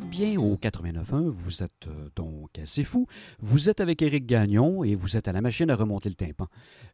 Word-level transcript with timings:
bien 0.00 0.38
au 0.38 0.56
89.1, 0.56 1.28
vous 1.28 1.62
êtes 1.62 1.86
euh, 1.86 2.08
donc 2.14 2.58
assez 2.58 2.84
fou. 2.84 3.06
Vous 3.40 3.70
êtes 3.70 3.80
avec 3.80 4.02
Éric 4.02 4.26
Gagnon 4.26 4.84
et 4.84 4.94
vous 4.94 5.16
êtes 5.16 5.28
à 5.28 5.32
la 5.32 5.40
machine 5.40 5.70
à 5.70 5.76
remonter 5.76 6.08
le 6.08 6.14
tympan. 6.14 6.46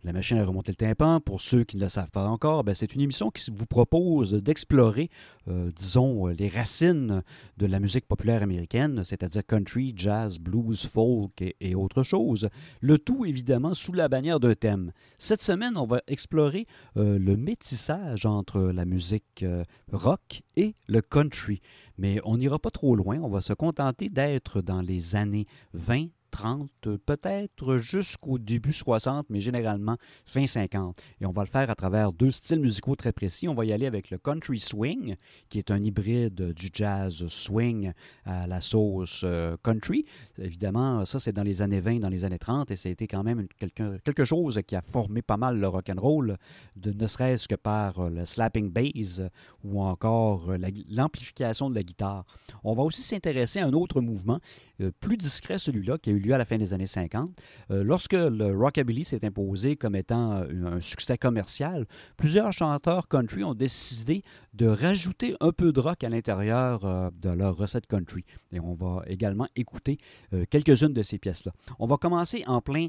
La 0.04 0.12
machine 0.12 0.38
à 0.38 0.44
remonter 0.44 0.72
le 0.72 0.76
tympan, 0.76 1.20
pour 1.20 1.40
ceux 1.40 1.64
qui 1.64 1.76
ne 1.76 1.82
le 1.82 1.88
savent 1.88 2.10
pas 2.10 2.26
encore, 2.26 2.62
ben, 2.64 2.74
c'est 2.74 2.94
une 2.94 3.00
émission 3.00 3.30
qui 3.30 3.50
vous 3.50 3.66
propose 3.66 4.32
d'explorer, 4.32 5.10
euh, 5.48 5.70
disons, 5.74 6.26
les 6.28 6.48
racines 6.48 7.22
de 7.56 7.66
la 7.66 7.80
musique 7.80 8.06
populaire 8.06 8.42
américaine, 8.42 9.02
c'est-à-dire 9.04 9.44
country, 9.46 9.92
jazz, 9.96 10.38
blues, 10.38 10.86
folk 10.86 11.42
et, 11.42 11.56
et 11.60 11.74
autres 11.74 12.02
choses. 12.04 12.48
Le 12.80 12.98
tout, 12.98 13.24
évidemment, 13.24 13.74
sous 13.74 13.92
la 13.92 14.08
bannière 14.08 14.40
d'un 14.40 14.54
thème. 14.54 14.92
Cette 15.18 15.42
semaine, 15.42 15.76
on 15.76 15.86
va 15.86 16.00
explorer 16.06 16.66
euh, 16.96 17.18
le 17.18 17.36
métissage 17.36 18.24
entre 18.26 18.60
la 18.60 18.84
musique 18.84 19.42
euh, 19.42 19.64
rock 19.90 20.42
et 20.56 20.74
le 20.86 21.00
country. 21.00 21.60
Mais 21.98 22.20
on 22.24 22.36
n'ira 22.36 22.58
pas 22.58 22.70
trop 22.70 22.96
loin, 22.96 23.18
on 23.20 23.28
va 23.28 23.40
se 23.40 23.52
contenter 23.52 24.08
d'être 24.08 24.62
dans 24.62 24.80
les 24.80 25.16
années 25.16 25.46
20, 25.72 26.06
30, 26.34 26.68
peut-être 27.06 27.78
jusqu'au 27.78 28.38
début 28.38 28.72
60, 28.72 29.26
mais 29.30 29.38
généralement 29.38 29.96
fin 30.24 30.46
50. 30.46 31.00
Et 31.20 31.26
on 31.26 31.30
va 31.30 31.42
le 31.42 31.48
faire 31.48 31.70
à 31.70 31.76
travers 31.76 32.12
deux 32.12 32.32
styles 32.32 32.58
musicaux 32.58 32.96
très 32.96 33.12
précis. 33.12 33.46
On 33.46 33.54
va 33.54 33.64
y 33.64 33.72
aller 33.72 33.86
avec 33.86 34.10
le 34.10 34.18
country 34.18 34.58
swing, 34.58 35.14
qui 35.48 35.58
est 35.60 35.70
un 35.70 35.80
hybride 35.80 36.52
du 36.52 36.70
jazz 36.72 37.24
swing 37.28 37.92
à 38.24 38.48
la 38.48 38.60
sauce 38.60 39.22
euh, 39.22 39.56
country. 39.62 40.04
Évidemment, 40.38 41.04
ça 41.04 41.20
c'est 41.20 41.32
dans 41.32 41.44
les 41.44 41.62
années 41.62 41.78
20, 41.78 42.00
dans 42.00 42.08
les 42.08 42.24
années 42.24 42.40
30, 42.40 42.72
et 42.72 42.76
ça 42.76 42.88
a 42.88 42.92
été 42.92 43.06
quand 43.06 43.22
même 43.22 43.46
quelque, 43.56 43.98
quelque 43.98 44.24
chose 44.24 44.60
qui 44.66 44.74
a 44.74 44.82
formé 44.82 45.22
pas 45.22 45.36
mal 45.36 45.60
le 45.60 45.68
rock 45.68 45.88
and 45.88 46.00
roll, 46.00 46.36
de, 46.74 46.92
ne 46.92 47.06
serait-ce 47.06 47.46
que 47.46 47.54
par 47.54 48.00
euh, 48.00 48.10
le 48.10 48.26
slapping 48.26 48.72
bass 48.72 49.22
ou 49.62 49.80
encore 49.80 50.50
euh, 50.50 50.58
l'amplification 50.90 51.70
de 51.70 51.76
la 51.76 51.84
guitare. 51.84 52.24
On 52.64 52.74
va 52.74 52.82
aussi 52.82 53.02
s'intéresser 53.02 53.60
à 53.60 53.66
un 53.66 53.72
autre 53.72 54.00
mouvement, 54.00 54.40
plus 54.98 55.16
discret 55.16 55.58
celui-là, 55.58 55.98
qui 55.98 56.10
a 56.10 56.12
eu 56.12 56.23
à 56.32 56.38
la 56.38 56.44
fin 56.44 56.56
des 56.56 56.72
années 56.72 56.86
50. 56.86 57.30
Euh, 57.70 57.84
lorsque 57.84 58.12
le 58.12 58.56
rockabilly 58.56 59.04
s'est 59.04 59.24
imposé 59.24 59.76
comme 59.76 59.96
étant 59.96 60.32
un 60.32 60.80
succès 60.80 61.18
commercial, 61.18 61.86
plusieurs 62.16 62.52
chanteurs 62.52 63.08
country 63.08 63.44
ont 63.44 63.54
décidé 63.54 64.22
de 64.52 64.66
rajouter 64.66 65.36
un 65.40 65.52
peu 65.52 65.72
de 65.72 65.80
rock 65.80 66.04
à 66.04 66.08
l'intérieur 66.08 66.84
euh, 66.84 67.10
de 67.20 67.30
leur 67.30 67.56
recette 67.56 67.86
country. 67.86 68.24
Et 68.52 68.60
on 68.60 68.74
va 68.74 69.02
également 69.06 69.48
écouter 69.56 69.98
euh, 70.32 70.44
quelques-unes 70.48 70.92
de 70.92 71.02
ces 71.02 71.18
pièces-là. 71.18 71.52
On 71.78 71.86
va 71.86 71.96
commencer 71.96 72.44
en 72.46 72.60
plein 72.60 72.88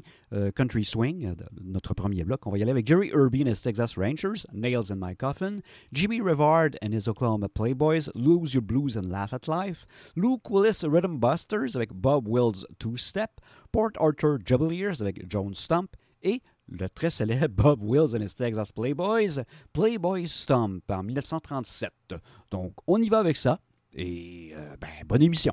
country 0.54 0.84
swing, 0.84 1.34
notre 1.62 1.94
premier 1.94 2.24
bloc. 2.24 2.46
On 2.46 2.50
va 2.50 2.58
y 2.58 2.62
aller 2.62 2.70
avec 2.70 2.86
Jerry 2.86 3.08
Irby 3.08 3.42
and 3.42 3.48
his 3.48 3.62
Texas 3.62 3.96
Rangers, 3.96 4.46
Nails 4.52 4.90
in 4.90 4.96
My 4.96 5.16
Coffin, 5.16 5.60
Jimmy 5.92 6.20
Rivard 6.20 6.76
and 6.82 6.92
his 6.92 7.08
Oklahoma 7.08 7.48
Playboys, 7.48 8.10
Lose 8.14 8.54
Your 8.54 8.62
Blues 8.62 8.96
and 8.96 9.10
Laugh 9.10 9.32
at 9.32 9.48
Life, 9.48 9.86
Luke 10.14 10.50
Willis 10.50 10.84
Rhythm 10.84 11.18
Busters 11.18 11.76
avec 11.76 11.92
Bob 11.92 12.28
Wills 12.28 12.66
Two 12.78 12.96
Step, 12.96 13.25
Port 13.72 13.90
Arthur 13.98 14.38
Jubileers 14.44 15.00
avec 15.00 15.30
Joan 15.30 15.54
Stump 15.54 15.96
et 16.22 16.42
le 16.68 16.88
très 16.88 17.10
célèbre 17.10 17.48
Bob 17.62 17.82
Wills 17.82 18.14
and 18.14 18.22
his 18.22 18.34
Texas 18.34 18.72
Playboys, 18.72 19.42
Playboy 19.72 20.26
Stump 20.26 20.90
en 20.90 21.02
1937. 21.02 21.92
Donc, 22.50 22.72
on 22.86 23.00
y 23.00 23.08
va 23.08 23.18
avec 23.18 23.36
ça 23.36 23.60
et 23.92 24.52
euh, 24.54 24.76
ben, 24.80 24.88
bonne 25.06 25.22
émission. 25.22 25.52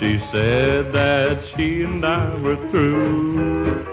She 0.00 0.16
said 0.30 0.92
that 0.92 1.42
she 1.56 1.82
and 1.82 2.04
I. 2.06 3.87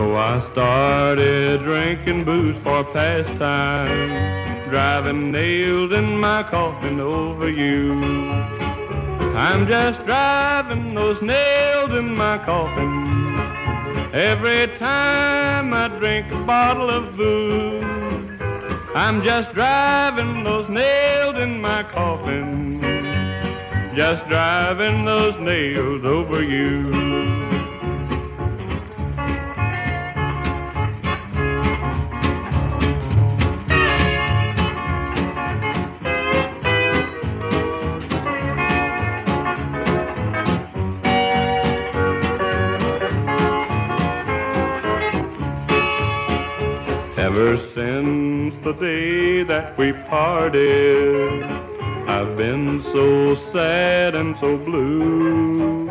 So 0.00 0.16
I 0.16 0.40
started 0.52 1.62
drinking 1.62 2.24
booze 2.24 2.56
for 2.64 2.84
pastime, 2.84 4.70
driving 4.70 5.30
nails 5.30 5.92
in 5.92 6.18
my 6.18 6.42
coffin 6.50 6.98
over 6.98 7.50
you. 7.50 8.00
I'm 9.36 9.68
just 9.68 10.06
driving 10.06 10.94
those 10.94 11.20
nails 11.20 11.90
in 11.90 12.16
my 12.16 12.38
coffin 12.46 14.14
every 14.14 14.68
time 14.78 15.74
I 15.74 15.88
drink 15.98 16.32
a 16.32 16.46
bottle 16.46 16.88
of 16.88 17.14
booze. 17.18 18.40
I'm 18.96 19.22
just 19.22 19.54
driving 19.54 20.44
those 20.44 20.70
nails 20.70 21.36
in 21.42 21.60
my 21.60 21.82
coffin, 21.92 22.80
just 23.94 24.26
driving 24.30 25.04
those 25.04 25.34
nails 25.42 26.00
over 26.06 26.42
you. 26.42 27.39
Ever 47.40 47.56
since 47.74 48.54
the 48.64 48.72
day 48.74 49.44
that 49.44 49.78
we 49.78 49.92
parted, 50.10 51.42
I've 52.06 52.36
been 52.36 52.82
so 52.92 53.34
sad 53.54 54.14
and 54.14 54.36
so 54.42 54.58
blue. 54.58 55.88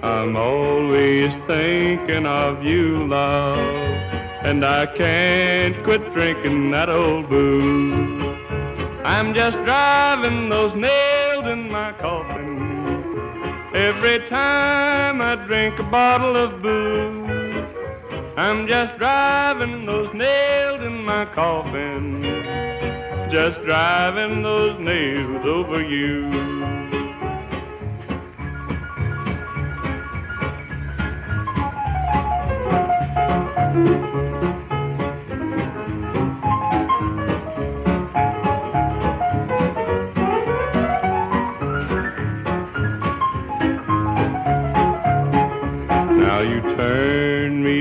I'm 0.00 0.36
always 0.36 1.32
thinking 1.48 2.24
of 2.24 2.62
you, 2.62 3.04
love, 3.08 3.58
and 3.58 4.64
I 4.64 4.86
can't 4.96 5.82
quit 5.82 6.02
drinking 6.14 6.70
that 6.70 6.88
old 6.88 7.28
booze. 7.28 8.38
I'm 9.04 9.34
just 9.34 9.56
driving 9.64 10.50
those 10.50 10.72
nails 10.76 11.46
in 11.46 11.68
my 11.68 11.94
coffin 12.00 13.72
every 13.74 14.20
time 14.28 15.20
I 15.20 15.34
drink 15.48 15.80
a 15.80 15.90
bottle 15.90 16.36
of 16.36 16.62
booze. 16.62 17.19
I'm 18.40 18.66
just 18.66 18.96
driving 18.96 19.84
those 19.84 20.08
nails 20.14 20.80
in 20.80 21.04
my 21.04 21.26
coffin, 21.34 22.22
just 23.30 23.62
driving 23.66 24.42
those 24.42 24.80
nails 24.80 25.44
over 25.44 25.82
you. 25.82 26.80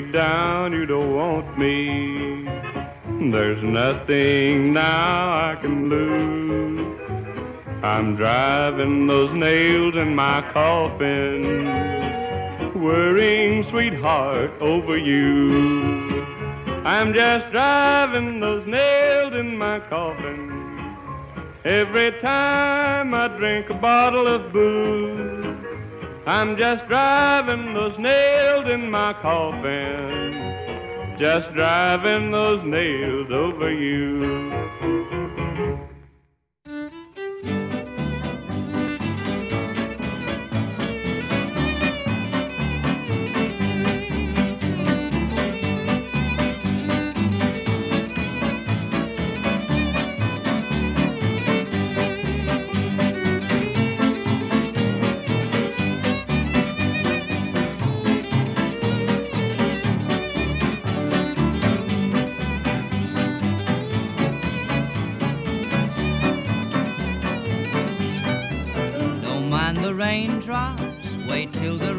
Down, 0.02 0.74
you 0.74 0.86
don't 0.86 1.16
want 1.16 1.58
me. 1.58 2.46
There's 3.32 3.64
nothing 3.64 4.74
now 4.74 5.52
I 5.52 5.56
can 5.62 5.90
lose. 5.90 7.00
I'm 7.84 8.16
driving 8.16 9.08
those 9.08 9.32
nails 9.34 9.96
in 9.96 10.16
my 10.16 10.42
coffin, 10.54 11.66
worrying, 12.82 13.66
sweetheart, 13.72 14.52
over 14.62 14.98
you. 14.98 16.24
I'm 16.86 17.14
just 17.14 17.52
driving 17.52 18.40
those 18.40 18.66
nails 18.68 19.34
in 19.34 19.58
my 19.58 19.80
coffin. 19.90 20.60
Every 21.66 22.12
time 22.22 23.14
I 23.14 23.28
drink 23.38 23.70
a 23.70 23.76
bottle 23.76 24.28
of 24.28 24.52
booze, 24.54 25.49
I'm 26.26 26.58
just 26.58 26.88
driving 26.88 27.74
those 27.74 27.98
nails 27.98 28.66
in 28.72 28.92
my 28.92 29.14
coffin, 29.22 31.18
just 31.20 31.54
driving 31.56 32.32
those 32.32 32.62
nails 32.66 33.28
over 33.32 33.72
you. 33.72 34.69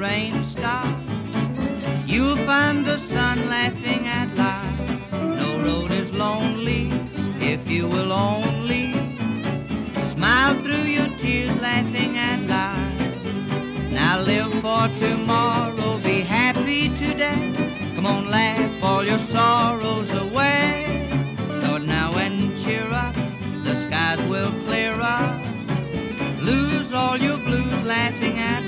rain 0.00 0.50
stops. 0.52 1.04
You'll 2.06 2.42
find 2.46 2.86
the 2.86 2.96
sun 3.08 3.50
laughing 3.50 4.06
at 4.08 4.34
life. 4.34 5.12
No 5.12 5.60
road 5.62 5.92
is 5.92 6.10
lonely 6.10 6.88
if 7.38 7.66
you 7.68 7.86
will 7.86 8.10
only 8.10 8.94
smile 10.14 10.58
through 10.62 10.84
your 10.84 11.08
tears, 11.18 11.54
laughing 11.60 12.16
at 12.16 12.40
life. 12.48 13.92
Now 13.92 14.20
live 14.20 14.52
for 14.62 14.88
tomorrow, 14.98 16.02
be 16.02 16.22
happy 16.22 16.88
today. 16.88 17.52
Come 17.94 18.06
on, 18.06 18.30
laugh 18.30 18.82
all 18.82 19.04
your 19.06 19.20
sorrows 19.30 20.10
away. 20.12 21.10
Start 21.58 21.82
now 21.82 22.16
and 22.16 22.58
cheer 22.64 22.90
up, 22.90 23.14
the 23.64 23.74
skies 23.86 24.26
will 24.30 24.52
clear 24.64 24.98
up. 24.98 25.38
Lose 26.40 26.90
all 26.94 27.18
your 27.20 27.36
blues, 27.36 27.82
laughing 27.84 28.38
at 28.38 28.59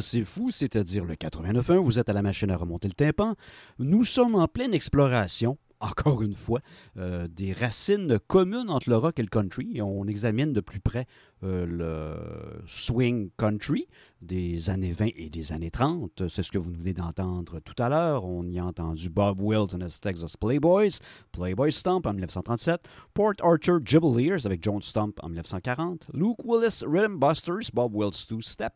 assez 0.00 0.24
fou, 0.24 0.50
c'est-à-dire 0.50 1.04
le 1.04 1.12
89.1, 1.14 1.76
vous 1.76 1.98
êtes 1.98 2.08
à 2.08 2.14
la 2.14 2.22
machine 2.22 2.50
à 2.50 2.56
remonter 2.56 2.88
le 2.88 2.94
tympan. 2.94 3.34
Nous 3.78 4.04
sommes 4.04 4.34
en 4.34 4.48
pleine 4.48 4.72
exploration, 4.72 5.58
encore 5.80 6.22
une 6.22 6.32
fois, 6.32 6.60
euh, 6.96 7.28
des 7.28 7.52
racines 7.52 8.18
communes 8.26 8.70
entre 8.70 8.88
le 8.88 8.96
rock 8.96 9.18
et 9.18 9.22
le 9.22 9.28
country. 9.28 9.82
On 9.82 10.06
examine 10.06 10.54
de 10.54 10.60
plus 10.60 10.80
près 10.80 11.06
euh, 11.42 11.66
le 11.66 12.62
swing 12.64 13.28
country 13.36 13.88
des 14.22 14.70
années 14.70 14.92
20 14.92 15.08
et 15.16 15.28
des 15.28 15.52
années 15.52 15.70
30. 15.70 16.28
C'est 16.28 16.42
ce 16.42 16.50
que 16.50 16.56
vous 16.56 16.72
venez 16.72 16.94
d'entendre 16.94 17.60
tout 17.60 17.82
à 17.82 17.90
l'heure. 17.90 18.24
On 18.24 18.46
y 18.48 18.58
a 18.58 18.64
entendu 18.64 19.10
Bob 19.10 19.38
Wills 19.42 19.74
and 19.74 19.84
his 19.84 20.00
Texas 20.00 20.34
Playboys, 20.34 20.98
Playboy 21.32 21.70
Stomp 21.72 22.06
en 22.06 22.12
1937, 22.12 22.88
Port 23.12 23.34
Arthur 23.42 23.80
Jubileers 23.84 24.46
avec 24.46 24.62
John 24.62 24.80
Stump 24.80 25.18
en 25.22 25.28
1940, 25.28 26.06
Luke 26.14 26.42
Willis 26.42 26.82
Rhythm 26.86 27.18
Busters, 27.18 27.70
Bob 27.74 27.94
Wills 27.94 28.26
Two 28.26 28.40
Step, 28.40 28.72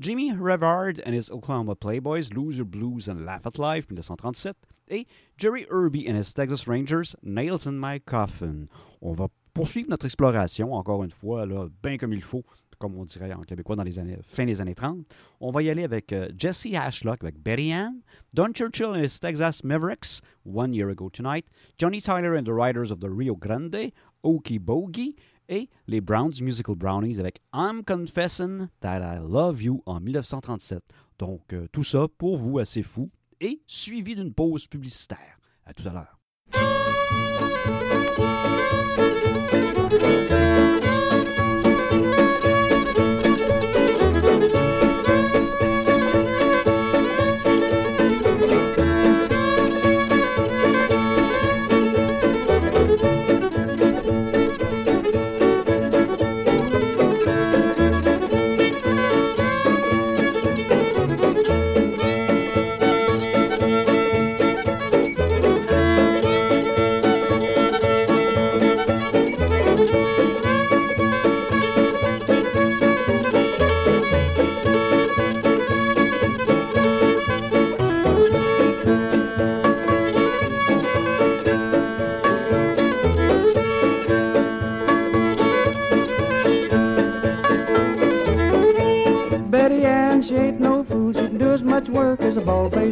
Jimmy 0.00 0.32
Revard 0.32 1.02
and 1.04 1.12
his 1.12 1.28
Oklahoma 1.28 1.74
Playboys, 1.74 2.32
Loser 2.32 2.64
Blues 2.64 3.08
and 3.08 3.26
Laugh 3.26 3.44
at 3.46 3.58
Life 3.58 3.90
1937, 3.90 4.54
et 4.90 5.06
Jerry 5.36 5.66
Irby 5.68 6.06
and 6.06 6.16
his 6.16 6.32
Texas 6.32 6.68
Rangers, 6.68 7.16
Nails 7.20 7.66
in 7.66 7.80
My 7.80 7.98
Coffin. 7.98 8.68
On 9.02 9.14
va 9.14 9.28
poursuivre 9.52 9.90
notre 9.90 10.06
exploration, 10.06 10.72
encore 10.72 11.02
une 11.02 11.10
fois, 11.10 11.44
bien 11.82 11.98
comme 11.98 12.12
il 12.12 12.22
faut, 12.22 12.44
comme 12.78 12.94
on 12.96 13.04
dirait 13.04 13.32
en 13.32 13.42
québécois 13.42 13.74
dans 13.74 13.82
les 13.82 13.98
années, 13.98 14.18
fin 14.22 14.46
des 14.46 14.60
années 14.60 14.76
30. 14.76 15.04
On 15.40 15.50
va 15.50 15.62
y 15.62 15.68
aller 15.68 15.82
avec 15.82 16.12
euh, 16.12 16.28
Jesse 16.38 16.68
Ashlock, 16.74 17.24
avec 17.24 17.42
Betty 17.42 17.72
Ann, 17.72 18.00
Don 18.32 18.52
Churchill 18.54 18.94
and 18.94 19.02
his 19.02 19.18
Texas 19.18 19.64
Mavericks, 19.64 20.20
One 20.44 20.74
Year 20.74 20.90
Ago 20.90 21.10
Tonight, 21.10 21.46
Johnny 21.76 22.00
Tyler 22.00 22.36
and 22.36 22.44
the 22.44 22.52
Riders 22.52 22.92
of 22.92 23.00
the 23.00 23.10
Rio 23.10 23.34
Grande, 23.34 23.90
Okie 24.24 24.60
Bogie, 24.60 25.16
et 25.48 25.68
les 25.86 26.00
Browns 26.00 26.32
Musical 26.40 26.76
Brownies 26.76 27.18
avec 27.18 27.40
I'm 27.54 27.82
Confessing 27.84 28.68
That 28.80 29.00
I 29.00 29.18
Love 29.18 29.62
You 29.62 29.82
en 29.86 30.00
1937. 30.00 30.82
Donc, 31.18 31.52
euh, 31.52 31.66
tout 31.72 31.84
ça 31.84 32.06
pour 32.18 32.36
vous 32.36 32.58
assez 32.58 32.82
fou 32.82 33.10
et 33.40 33.60
suivi 33.66 34.14
d'une 34.14 34.32
pause 34.32 34.66
publicitaire. 34.66 35.38
À 35.64 35.74
tout 35.74 35.86
à 35.88 35.92
l'heure. 35.92 36.18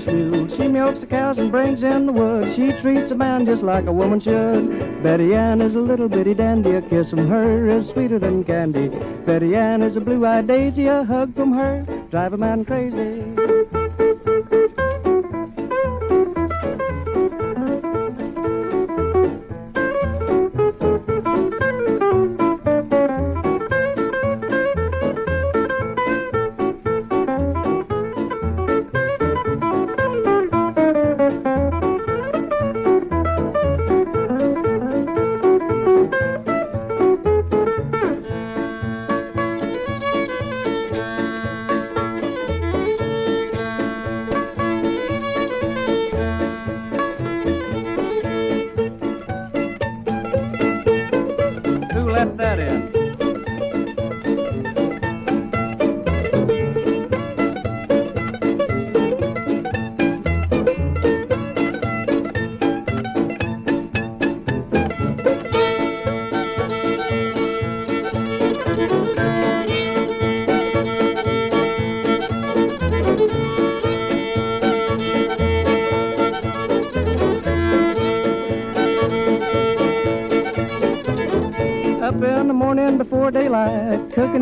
She 0.01 0.69
milks 0.69 1.01
the 1.01 1.07
cows 1.07 1.39
and 1.39 1.51
brings 1.51 1.83
in 1.83 2.07
the 2.07 2.13
wood. 2.13 2.53
She 2.55 2.73
treats 2.81 3.11
a 3.11 3.15
man 3.15 3.47
just 3.47 3.63
like 3.63 3.87
a 3.87 3.93
woman 3.93 4.21
should. 4.21 5.03
Betty 5.03 5.35
Ann 5.35 5.63
is 5.63 5.75
a 5.75 5.81
little 5.81 6.09
bitty 6.09 6.35
dandy. 6.35 6.73
A 6.73 6.83
kiss 6.83 7.11
from 7.11 7.29
her 7.29 7.69
is 7.69 7.89
sweeter 7.89 8.19
than 8.19 8.45
candy. 8.45 8.89
Betty 9.25 9.57
Ann 9.57 9.83
is 9.83 9.97
a 9.97 10.01
blue-eyed 10.01 10.47
daisy. 10.47 10.87
A 10.87 11.03
hug 11.03 11.35
from 11.35 11.53
her 11.53 11.87
drive 12.11 12.35
a 12.35 12.37
man 12.37 12.65
crazy. 12.65 13.16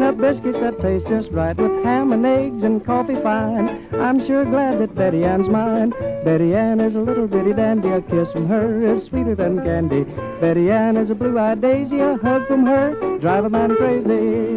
Cooking 0.04 0.20
biscuits 0.20 0.60
that 0.60 0.80
taste 0.80 1.08
just 1.08 1.30
right 1.30 1.56
with 1.56 1.84
ham 1.84 2.12
and 2.12 2.26
eggs 2.26 2.62
and 2.62 2.84
coffee 2.84 3.14
fine. 3.16 3.86
I'm 3.94 4.24
sure 4.24 4.44
glad 4.44 4.78
that 4.80 4.94
Betty 4.94 5.24
Ann's 5.24 5.48
mine. 5.48 5.90
Betty 6.24 6.54
Ann 6.54 6.80
is 6.80 6.94
a 6.96 7.00
little 7.00 7.26
bitty 7.26 7.52
dandy. 7.52 7.88
A 7.88 8.02
kiss 8.02 8.32
from 8.32 8.46
her 8.48 8.82
is 8.82 9.04
sweeter 9.04 9.34
than 9.34 9.62
candy. 9.62 10.04
Betty 10.40 10.70
Ann 10.70 10.96
is 10.96 11.10
a 11.10 11.14
blue-eyed 11.14 11.60
daisy. 11.60 12.00
A 12.00 12.16
hug 12.16 12.46
from 12.46 12.66
her 12.66 13.18
drive 13.18 13.44
a 13.44 13.50
man 13.50 13.74
crazy. 13.76 14.53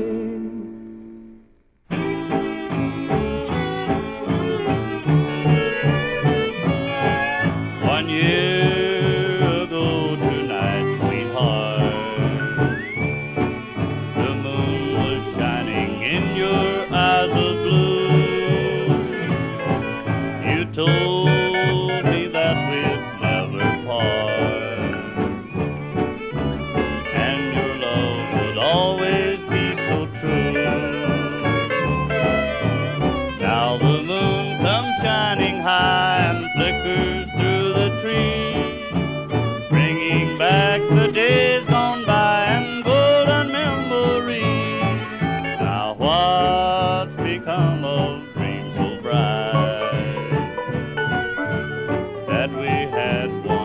had 52.97 53.45
one. 53.45 53.56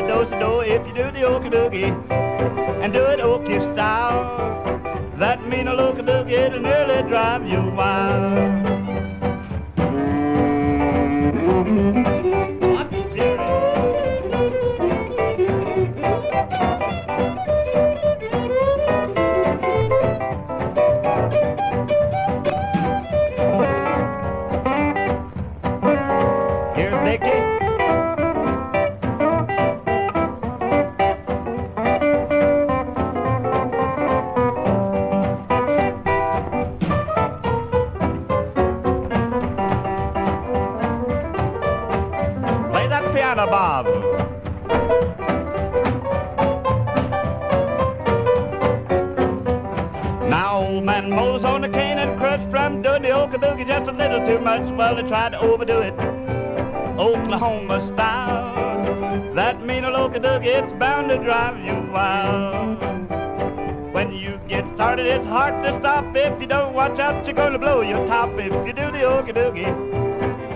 If 0.00 0.86
you 0.86 0.92
do 0.94 1.10
the 1.10 1.26
Okie 1.26 1.50
Boogie 1.50 2.17
it's 65.06 65.26
hard 65.26 65.62
to 65.64 65.78
stop. 65.80 66.14
If 66.14 66.40
you 66.40 66.46
don't 66.46 66.74
watch 66.74 66.98
out, 66.98 67.24
you're 67.24 67.34
gonna 67.34 67.58
blow 67.58 67.82
your 67.82 68.06
top. 68.06 68.30
If 68.34 68.52
you 68.66 68.72
do 68.72 68.90
the 68.90 69.04
okey 69.04 69.32
dokey 69.32 69.66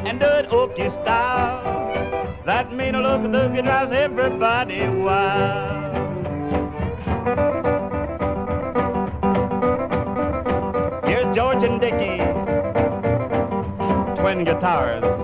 and 0.07 0.19
do 0.19 0.27
it 0.27 0.47
okey 0.51 0.91
style, 1.03 2.43
that 2.45 2.73
mean 2.73 2.95
a 2.95 3.01
dokey 3.29 3.63
drives 3.63 3.93
everybody 3.93 4.89
wild. 4.89 5.93
Here's 11.05 11.35
George 11.37 11.63
and 11.63 11.81
Dickie, 11.81 12.19
twin 14.21 14.45
guitars. 14.45 15.22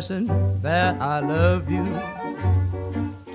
Confessing 0.00 0.60
that 0.62 1.00
I 1.00 1.20
love 1.20 1.70
you. 1.70 1.84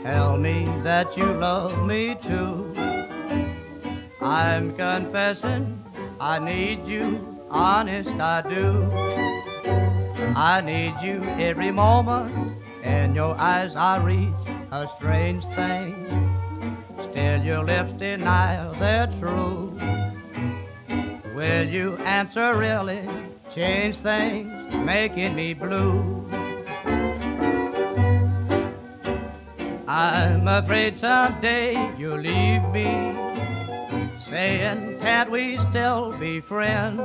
Tell 0.01 0.35
me 0.37 0.65
that 0.83 1.15
you 1.15 1.25
love 1.25 1.85
me 1.85 2.15
too. 2.23 2.73
I'm 4.19 4.75
confessing 4.75 5.83
I 6.19 6.39
need 6.39 6.87
you, 6.87 7.39
honest 7.51 8.09
I 8.09 8.41
do. 8.41 8.89
I 10.35 10.61
need 10.61 10.95
you 11.05 11.23
every 11.39 11.71
moment. 11.71 12.57
In 12.83 13.13
your 13.13 13.35
eyes 13.37 13.75
I 13.75 13.97
read 14.03 14.33
a 14.71 14.87
strange 14.97 15.45
thing. 15.55 15.93
Still 17.03 17.43
your 17.43 17.63
lips 17.63 17.93
deny 17.99 18.75
they're 18.79 19.11
true. 19.19 19.77
Will 21.35 21.67
you 21.67 21.95
answer 21.97 22.57
really? 22.57 23.07
Change 23.53 23.97
things, 23.97 24.51
making 24.73 25.35
me 25.35 25.53
blue. 25.53 26.14
I'm 29.97 30.45
afraid 30.45 30.97
someday 30.97 31.71
you'll 31.97 32.19
leave 32.19 32.61
me, 32.73 33.15
saying, 34.19 34.99
Can't 34.99 35.31
we 35.31 35.57
still 35.57 36.11
be 36.19 36.41
friends? 36.41 36.99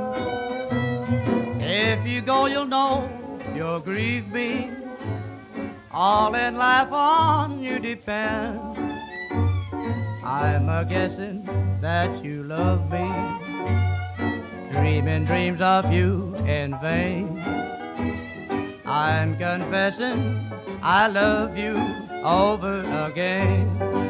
If 1.61 2.05
you 2.05 2.21
go, 2.21 2.47
you'll 2.47 2.65
know 2.65 3.09
you'll 3.55 3.79
grieve 3.79 4.27
me. 4.27 4.71
All 5.89 6.35
in 6.35 6.57
life 6.57 6.91
on 6.91 7.63
you 7.63 7.79
depends. 7.79 8.77
I'm 10.21 10.67
a 10.67 10.83
guessing 10.83 11.47
that 11.79 12.21
you 12.21 12.43
love 12.43 12.91
me 12.91 13.07
dreaming 14.69 15.23
dreams 15.23 15.61
of 15.61 15.93
you 15.93 16.35
in 16.45 16.77
vain. 16.81 17.39
I'm 18.85 19.37
confessing 19.37 20.51
I 20.83 21.07
love 21.07 21.57
you 21.57 22.10
over 22.23 22.83
again. 23.07 24.00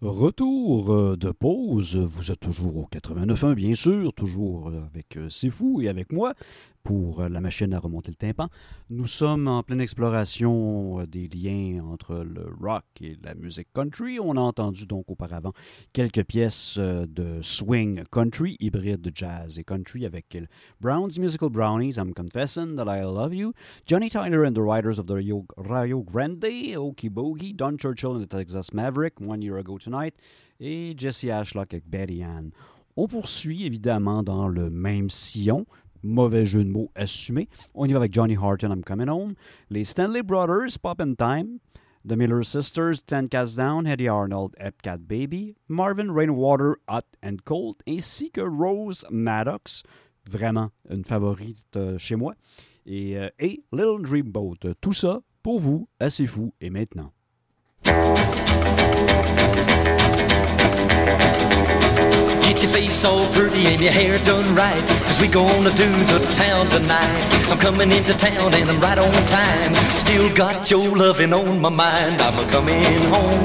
Retour 0.00 0.94
euh, 0.94 1.16
de 1.16 1.32
pause. 1.32 1.96
Vous 1.96 2.30
êtes 2.30 2.38
toujours 2.38 2.76
au 2.76 2.86
89.1, 2.86 3.54
bien 3.54 3.74
sûr, 3.74 4.12
toujours 4.12 4.68
euh, 4.68 4.84
avec 4.92 5.16
euh, 5.16 5.28
C'est 5.28 5.50
Fou 5.50 5.80
et 5.82 5.88
avec 5.88 6.12
moi 6.12 6.34
pour 6.88 7.20
euh, 7.20 7.28
la 7.28 7.42
machine 7.42 7.74
à 7.74 7.80
remonter 7.80 8.10
le 8.10 8.14
tympan. 8.14 8.48
Nous 8.88 9.06
sommes 9.06 9.46
en 9.46 9.62
pleine 9.62 9.82
exploration 9.82 11.00
euh, 11.00 11.06
des 11.06 11.28
liens 11.28 11.84
entre 11.84 12.24
le 12.24 12.46
rock 12.62 12.86
et 13.02 13.14
la 13.22 13.34
musique 13.34 13.68
country. 13.74 14.18
On 14.18 14.38
a 14.38 14.40
entendu 14.40 14.86
donc 14.86 15.04
auparavant 15.10 15.52
quelques 15.92 16.24
pièces 16.24 16.76
euh, 16.78 17.04
de 17.06 17.42
swing 17.42 18.04
country, 18.10 18.56
hybride 18.58 19.02
de 19.02 19.12
jazz 19.14 19.58
et 19.58 19.64
country 19.64 20.06
avec 20.06 20.38
Brown's 20.80 21.18
Musical 21.18 21.50
Brownies, 21.50 21.98
I'm 21.98 22.14
Confessing 22.14 22.76
That 22.76 22.86
I 22.88 23.02
Love 23.02 23.34
You, 23.34 23.52
Johnny 23.84 24.08
Tyler 24.08 24.46
and 24.46 24.54
the 24.54 24.62
Riders 24.62 24.98
of 24.98 25.04
the 25.08 25.16
Rio, 25.16 25.44
Rio 25.58 26.00
Grande, 26.00 26.74
Okie 26.74 27.10
Bogie, 27.10 27.52
Don 27.52 27.76
Churchill 27.76 28.14
and 28.14 28.22
the 28.22 28.26
Texas 28.26 28.72
Maverick, 28.72 29.20
One 29.20 29.42
Year 29.42 29.58
Ago 29.58 29.76
Tonight, 29.76 30.14
et 30.58 30.94
Jesse 30.96 31.28
Ashlock 31.28 31.74
avec 31.74 31.84
Betty 31.86 32.24
Ann. 32.24 32.50
On 33.00 33.06
poursuit 33.06 33.64
évidemment 33.64 34.24
dans 34.24 34.48
le 34.48 34.70
même 34.70 35.08
sillon, 35.08 35.66
mauvais 36.02 36.44
jeu 36.44 36.64
de 36.64 36.70
mots 36.70 36.90
assumé. 36.94 37.48
On 37.74 37.86
y 37.86 37.92
va 37.92 37.98
avec 37.98 38.12
Johnny 38.12 38.36
Horton, 38.36 38.70
I'm 38.70 38.82
Coming 38.82 39.08
Home, 39.08 39.34
les 39.70 39.84
Stanley 39.84 40.22
Brothers, 40.22 40.78
Pop 40.80 41.00
and 41.00 41.14
Time, 41.14 41.58
The 42.06 42.16
Miller 42.16 42.44
Sisters, 42.44 43.02
Ten 43.06 43.28
Cats 43.28 43.54
Down, 43.56 43.86
Eddie 43.86 44.08
Arnold, 44.08 44.54
Epcat 44.58 44.98
Baby, 44.98 45.56
Marvin 45.68 46.10
Rainwater, 46.10 46.76
Hot 46.88 47.04
and 47.22 47.38
Cold, 47.44 47.76
ainsi 47.86 48.30
que 48.30 48.40
Rose 48.40 49.04
Maddox, 49.10 49.82
vraiment 50.28 50.70
une 50.88 51.04
favorite 51.04 51.76
euh, 51.76 51.98
chez 51.98 52.16
moi, 52.16 52.34
et, 52.86 53.18
euh, 53.18 53.28
Little 53.72 54.02
Dreamboat. 54.02 54.74
Tout 54.80 54.92
ça 54.92 55.20
pour 55.42 55.60
vous, 55.60 55.88
assez 56.00 56.26
fou, 56.26 56.54
et 56.60 56.70
maintenant. 56.70 57.12
Get 62.58 62.64
your 62.64 62.82
face 62.82 63.04
all 63.04 63.24
pretty 63.28 63.66
and 63.68 63.80
your 63.80 63.92
hair 63.92 64.18
done 64.24 64.52
right. 64.52 64.84
Cause 65.06 65.20
we 65.20 65.28
gonna 65.28 65.72
do 65.74 65.88
the 65.88 66.18
town 66.34 66.68
tonight. 66.68 67.48
I'm 67.48 67.56
coming 67.56 67.92
into 67.92 68.12
town 68.14 68.52
and 68.52 68.68
I'm 68.68 68.80
right 68.80 68.98
on 68.98 69.12
time. 69.28 69.76
Still 69.96 70.28
got 70.34 70.68
your 70.68 70.96
loving 70.96 71.32
on 71.32 71.60
my 71.60 71.68
mind. 71.68 72.20
I'm 72.20 72.36
a 72.36 72.50
coming 72.50 72.82
home. 73.14 73.42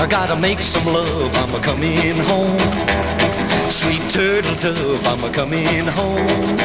I 0.00 0.08
gotta 0.10 0.34
make 0.34 0.62
some 0.62 0.92
love. 0.92 1.32
I'm 1.36 1.54
a 1.54 1.62
coming 1.62 2.16
home. 2.26 2.58
Sweet 3.70 4.02
turtle 4.10 4.56
dove. 4.56 5.06
I'm 5.06 5.22
a 5.22 5.32
coming 5.32 5.86
home. 5.86 6.58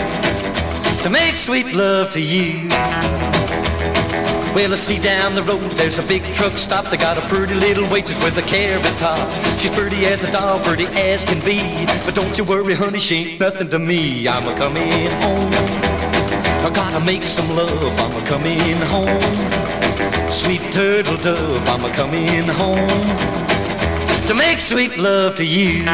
To 1.03 1.09
make 1.11 1.37
sweet 1.37 1.71
love 1.71 2.09
to 2.13 2.19
you. 2.19 2.67
Well, 4.55 4.73
I 4.73 4.75
see 4.75 4.99
down 4.99 5.35
the 5.35 5.43
road 5.43 5.71
there's 5.77 5.99
a 5.99 6.03
big 6.03 6.23
truck 6.33 6.57
stop. 6.57 6.85
They 6.85 6.97
got 6.97 7.17
a 7.17 7.21
pretty 7.27 7.53
little 7.53 7.87
waitress 7.89 8.21
with 8.23 8.37
a 8.37 8.41
carrot 8.41 8.83
top. 8.97 9.29
She's 9.57 9.71
pretty 9.71 10.05
as 10.05 10.23
a 10.23 10.31
doll, 10.31 10.59
pretty 10.59 10.85
as 10.85 11.23
can 11.23 11.39
be. 11.45 11.61
But 12.05 12.15
don't 12.15 12.37
you 12.37 12.43
worry, 12.43 12.73
honey, 12.73 12.99
she 12.99 13.15
ain't 13.15 13.39
nothing 13.39 13.69
to 13.69 13.79
me. 13.79 14.27
I'm 14.27 14.47
a 14.47 14.55
coming 14.57 15.11
home. 15.21 15.51
I 16.65 16.71
gotta 16.73 17.03
make 17.05 17.25
some 17.25 17.55
love. 17.55 17.99
I'm 17.99 18.15
a 18.21 18.25
coming 18.27 18.77
home. 18.93 20.31
Sweet 20.31 20.73
turtle 20.73 21.17
dove. 21.17 21.69
I'm 21.69 21.85
a 21.85 21.91
coming 21.91 22.47
home 22.47 23.47
to 24.27 24.33
make 24.33 24.59
sweet 24.59 24.97
love 24.97 25.37
to 25.37 25.45
you. 25.45 25.85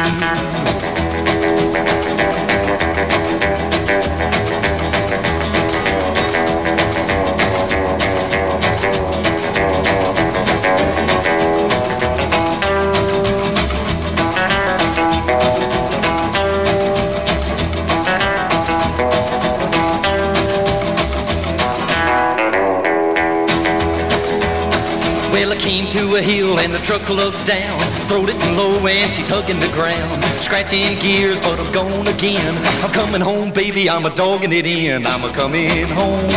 A 26.16 26.22
hill 26.22 26.58
and 26.58 26.72
the 26.72 26.78
truck 26.78 27.08
looked 27.08 27.44
down. 27.46 27.78
Throwed 28.06 28.28
it 28.30 28.38
low 28.56 28.86
and 28.86 29.12
she's 29.12 29.28
hugging 29.28 29.58
the 29.58 29.68
ground. 29.68 30.22
Scratching 30.40 30.98
gears, 31.00 31.40
but 31.40 31.58
I'm 31.58 31.72
gone 31.72 32.06
again. 32.06 32.54
I'm 32.82 32.92
coming 32.92 33.20
home, 33.20 33.52
baby, 33.52 33.88
I'm 33.88 34.04
a 34.04 34.14
dogging 34.14 34.52
it 34.52 34.66
in. 34.66 35.06
I'm 35.06 35.24
a 35.24 35.32
coming 35.32 35.88
home. 35.88 36.30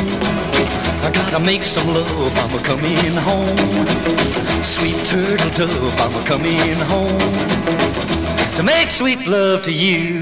I 1.03 1.11
gotta 1.13 1.39
make 1.39 1.65
some 1.65 1.87
love, 1.93 2.37
I'm 2.37 2.57
a 2.57 2.63
coming 2.63 3.15
home. 3.29 3.57
Sweet 4.63 5.03
turtle 5.05 5.49
dove, 5.51 5.99
I'm 5.99 6.15
a 6.15 6.25
coming 6.25 6.79
home. 6.91 7.19
To 8.57 8.63
make 8.63 8.89
sweet 8.89 9.27
love 9.27 9.63
to 9.63 9.71
you. 9.71 10.21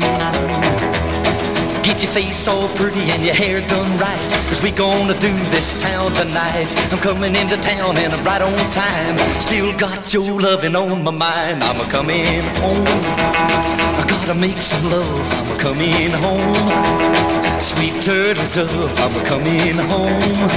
Get 1.85 2.01
your 2.01 2.11
face 2.11 2.47
all 2.47 2.67
pretty 2.69 3.11
and 3.11 3.23
your 3.23 3.35
hair 3.35 3.61
done 3.67 3.95
right. 3.97 4.31
Cause 4.49 4.63
we 4.63 4.71
gonna 4.71 5.13
do 5.19 5.31
this 5.53 5.79
town 5.83 6.13
tonight. 6.13 6.73
I'm 6.91 6.97
coming 6.97 7.35
into 7.35 7.57
town 7.57 7.95
and 7.99 8.11
I'm 8.11 8.23
right 8.25 8.41
on 8.41 8.55
time. 8.71 9.15
Still 9.39 9.71
got 9.77 10.11
your 10.11 10.41
loving 10.41 10.75
on 10.75 11.03
my 11.03 11.11
mind. 11.11 11.63
I'm 11.63 11.79
a 11.79 11.85
coming 11.91 12.41
home. 12.57 12.87
I 12.87 14.03
gotta 14.09 14.33
make 14.33 14.63
some 14.63 14.89
love. 14.89 15.33
I'm 15.33 15.55
a 15.55 15.59
coming 15.59 16.09
home. 16.09 17.59
Sweet 17.61 18.01
turtle 18.01 18.47
dove. 18.49 18.99
I'm 18.99 19.15
a 19.15 19.23
coming 19.23 19.77
home. 19.77 20.49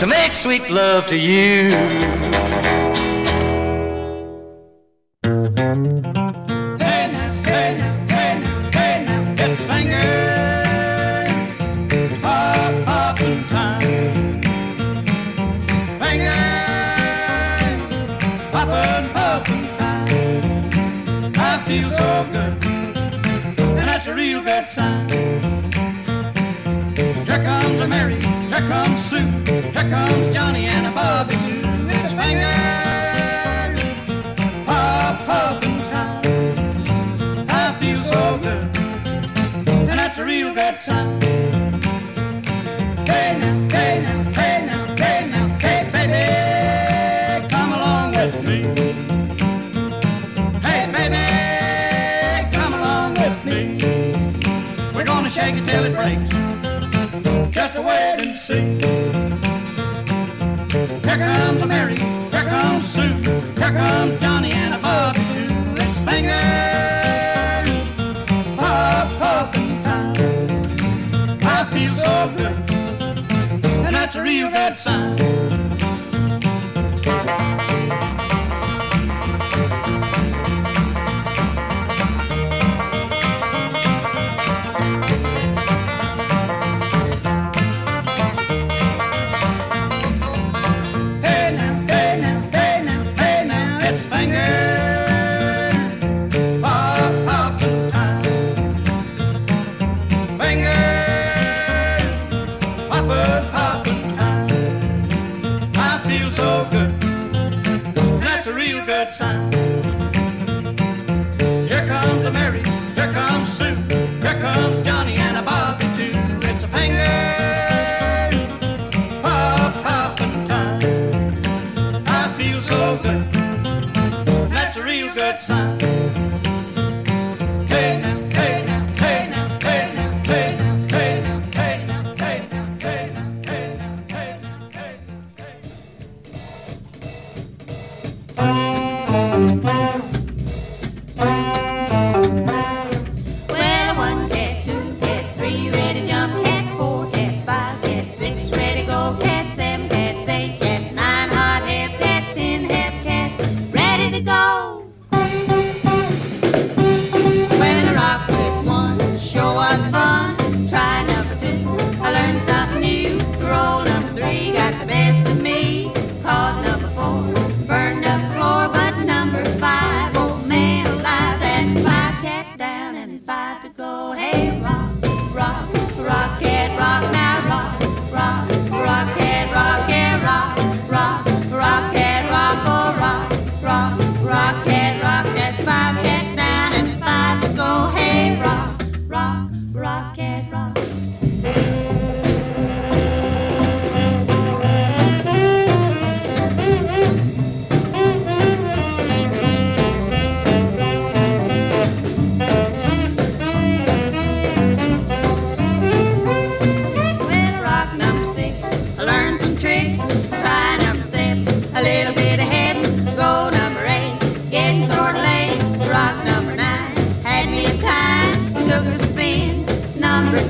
To 0.00 0.06
make 0.08 0.34
sweet 0.34 0.68
love 0.70 1.06
to 1.06 1.16
you. 1.16 2.75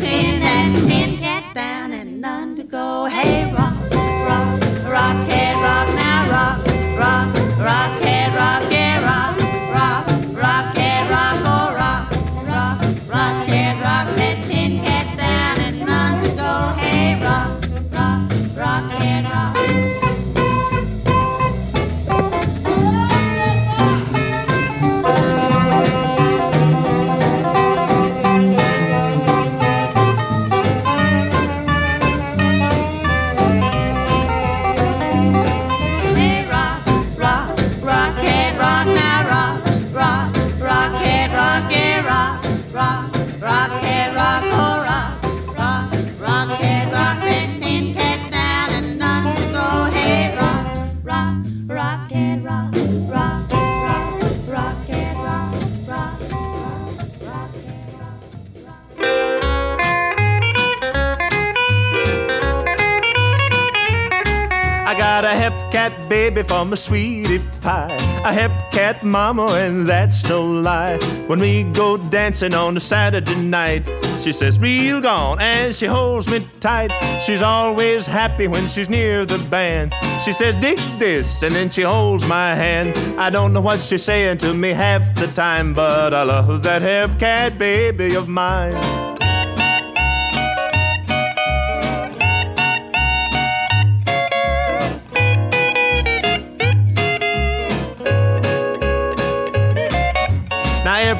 Number 0.06 0.35
for 66.76 66.82
sweetie 66.82 67.42
pie. 67.60 67.96
A 68.24 68.32
hep 68.32 68.70
cat 68.70 69.04
mama, 69.04 69.46
and 69.54 69.88
that's 69.88 70.28
no 70.28 70.44
lie. 70.44 70.98
When 71.26 71.40
we 71.40 71.64
go 71.64 71.96
dancing 71.96 72.54
on 72.54 72.76
a 72.76 72.80
Saturday 72.80 73.34
night, 73.34 73.88
she 74.18 74.32
says, 74.32 74.58
Real 74.58 75.00
gone, 75.00 75.38
and 75.40 75.74
she 75.74 75.86
holds 75.86 76.28
me 76.28 76.46
tight. 76.60 76.90
She's 77.20 77.42
always 77.42 78.06
happy 78.06 78.48
when 78.48 78.68
she's 78.68 78.88
near 78.88 79.24
the 79.24 79.38
band. 79.38 79.94
She 80.24 80.32
says, 80.32 80.54
Dig 80.56 80.78
this, 80.98 81.42
and 81.42 81.54
then 81.54 81.70
she 81.70 81.82
holds 81.82 82.26
my 82.26 82.54
hand. 82.54 82.96
I 83.18 83.30
don't 83.30 83.52
know 83.52 83.60
what 83.60 83.80
she's 83.80 84.04
saying 84.04 84.38
to 84.38 84.52
me 84.54 84.70
half 84.70 85.14
the 85.14 85.28
time, 85.28 85.74
but 85.74 86.12
I 86.12 86.22
love 86.24 86.62
that 86.62 86.82
hep 86.82 87.18
cat 87.18 87.58
baby 87.58 88.14
of 88.14 88.28
mine. 88.28 89.05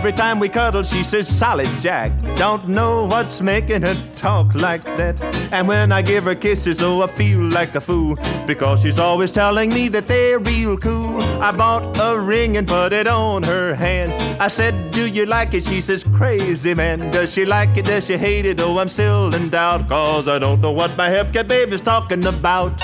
Every 0.06 0.16
time 0.16 0.38
we 0.38 0.48
cuddle, 0.48 0.84
she 0.84 1.02
says, 1.02 1.26
Solid 1.26 1.68
Jack. 1.80 2.12
Don't 2.36 2.68
know 2.68 3.06
what's 3.06 3.42
making 3.42 3.82
her 3.82 3.96
talk 4.14 4.54
like 4.54 4.84
that. 4.84 5.20
And 5.50 5.66
when 5.66 5.90
I 5.90 6.00
give 6.00 6.22
her 6.26 6.36
kisses, 6.36 6.80
oh, 6.80 7.02
I 7.02 7.08
feel 7.08 7.40
like 7.40 7.74
a 7.74 7.80
fool. 7.80 8.16
Because 8.46 8.82
she's 8.82 9.00
always 9.00 9.32
telling 9.32 9.70
me 9.70 9.88
that 9.88 10.06
they're 10.06 10.38
real 10.38 10.78
cool. 10.78 11.20
I 11.42 11.50
bought 11.50 11.98
a 11.98 12.20
ring 12.20 12.56
and 12.56 12.68
put 12.68 12.92
it 12.92 13.08
on 13.08 13.42
her 13.42 13.74
hand. 13.74 14.12
I 14.40 14.46
said, 14.46 14.92
Do 14.92 15.10
you 15.10 15.26
like 15.26 15.54
it? 15.54 15.64
She 15.64 15.80
says, 15.80 16.04
Crazy 16.04 16.72
man. 16.72 17.10
Does 17.10 17.32
she 17.32 17.44
like 17.44 17.76
it? 17.76 17.86
Does 17.86 18.06
she 18.06 18.16
hate 18.16 18.46
it? 18.46 18.60
Oh, 18.60 18.78
I'm 18.78 18.88
still 18.88 19.34
in 19.34 19.48
doubt. 19.48 19.88
Cause 19.88 20.28
I 20.28 20.38
don't 20.38 20.60
know 20.60 20.70
what 20.70 20.96
my 20.96 21.08
hepcat 21.08 21.48
baby's 21.48 21.82
talking 21.82 22.24
about. 22.26 22.80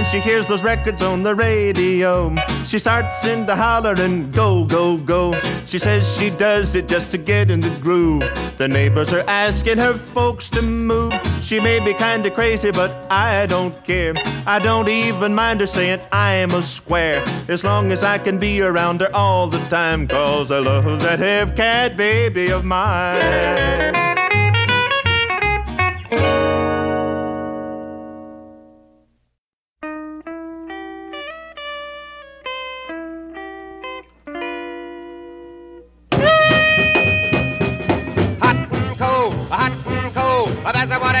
When 0.00 0.08
she 0.08 0.18
hears 0.18 0.46
those 0.46 0.62
records 0.62 1.02
on 1.02 1.22
the 1.22 1.34
radio, 1.34 2.34
she 2.64 2.78
starts 2.78 3.26
into 3.26 3.54
hollering, 3.54 4.30
go, 4.30 4.64
go, 4.64 4.96
go. 4.96 5.38
She 5.66 5.78
says 5.78 6.16
she 6.16 6.30
does 6.30 6.74
it 6.74 6.88
just 6.88 7.10
to 7.10 7.18
get 7.18 7.50
in 7.50 7.60
the 7.60 7.68
groove. 7.82 8.22
The 8.56 8.66
neighbors 8.66 9.12
are 9.12 9.24
asking 9.28 9.76
her 9.76 9.92
folks 9.92 10.48
to 10.50 10.62
move. 10.62 11.12
She 11.42 11.60
may 11.60 11.80
be 11.80 11.92
kinda 11.92 12.30
crazy, 12.30 12.70
but 12.70 12.90
I 13.10 13.44
don't 13.44 13.74
care. 13.84 14.14
I 14.46 14.58
don't 14.58 14.88
even 14.88 15.34
mind 15.34 15.60
her 15.60 15.66
saying 15.66 16.00
I'm 16.12 16.52
a 16.52 16.62
square. 16.62 17.22
As 17.48 17.62
long 17.62 17.92
as 17.92 18.02
I 18.02 18.16
can 18.16 18.38
be 18.38 18.62
around 18.62 19.02
her 19.02 19.14
all 19.14 19.48
the 19.48 19.60
time, 19.68 20.08
cause 20.08 20.50
I 20.50 20.60
love 20.60 21.02
that 21.02 21.18
hip 21.18 21.54
cat 21.56 21.98
baby 21.98 22.50
of 22.50 22.64
mine. 22.64 24.09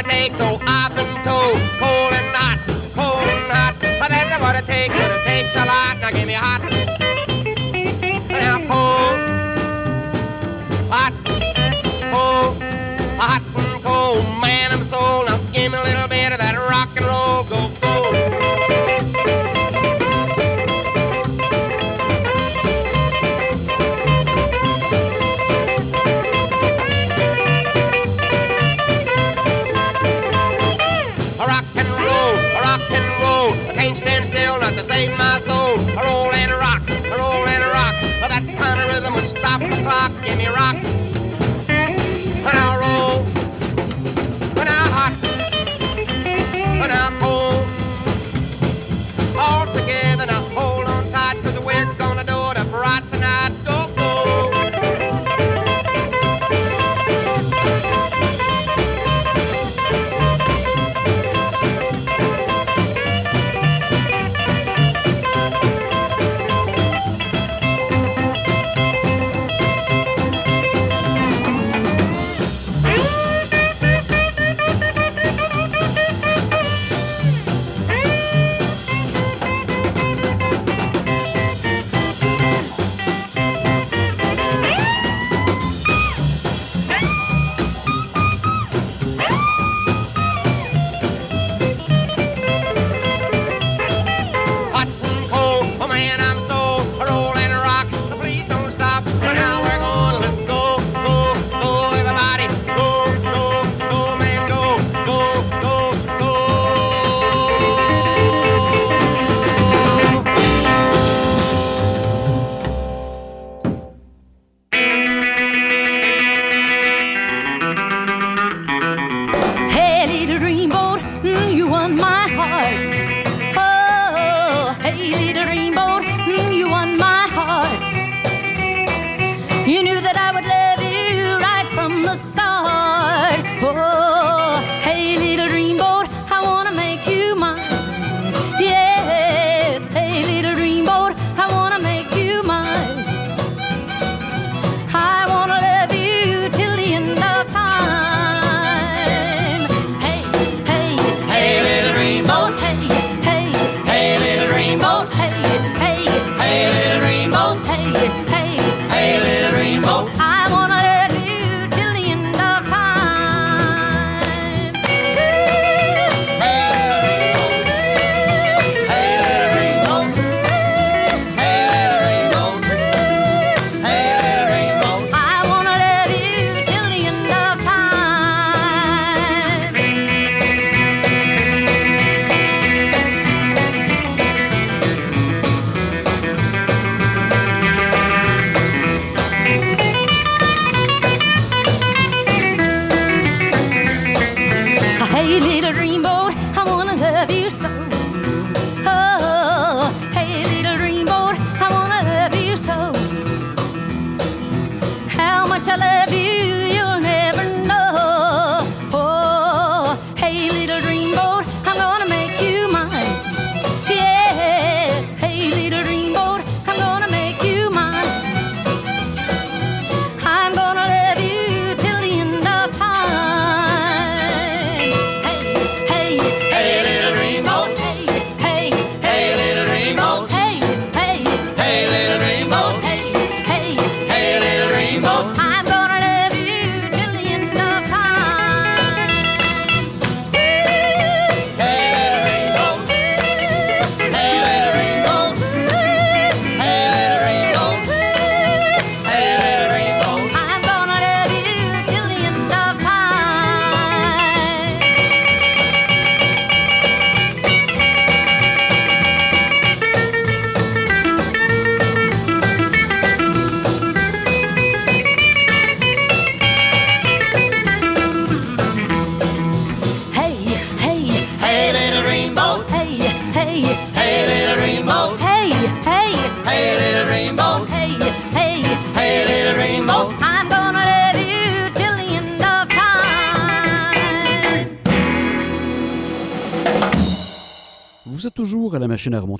It 0.00 0.06
takes. 0.06 0.38
So 0.38 0.58
I've 0.62 0.96
been 0.96 1.12
told, 1.24 1.60
cold 1.76 2.12
and 2.16 2.34
hot, 2.34 2.58
cold 2.96 3.28
and 3.28 3.52
hot. 3.52 3.76
But 3.80 4.08
that's 4.08 4.40
what 4.40 4.56
it 4.56 4.66
takes. 4.66 4.94
But 4.94 5.10
it 5.10 5.24
takes 5.26 5.54
a 5.54 5.66
lot. 5.66 5.98
Now 6.00 6.10
give 6.10 6.26
me 6.26 6.32
hot. 6.32 6.79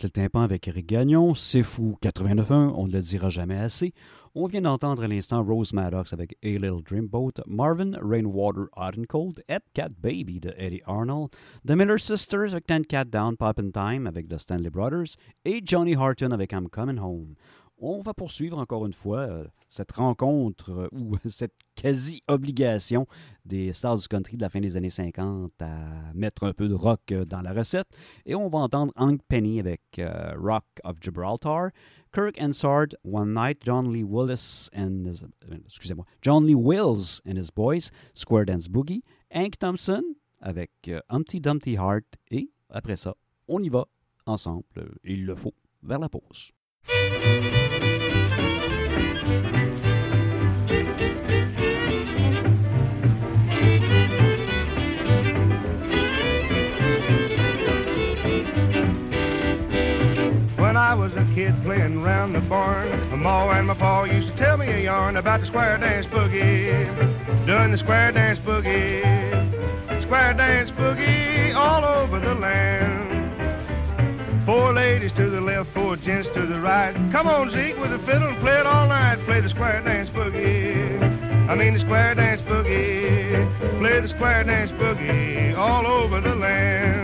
Le 0.03 0.11
tympan 0.11 0.43
avec 0.43 0.69
Eric 0.69 0.87
Gagnon. 0.87 1.35
C'est 1.35 1.63
fou 1.63 1.97
89.1, 2.03 2.73
on 2.75 2.87
ne 2.87 2.93
le 2.93 3.01
dira 3.01 3.31
jamais 3.31 3.57
assez. 3.57 3.93
On 4.35 4.47
vient 4.47 4.61
d'entendre 4.61 5.03
à 5.03 5.09
l'instant 5.09 5.43
Rose 5.43 5.73
Maddox 5.73 6.13
avec 6.13 6.37
A 6.45 6.49
Little 6.49 6.83
Dreamboat, 6.85 7.33
Marvin 7.47 7.93
Rainwater 8.01 8.67
Hot 8.77 8.99
and 8.99 9.05
Cold, 9.09 9.43
Ed 9.49 9.63
Cat 9.75 9.91
Baby 10.01 10.39
de 10.39 10.55
Eddie 10.57 10.83
Arnold, 10.87 11.31
The 11.67 11.73
Miller 11.73 11.99
Sisters 11.99 12.53
avec 12.53 12.67
Ten 12.67 12.87
Cat 12.87 13.07
Down 13.07 13.37
Poppin' 13.37 13.73
Time 13.73 14.07
avec 14.07 14.29
The 14.29 14.39
Stanley 14.39 14.71
Brothers 14.71 15.17
et 15.45 15.61
Johnny 15.65 15.95
Harton 15.95 16.31
avec 16.31 16.53
I'm 16.53 16.69
Coming 16.69 16.99
Home. 16.99 17.35
On 17.83 18.03
va 18.03 18.13
poursuivre 18.13 18.59
encore 18.59 18.85
une 18.85 18.93
fois 18.93 19.21
euh, 19.21 19.47
cette 19.69 19.93
rencontre 19.93 20.71
euh, 20.71 20.89
ou 20.93 21.17
cette 21.29 21.55
quasi-obligation 21.75 23.07
des 23.51 23.73
stars 23.73 23.99
du 23.99 24.09
country 24.09 24.37
de 24.37 24.43
la 24.43 24.49
fin 24.49 24.61
des 24.61 24.77
années 24.77 24.89
50 24.89 25.53
à 25.61 26.13
mettre 26.15 26.45
un 26.45 26.53
peu 26.53 26.69
de 26.69 26.75
rock 26.75 27.01
euh, 27.13 27.25
dans 27.25 27.43
la 27.43 27.53
recette. 27.53 27.89
Et 28.25 28.35
on 28.35 28.49
va 28.49 28.61
entendre 28.61 28.93
Hank 28.97 29.21
Penny 29.29 29.59
avec 29.59 29.83
euh, 29.99 30.33
Rock 30.39 30.65
of 30.85 30.97
Gibraltar, 31.01 31.71
Kirk 32.13 32.41
Ensard, 32.41 32.95
One 33.05 33.35
Night, 33.35 33.59
John 33.65 33.93
Lee 33.93 34.05
Willis 34.05 34.69
and 34.75 35.05
his, 35.07 35.23
euh, 35.23 35.57
excusez-moi, 35.67 36.07
John 36.23 36.47
Lee 36.47 36.55
Wills 36.55 37.21
and 37.27 37.37
his 37.37 37.51
Boys, 37.55 37.91
Square 38.15 38.47
Dance 38.47 38.69
Boogie, 38.69 39.03
Hank 39.31 39.59
Thompson 39.59 40.03
avec 40.41 40.71
euh, 40.89 41.01
Humpty 41.09 41.41
Dumpty 41.41 41.75
Heart 41.75 42.17
et 42.31 42.51
après 42.71 42.97
ça, 42.97 43.15
on 43.49 43.63
y 43.63 43.69
va 43.69 43.87
ensemble, 44.27 44.65
il 45.05 45.27
le 45.27 45.35
faut, 45.35 45.55
vers 45.83 45.99
la 45.99 46.09
pause. 46.09 46.53
Was 61.15 61.27
a 61.27 61.35
kid 61.35 61.55
playing 61.65 62.03
round 62.03 62.35
the 62.35 62.41
barn, 62.41 62.89
my 63.11 63.17
ma 63.17 63.51
and 63.51 63.67
my 63.67 63.75
pa 63.75 64.05
used 64.05 64.29
to 64.29 64.37
tell 64.37 64.57
me 64.57 64.67
a 64.67 64.81
yarn 64.81 65.17
about 65.17 65.41
the 65.41 65.47
square 65.47 65.79
dance 65.79 66.07
boogie. 66.07 67.47
Doing 67.47 67.73
the 67.73 67.79
square 67.79 68.13
dance 68.13 68.39
boogie. 68.41 69.03
Square 70.05 70.35
dance 70.35 70.71
boogie 70.73 71.55
all 71.55 71.85
over 71.85 72.21
the 72.21 72.35
land. 72.35 73.09
Four 74.47 74.73
ladies 74.75 75.13
to 75.17 75.31
the 75.31 75.41
left, 75.41 75.71
four 75.75 75.97
gents 75.97 76.29
to 76.35 76.47
the 76.47 76.61
right. 76.61 76.95
Come 77.13 77.27
on, 77.27 77.51
Zeke, 77.51 77.77
with 77.79 77.91
the 77.91 77.99
fiddle 78.07 78.29
and 78.29 78.41
play 78.41 78.59
it 78.59 78.67
all 78.67 78.89
night. 78.89 79.25
Play 79.27 79.41
the 79.41 79.51
square 79.51 79.83
dance 79.85 80.09
boogie. 80.11 81.49
I 81.49 81.55
mean 81.55 81.75
the 81.75 81.81
square 81.81 82.15
dance 82.15 82.41
boogie. 82.43 83.79
Play 83.81 84.01
the 84.01 84.09
square 84.09 84.45
dance 84.45 84.71
boogie 84.73 85.57
all 85.57 85.87
over 85.87 86.21
the 86.21 86.35
land. 86.35 87.00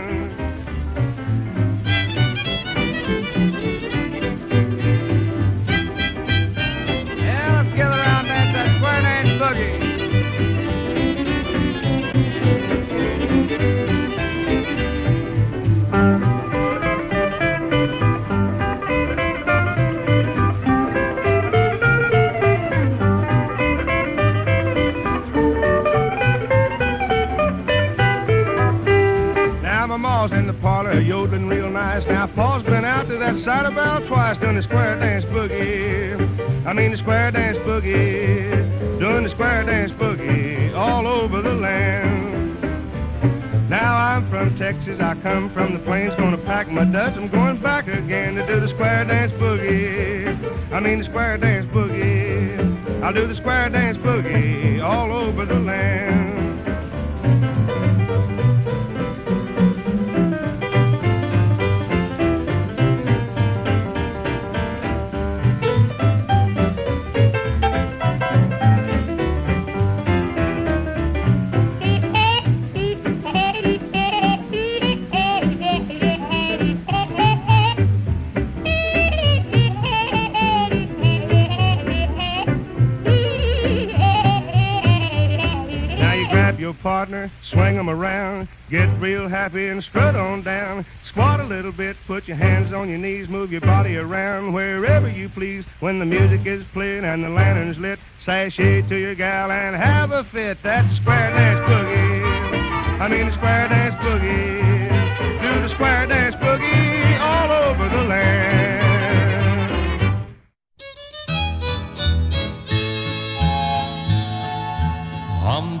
In 30.97 31.03
the 31.03 31.09
yodeling 31.09 31.47
real 31.47 31.69
nice. 31.69 32.05
Now 32.07 32.27
Paul's 32.27 32.63
been 32.63 32.85
out 32.85 33.07
to 33.07 33.17
that 33.17 33.43
side 33.45 33.73
bell 33.75 34.07
twice 34.07 34.37
doing 34.39 34.55
the 34.55 34.63
square 34.63 34.99
dance 34.99 35.25
boogie. 35.25 36.65
I 36.65 36.73
mean 36.73 36.91
the 36.91 36.97
square 36.97 37.31
dance 37.31 37.57
boogie, 37.59 38.99
doing 38.99 39.23
the 39.23 39.29
square 39.31 39.63
dance 39.65 39.91
boogie 39.93 40.75
all 40.75 41.07
over 41.07 41.41
the 41.41 41.53
land. 41.53 42.59
Now 43.69 43.95
I'm 43.95 44.29
from 44.29 44.57
Texas, 44.57 44.99
I 45.01 45.15
come 45.21 45.51
from 45.53 45.73
the 45.73 45.79
plains, 45.79 46.13
gonna 46.17 46.37
pack 46.37 46.69
my 46.69 46.85
Dutch. 46.85 47.13
I'm 47.15 47.29
going 47.29 47.61
back 47.61 47.87
again 47.87 48.35
to 48.35 48.47
do 48.47 48.59
the 48.59 48.69
square 48.69 49.05
dance 49.05 49.31
boogie. 49.33 50.73
I 50.73 50.79
mean 50.79 50.99
the 50.99 51.05
square 51.05 51.37
dance 51.37 51.67
boogie. 51.73 53.03
I'll 53.03 53.13
do 53.13 53.27
the 53.27 53.35
square 53.35 53.69
dance 53.69 53.97
boogie 53.97 54.83
all 54.83 55.11
over 55.11 55.45
the 55.45 55.59
land. 55.59 56.36
Get 88.69 88.85
real 88.99 89.27
happy 89.29 89.67
and 89.67 89.83
strut 89.83 90.15
on 90.15 90.43
down. 90.43 90.85
Squat 91.09 91.39
a 91.39 91.43
little 91.43 91.71
bit, 91.71 91.95
put 92.05 92.27
your 92.27 92.37
hands 92.37 92.73
on 92.73 92.89
your 92.89 92.97
knees, 92.97 93.29
move 93.29 93.51
your 93.51 93.61
body 93.61 93.95
around 93.95 94.53
wherever 94.53 95.09
you 95.09 95.29
please. 95.29 95.63
When 95.79 95.99
the 95.99 96.05
music 96.05 96.45
is 96.45 96.65
playing 96.73 97.05
and 97.05 97.23
the 97.23 97.29
lantern's 97.29 97.77
lit, 97.77 97.99
sashay 98.25 98.81
to 98.89 98.95
your 98.95 99.15
gal 99.15 99.51
and 99.51 99.75
have 99.75 100.11
a 100.11 100.23
fit. 100.31 100.57
That's 100.63 100.87
square 101.01 101.31
dance 101.31 101.59
boogie. 101.69 103.01
I 103.01 103.07
mean 103.07 103.29
the 103.29 103.35
square 103.37 103.67
dance 103.69 103.95
boogie. 104.01 104.87
Do 105.41 105.67
the 105.67 105.73
square 105.75 106.07
dance 106.07 106.16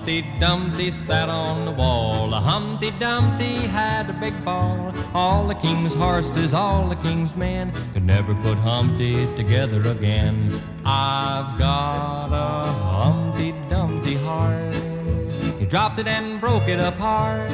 Humpty 0.07 0.39
Dumpty 0.39 0.89
sat 0.89 1.27
on 1.27 1.65
the 1.65 1.71
wall. 1.71 2.31
Humpty 2.31 2.91
Dumpty 2.91 3.55
had 3.67 4.09
a 4.09 4.13
big 4.13 4.41
fall. 4.45 4.93
All 5.13 5.45
the 5.45 5.55
king's 5.55 5.93
horses, 5.93 6.53
all 6.53 6.87
the 6.87 6.95
king's 6.95 7.35
men 7.35 7.73
could 7.91 8.05
never 8.05 8.33
put 8.35 8.57
Humpty 8.57 9.25
together 9.35 9.81
again. 9.81 10.63
I've 10.85 11.59
got 11.59 12.27
a 12.27 12.71
Humpty 12.71 13.51
Dumpty 13.69 14.15
heart. 14.15 14.73
He 15.59 15.65
dropped 15.65 15.99
it 15.99 16.07
and 16.07 16.39
broke 16.39 16.69
it 16.69 16.79
apart. 16.79 17.51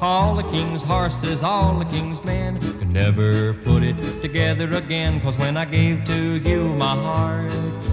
All 0.00 0.34
the 0.34 0.50
king's 0.50 0.82
horses, 0.82 1.44
all 1.44 1.78
the 1.78 1.84
king's 1.84 2.20
men 2.24 2.58
could 2.80 2.90
never 2.90 3.54
put 3.62 3.84
it 3.84 4.20
together 4.20 4.74
again. 4.74 5.20
Cause 5.20 5.38
when 5.38 5.56
I 5.56 5.66
gave 5.66 6.04
to 6.06 6.40
you 6.40 6.74
my 6.74 6.96
heart, 6.96 7.52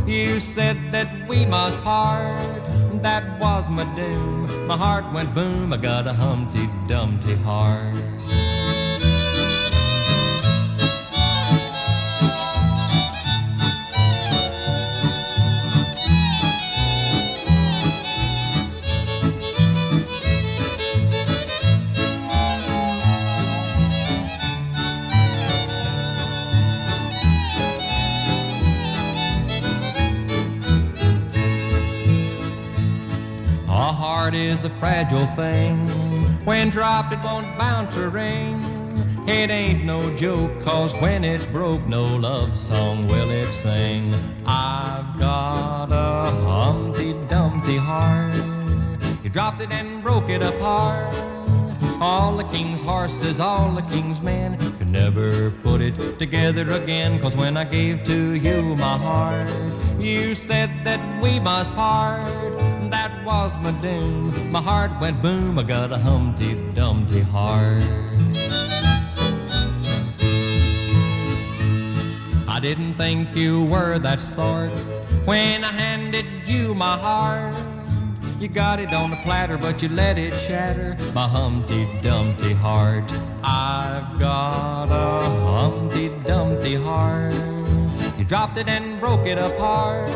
you 0.09 0.39
said 0.39 0.91
that 0.91 1.27
we 1.27 1.45
must 1.45 1.79
part. 1.81 2.86
That 3.01 3.39
was 3.39 3.69
my 3.69 3.83
doom. 3.95 4.67
My 4.67 4.75
heart 4.75 5.13
went 5.13 5.33
boom. 5.35 5.71
I 5.71 5.77
got 5.77 6.07
a 6.07 6.13
Humpty 6.13 6.67
Dumpty 6.87 7.35
heart. 7.35 7.95
Heart 34.27 34.35
is 34.35 34.65
a 34.65 34.69
fragile 34.71 35.25
thing. 35.37 35.87
When 36.43 36.69
dropped, 36.69 37.13
it 37.13 37.19
won't 37.23 37.57
bounce 37.57 37.95
or 37.95 38.09
ring. 38.09 38.61
It 39.25 39.49
ain't 39.49 39.85
no 39.85 40.13
joke, 40.17 40.51
cause 40.63 40.93
when 40.95 41.23
it's 41.23 41.45
broke, 41.45 41.87
no 41.87 42.03
love 42.17 42.59
song 42.59 43.07
will 43.07 43.29
it 43.29 43.53
sing. 43.53 44.13
I've 44.45 45.17
got 45.17 45.93
a 45.93 46.29
Humpty 46.45 47.13
Dumpty 47.29 47.77
heart. 47.77 48.35
You 49.23 49.29
dropped 49.29 49.61
it 49.61 49.71
and 49.71 50.03
broke 50.03 50.29
it 50.29 50.41
apart. 50.41 51.15
All 52.01 52.35
the 52.35 52.43
king's 52.55 52.81
horses, 52.81 53.39
all 53.39 53.73
the 53.73 53.81
king's 53.83 54.19
men 54.19 54.57
could 54.77 54.89
never 54.89 55.51
put 55.63 55.79
it 55.79 56.19
together 56.19 56.69
again. 56.71 57.21
Cause 57.21 57.33
when 57.33 57.55
I 57.55 57.63
gave 57.63 58.03
to 58.03 58.33
you 58.33 58.75
my 58.75 58.97
heart, 58.97 59.49
you 60.01 60.35
said 60.35 60.69
that 60.83 60.99
we 61.23 61.39
must 61.39 61.71
part. 61.71 62.46
That 62.89 63.25
was 63.25 63.55
my 63.57 63.71
doom. 63.81 64.51
My 64.51 64.61
heart 64.61 64.91
went 65.01 65.21
boom. 65.21 65.59
I 65.59 65.63
got 65.63 65.91
a 65.91 65.97
Humpty 65.97 66.55
Dumpty 66.73 67.21
heart. 67.21 67.83
I 72.47 72.59
didn't 72.61 72.95
think 72.95 73.35
you 73.35 73.63
were 73.65 73.99
that 73.99 74.21
sort 74.21 74.71
when 75.25 75.63
I 75.63 75.71
handed 75.71 76.25
you 76.47 76.73
my 76.73 76.97
heart. 76.97 77.55
You 78.39 78.47
got 78.47 78.79
it 78.79 78.93
on 78.93 79.11
a 79.11 79.21
platter, 79.23 79.57
but 79.57 79.81
you 79.81 79.89
let 79.89 80.17
it 80.17 80.39
shatter 80.39 80.95
my 81.13 81.27
Humpty 81.27 81.85
Dumpty 82.01 82.53
heart. 82.53 83.11
I've 83.43 84.17
got 84.17 84.85
a 84.85 85.29
Humpty 85.45 86.09
Dumpty 86.25 86.75
heart. 86.75 87.33
You 88.17 88.25
dropped 88.25 88.57
it 88.57 88.67
and 88.67 88.99
broke 88.99 89.27
it 89.27 89.37
apart. 89.37 90.09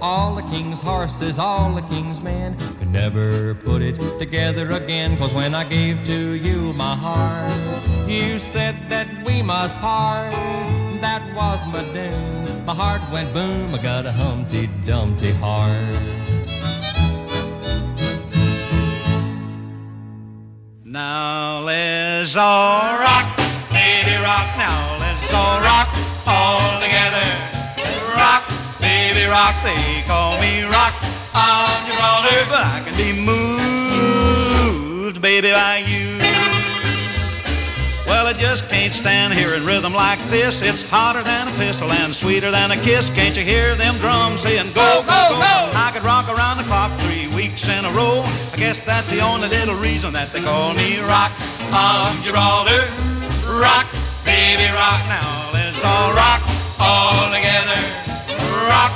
All 0.00 0.34
the 0.34 0.42
king's 0.42 0.80
horses, 0.80 1.38
all 1.38 1.74
the 1.74 1.82
king's 1.82 2.20
men 2.20 2.56
could 2.78 2.90
never 2.90 3.54
put 3.54 3.82
it 3.82 3.96
together 4.18 4.70
again. 4.72 5.16
Cause 5.16 5.32
when 5.34 5.54
I 5.54 5.64
gave 5.64 6.04
to 6.06 6.34
you 6.34 6.72
my 6.72 6.96
heart, 6.96 8.08
you 8.08 8.38
said 8.38 8.76
that 8.88 9.08
we 9.24 9.42
must 9.42 9.74
part. 9.76 10.32
That 11.00 11.22
was 11.34 11.60
my 11.72 11.82
doom. 11.92 12.64
My 12.64 12.74
heart 12.74 13.02
went 13.12 13.32
boom. 13.32 13.74
I 13.74 13.82
got 13.82 14.06
a 14.06 14.12
Humpty 14.12 14.68
Dumpty 14.86 15.32
heart. 15.32 16.20
Now 20.84 21.60
let's 21.60 22.36
all 22.36 22.98
rock, 22.98 23.36
baby 23.70 24.16
rock. 24.22 24.48
Now 24.58 24.98
let's 24.98 25.32
all 25.32 25.60
rock 25.60 25.89
rock. 29.30 29.54
They 29.62 30.02
call 30.06 30.38
me 30.40 30.64
rock 30.64 30.94
on 31.32 31.86
Gibraltar, 31.86 32.44
but 32.50 32.66
I 32.66 32.82
can 32.84 32.96
be 32.98 33.12
moved, 33.14 35.22
baby, 35.22 35.52
by 35.52 35.78
you. 35.78 36.18
Well, 38.06 38.26
I 38.26 38.32
just 38.32 38.68
can't 38.68 38.92
stand 38.92 39.34
hearing 39.34 39.64
rhythm 39.64 39.94
like 39.94 40.18
this. 40.30 40.62
It's 40.62 40.82
hotter 40.82 41.22
than 41.22 41.46
a 41.46 41.52
pistol 41.52 41.92
and 41.92 42.12
sweeter 42.12 42.50
than 42.50 42.72
a 42.72 42.76
kiss. 42.76 43.08
Can't 43.08 43.36
you 43.36 43.44
hear 43.44 43.76
them 43.76 43.96
drums 43.98 44.40
saying 44.42 44.72
go, 44.74 45.04
go, 45.06 45.38
go? 45.38 45.70
I 45.78 45.92
could 45.94 46.02
rock 46.02 46.28
around 46.28 46.56
the 46.58 46.64
clock 46.64 46.90
three 47.06 47.28
weeks 47.28 47.68
in 47.68 47.84
a 47.84 47.92
row. 47.92 48.24
I 48.52 48.56
guess 48.56 48.82
that's 48.82 49.08
the 49.10 49.20
only 49.20 49.46
little 49.48 49.76
reason 49.76 50.12
that 50.14 50.32
they 50.32 50.40
call 50.42 50.74
me 50.74 50.98
Rock 51.06 51.30
of 51.70 52.18
Gibraltar. 52.26 52.82
Rock, 53.46 53.86
baby, 54.26 54.66
rock. 54.74 55.06
Now 55.06 55.50
let's 55.54 55.78
all 55.86 56.10
rock 56.12 56.42
all 56.82 57.30
together. 57.30 57.78
Rock, 58.66 58.90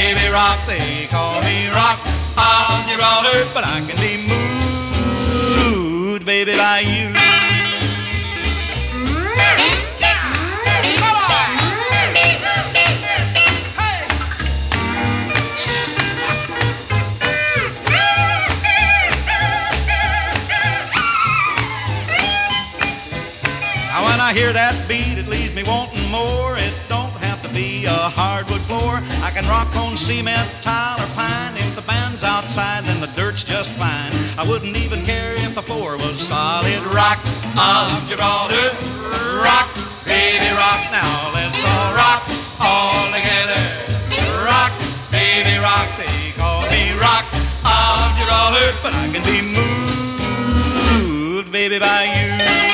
baby, 0.00 0.28
rock. 0.32 0.58
They 0.66 1.06
call 1.10 1.42
me 1.42 1.68
Rock 1.68 2.00
of 2.36 2.86
Gibraltar, 2.88 3.44
but 3.52 3.64
I 3.64 3.82
can 3.86 3.98
be 4.00 4.16
moved, 5.60 6.24
baby, 6.24 6.56
by 6.56 6.80
you. 6.80 7.10
Now 23.90 24.00
when 24.06 24.20
I 24.20 24.32
hear 24.32 24.52
that 24.54 24.88
beat, 24.88 25.18
it 25.18 25.28
leaves 25.28 25.54
me 25.54 25.62
wanting 25.62 26.10
more. 26.10 26.49
Hardwood 28.10 28.60
floor. 28.62 29.00
I 29.22 29.30
can 29.30 29.46
rock 29.46 29.74
on 29.76 29.96
cement, 29.96 30.48
tile, 30.62 31.00
or 31.00 31.06
pine. 31.14 31.56
If 31.56 31.74
the 31.76 31.82
band's 31.82 32.22
outside, 32.24 32.84
then 32.84 33.00
the 33.00 33.06
dirt's 33.18 33.44
just 33.44 33.70
fine. 33.72 34.12
I 34.38 34.44
wouldn't 34.46 34.76
even 34.76 35.04
care 35.04 35.34
if 35.36 35.54
the 35.54 35.62
floor 35.62 35.96
was 35.96 36.20
solid 36.20 36.82
rock 36.92 37.18
of 37.56 38.08
Gibraltar. 38.08 38.74
Rock, 39.40 39.70
baby, 40.04 40.50
rock. 40.58 40.82
Now 40.90 41.30
let's 41.32 41.56
all 41.64 41.94
rock 41.94 42.22
all 42.60 43.06
together. 43.14 43.62
Rock, 44.44 44.72
baby, 45.10 45.56
rock. 45.58 45.88
They 45.96 46.32
call 46.36 46.62
me 46.68 46.92
rock 46.98 47.24
of 47.64 48.16
Gibraltar, 48.18 48.74
but 48.82 48.92
I 48.92 49.08
can 49.12 49.22
be 49.24 49.40
moved, 49.54 51.50
baby, 51.52 51.78
by 51.78 52.04
you. 52.04 52.69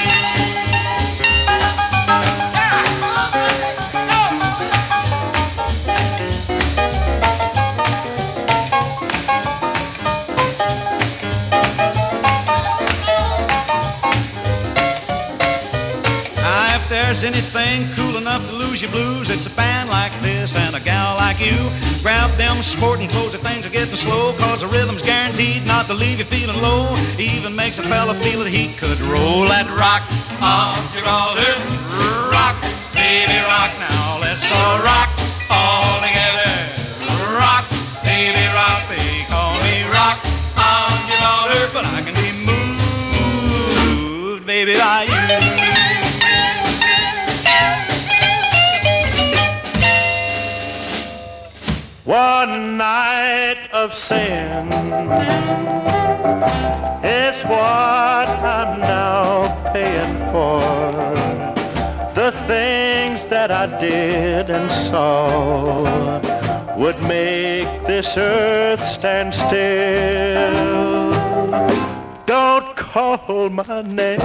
Anything 17.26 17.90
cool 17.94 18.16
enough 18.16 18.48
to 18.48 18.54
lose 18.54 18.80
your 18.80 18.92
blues, 18.92 19.30
it's 19.30 19.46
a 19.46 19.50
band 19.50 19.88
like 19.88 20.12
this 20.22 20.54
and 20.54 20.76
a 20.76 20.80
gal 20.80 21.16
like 21.16 21.40
you. 21.40 21.56
Grab 22.00 22.30
them 22.38 22.62
sporting 22.62 23.08
clothes 23.08 23.34
if 23.34 23.40
things 23.40 23.66
are 23.66 23.70
getting 23.70 23.96
slow, 23.96 24.32
cause 24.38 24.60
the 24.60 24.68
rhythm's 24.68 25.02
guaranteed 25.02 25.66
not 25.66 25.86
to 25.86 25.94
leave 25.94 26.20
you 26.20 26.24
feeling 26.24 26.56
low. 26.62 26.96
Even 27.18 27.56
makes 27.56 27.80
a 27.80 27.82
fella 27.82 28.14
feel 28.14 28.44
that 28.44 28.50
he 28.50 28.72
could 28.74 29.00
roll 29.00 29.42
that 29.50 29.66
rock 29.74 30.06
on 30.38 30.78
Gibraltar. 30.94 31.50
Rock, 32.30 32.54
baby, 32.94 33.42
rock 33.50 33.74
now. 33.82 34.22
Let's 34.22 34.46
all 34.46 34.78
rock 34.86 35.10
all 35.50 35.98
together. 35.98 36.46
Rock, 37.34 37.66
baby, 38.06 38.46
rock. 38.54 38.86
They 38.86 39.26
call 39.26 39.58
me 39.66 39.82
rock 39.90 40.22
on 40.54 40.94
Gibraltar, 41.10 41.74
but 41.74 41.90
I 41.90 42.06
can 42.06 42.14
be 42.14 42.30
moved, 42.46 44.46
baby, 44.46 44.78
by 44.78 45.10
you. 45.10 45.55
One 52.06 52.76
night 52.76 53.68
of 53.72 53.92
sin 53.92 54.68
is 57.02 57.42
what 57.42 58.28
I'm 58.28 58.80
now 58.80 59.72
paying 59.72 60.16
for. 60.30 60.60
The 62.14 62.30
things 62.46 63.26
that 63.26 63.50
I 63.50 63.66
did 63.80 64.50
and 64.50 64.70
saw 64.70 66.20
would 66.76 67.02
make 67.08 67.66
this 67.88 68.16
earth 68.16 68.86
stand 68.86 69.34
still. 69.34 71.10
Don't 72.24 72.76
call 72.76 73.50
my 73.50 73.82
name. 73.82 74.20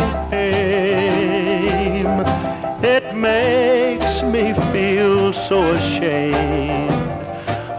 It 2.83 3.15
makes 3.15 4.21
me 4.21 4.53
feel 4.71 5.33
so 5.33 5.73
ashamed. 5.73 7.00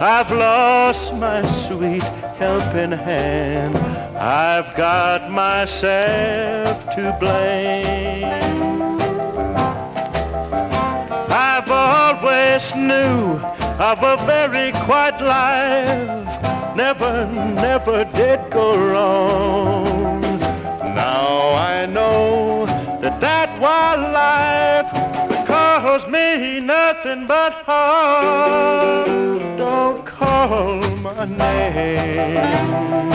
I've 0.03 0.31
lost 0.31 1.13
my 1.13 1.41
sweet 1.65 2.03
helping 2.35 2.91
hand. 2.91 3.77
I've 4.17 4.75
got 4.75 5.31
myself 5.31 6.89
to 6.93 7.15
blame. 7.21 8.25
I've 11.31 11.71
always 11.71 12.75
knew 12.75 13.39
of 13.79 14.03
a 14.03 14.17
very 14.25 14.73
quiet 14.83 15.21
life. 15.21 16.75
Never, 16.75 17.25
never 17.55 18.03
did 18.03 18.41
go 18.51 18.77
wrong. 18.77 20.19
Now 20.99 21.53
I 21.53 21.85
know 21.85 22.65
that 22.99 23.21
that 23.21 23.57
wild 23.57 24.11
life 24.11 25.12
cause 25.93 26.07
me 26.07 26.59
nothing 26.59 27.27
but 27.27 27.53
harm. 27.67 29.57
Don't 29.57 30.03
call 30.03 30.81
my 30.97 31.25
name. 31.25 33.11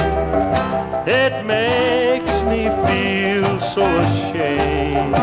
It 1.09 1.45
makes 1.45 2.35
me 2.51 2.71
feel 2.87 3.59
so 3.59 3.85
ashamed. 3.85 5.17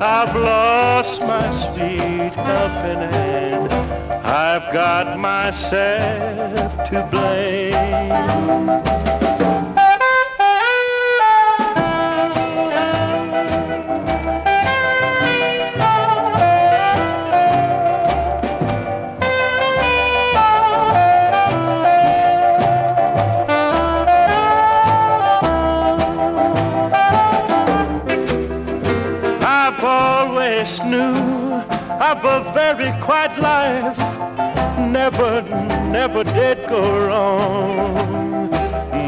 I've 0.00 0.34
lost 0.34 1.20
my 1.20 1.48
sweet 1.52 2.34
helping 2.48 3.02
hand. 3.12 3.72
I've 4.24 4.72
got 4.72 5.16
myself 5.16 6.72
to 6.88 7.06
blame. 7.12 9.13
Quiet 33.34 33.96
life. 33.96 34.78
Never, 34.78 35.42
never 35.90 36.24
did 36.24 36.68
go 36.68 37.06
wrong. 37.06 38.50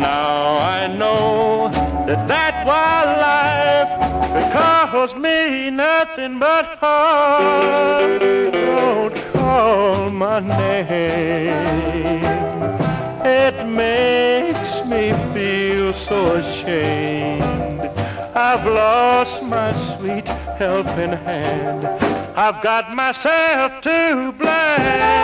Now 0.00 0.58
I 0.58 0.86
know 0.88 1.68
that 2.06 2.28
that 2.28 2.66
wild 2.66 3.18
life 3.20 3.90
could 4.32 4.52
cause 4.52 5.14
me 5.14 5.70
nothing 5.70 6.38
but 6.38 6.66
harm. 6.80 8.18
Don't 8.52 9.16
call 9.32 10.10
my 10.10 10.40
name. 10.40 11.54
It 13.24 13.66
makes 13.66 14.84
me 14.86 15.12
feel 15.34 15.92
so 15.92 16.36
ashamed. 16.36 17.42
I've 18.34 18.66
lost 18.66 19.42
my 19.42 19.72
sweet 19.72 20.28
helping 20.58 21.12
hand. 21.12 22.15
I've 22.38 22.62
got 22.62 22.94
myself 22.94 23.80
to 23.80 24.32
blame. 24.32 25.16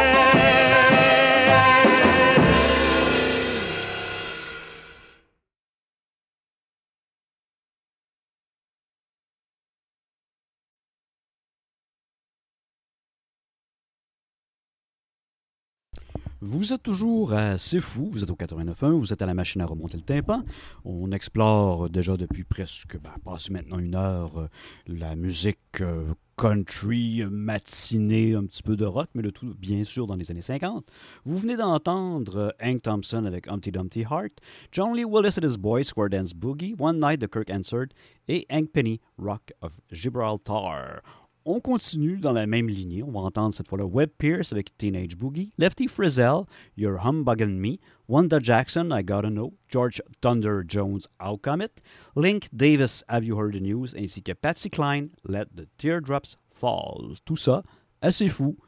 Vous 16.45 16.73
êtes 16.73 16.83
toujours 16.83 17.35
à 17.35 17.57
C'est 17.57 17.81
Fou, 17.81 18.09
vous 18.11 18.25
êtes 18.25 18.31
au 18.31 18.35
89.1, 18.35 18.91
vous 18.91 19.13
êtes 19.13 19.23
à 19.23 19.27
la 19.27 19.35
machine 19.35 19.61
à 19.61 19.67
remonter 19.67 19.97
le 19.97 20.03
tympan. 20.03 20.43
On 20.85 21.13
explore 21.13 21.89
déjà 21.89 22.17
depuis 22.17 22.43
presque, 22.43 22.99
ben, 22.99 23.13
passé 23.25 23.53
maintenant 23.53 23.79
une 23.79 23.95
heure, 23.95 24.37
euh, 24.41 24.49
la 24.89 25.15
musique 25.15 25.59
euh, 25.81 26.15
country, 26.43 27.23
euh, 27.23 27.31
matinée, 27.31 28.35
un 28.35 28.45
petit 28.47 28.65
peu 28.65 28.75
de 28.75 28.85
rock, 28.85 29.09
mais 29.15 29.23
le 29.23 29.31
tout 29.31 29.55
bien 29.57 29.85
sûr 29.85 30.09
dans 30.09 30.17
les 30.17 30.29
années 30.33 30.43
50. 30.43 30.85
Vous 31.25 31.39
venez 31.39 31.57
d'entendre 31.57 32.37
euh, 32.37 32.51
Hank 32.61 32.83
Thompson 32.83 33.25
avec 33.27 33.47
Humpty 33.47 33.71
Dumpty 33.71 34.01
Heart, 34.01 34.41
John 34.73 34.97
Lee 34.97 35.05
Willis 35.05 35.39
and 35.39 35.47
his 35.47 35.57
Boys 35.57 35.85
Square 35.85 36.11
Dance 36.11 36.35
Boogie, 36.35 36.75
One 36.81 36.99
Night 36.99 37.21
de 37.21 37.29
Kirk 37.29 37.49
Hansard 37.49 37.87
et 38.27 38.45
Hank 38.51 38.73
Penny 38.73 39.01
Rock 39.19 39.53
of 39.61 39.71
Gibraltar. 39.93 41.03
On 41.45 41.61
continue 41.61 42.19
dans 42.19 42.33
la 42.33 42.47
même 42.47 42.69
lignée. 42.69 43.05
On 43.05 43.13
va 43.13 43.21
entendre 43.21 43.55
cette 43.55 43.69
fois-là 43.69 43.87
Webb 43.87 44.11
Pierce 44.19 44.53
avec 44.53 44.77
Teenage 44.77 45.17
Boogie, 45.17 45.53
Lefty 45.59 45.87
Frizzell, 45.87 46.43
You're 46.77 47.05
Humbuggin' 47.05 47.57
Me, 47.57 47.79
Wanda 48.13 48.41
Jackson, 48.41 48.93
I 48.93 49.01
Gotta 49.01 49.31
Know, 49.31 49.55
George 49.71 49.99
Thumper 50.21 50.63
Jones, 50.65 51.07
How 51.19 51.39
Come 51.39 51.63
It, 51.63 51.81
Link 52.15 52.51
Davis, 52.55 53.03
Have 53.09 53.25
You 53.25 53.37
Heard 53.37 53.55
the 53.55 53.61
News, 53.61 53.95
ainsi 53.95 54.21
que 54.21 54.35
Patsy 54.35 54.69
Cline, 54.69 55.13
Let 55.25 55.57
the 55.57 55.67
Teardrops 55.79 56.37
Fall. 56.51 57.17
Tout 57.25 57.39
ça, 57.39 57.63
assez 58.03 58.29
fou, 58.29 58.59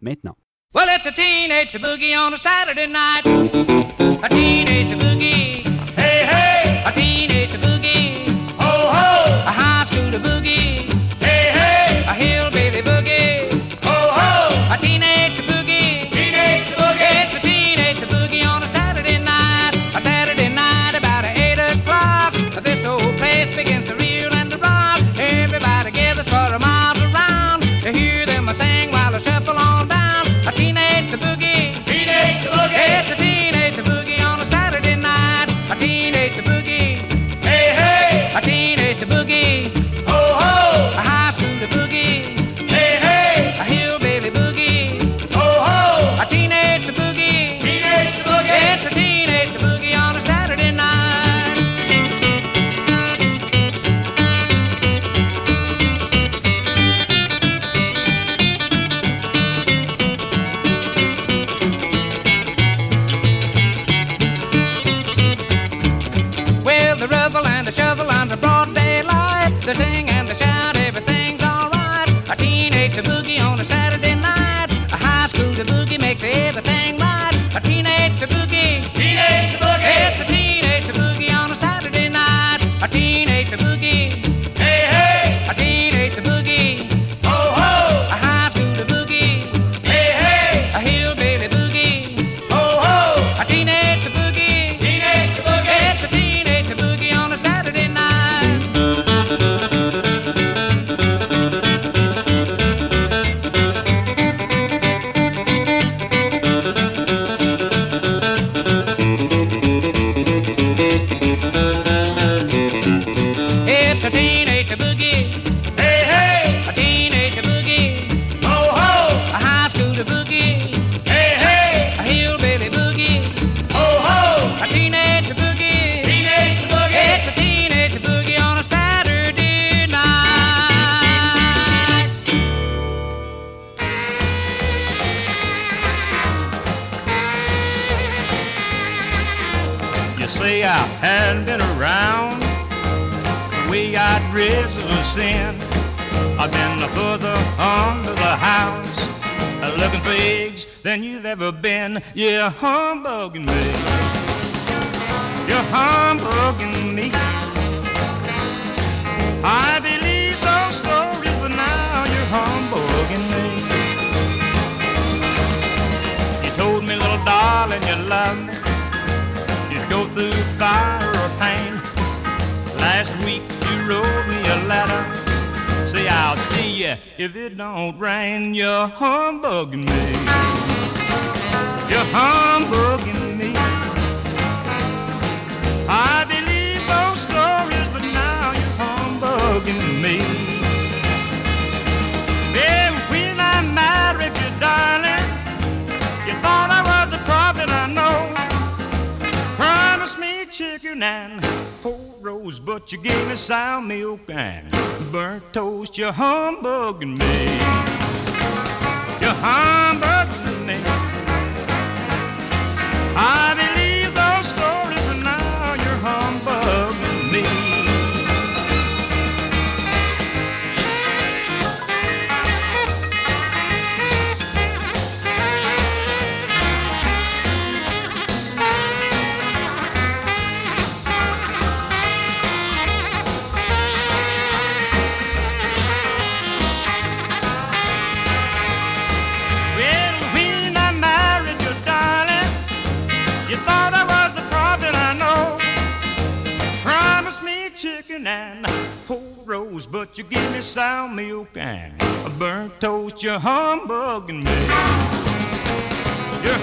maintenant. 0.00 0.36
Well, 0.74 0.88
it's 0.88 1.06
a 1.06 1.12
teenage 1.12 1.72
boogie 1.74 2.16
on 2.16 2.34
a 2.34 2.36
Saturday 2.36 2.88
night. 2.88 3.24
A 4.24 4.28
teenage 4.28 4.98
boogie. 4.98 5.64
Hey, 5.94 6.26
hey. 6.26 6.82
A 6.84 6.90
teenage 6.90 7.50
boogie. 7.62 7.79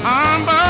You're 0.07 0.66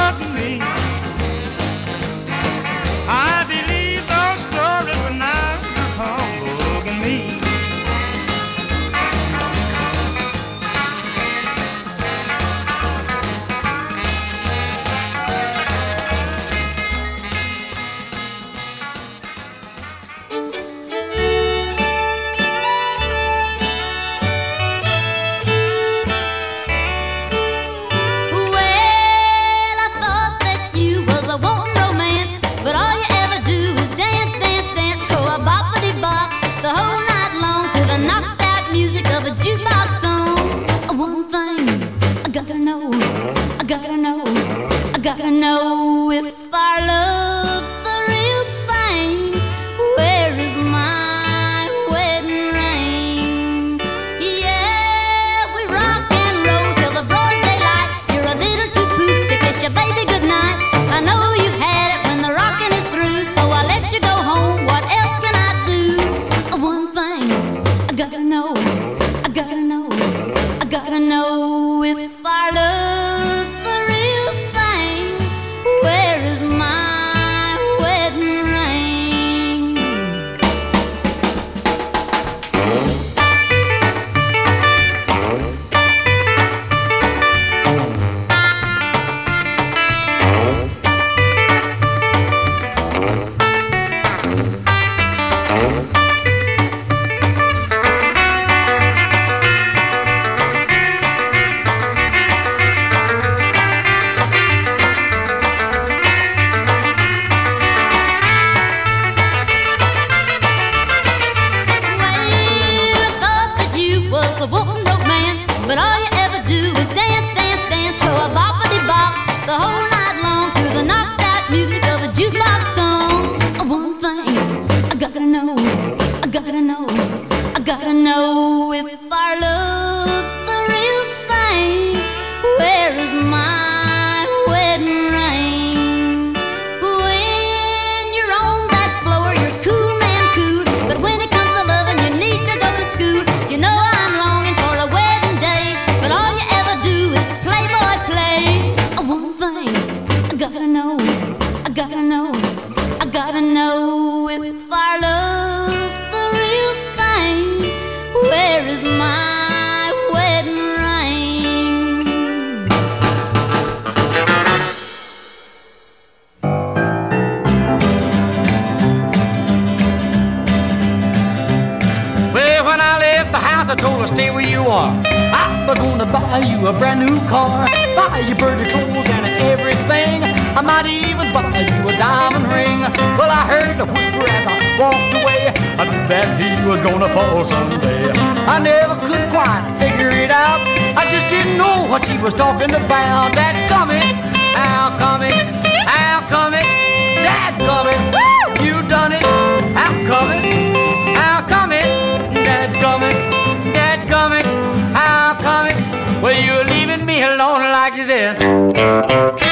you 207.98 208.06
this. 208.06 209.47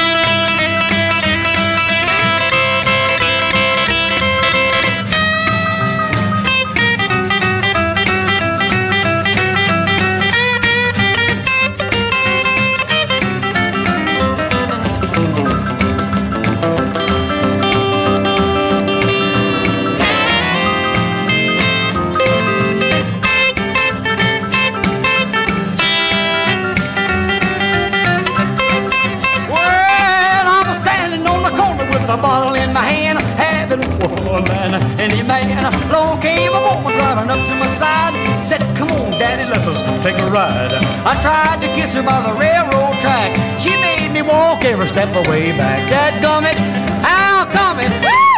by 42.06 42.22
the 42.22 42.34
railroad 42.38 42.94
track. 43.02 43.34
She 43.60 43.74
made 43.82 44.12
me 44.14 44.22
walk 44.22 44.64
every 44.64 44.86
step 44.86 45.08
of 45.08 45.24
the 45.24 45.30
way 45.30 45.50
back. 45.50 45.90
Dad 45.90 46.22
gummit, 46.22 46.56
how 47.02 47.44
come 47.50 47.80
it? 47.80 47.90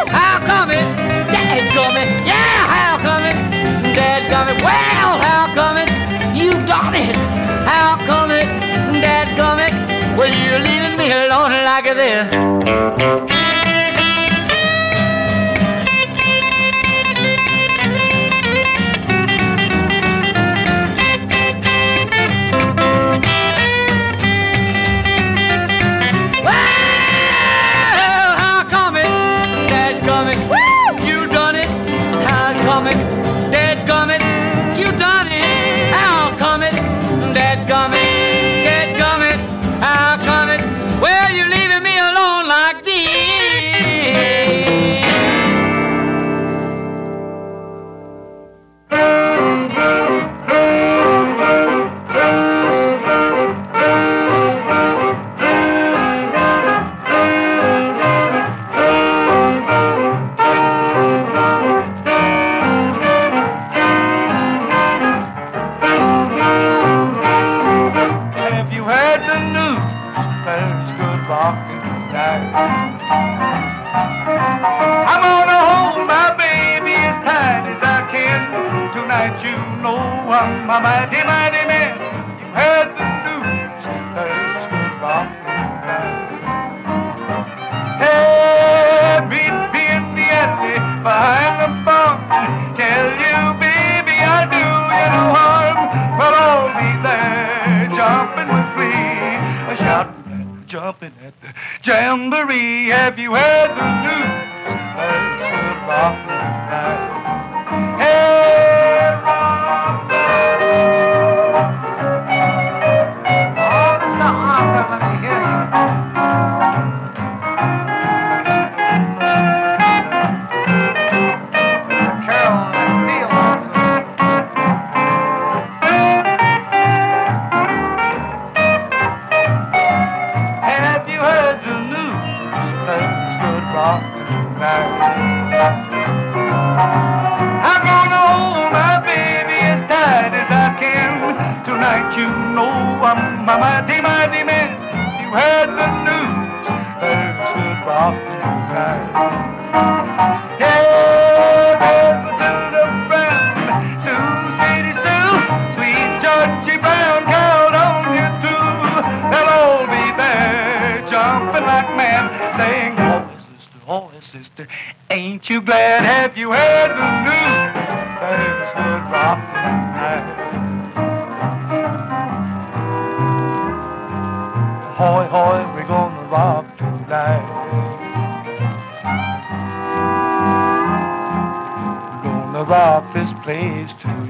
How 0.08 0.40
come 0.40 0.70
it? 0.70 0.86
Dad 1.28 1.68
gummit, 1.76 2.08
yeah, 2.24 2.64
how 2.64 2.96
come 2.96 3.24
it? 3.28 3.36
Dad 3.92 4.24
gummit, 4.32 4.58
well, 4.64 5.12
how 5.20 5.52
come 5.52 5.76
it? 5.76 5.90
You 6.34 6.52
done 6.64 6.94
it, 6.94 7.14
how 7.68 8.00
come 8.08 8.30
it? 8.30 8.48
Dad 9.04 9.28
gummit, 9.36 9.74
well, 10.16 10.32
you're 10.32 10.64
leaving 10.64 10.96
me 10.96 11.12
alone 11.12 11.52
like 11.68 11.84
this. 11.84 13.37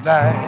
night. 0.09 0.48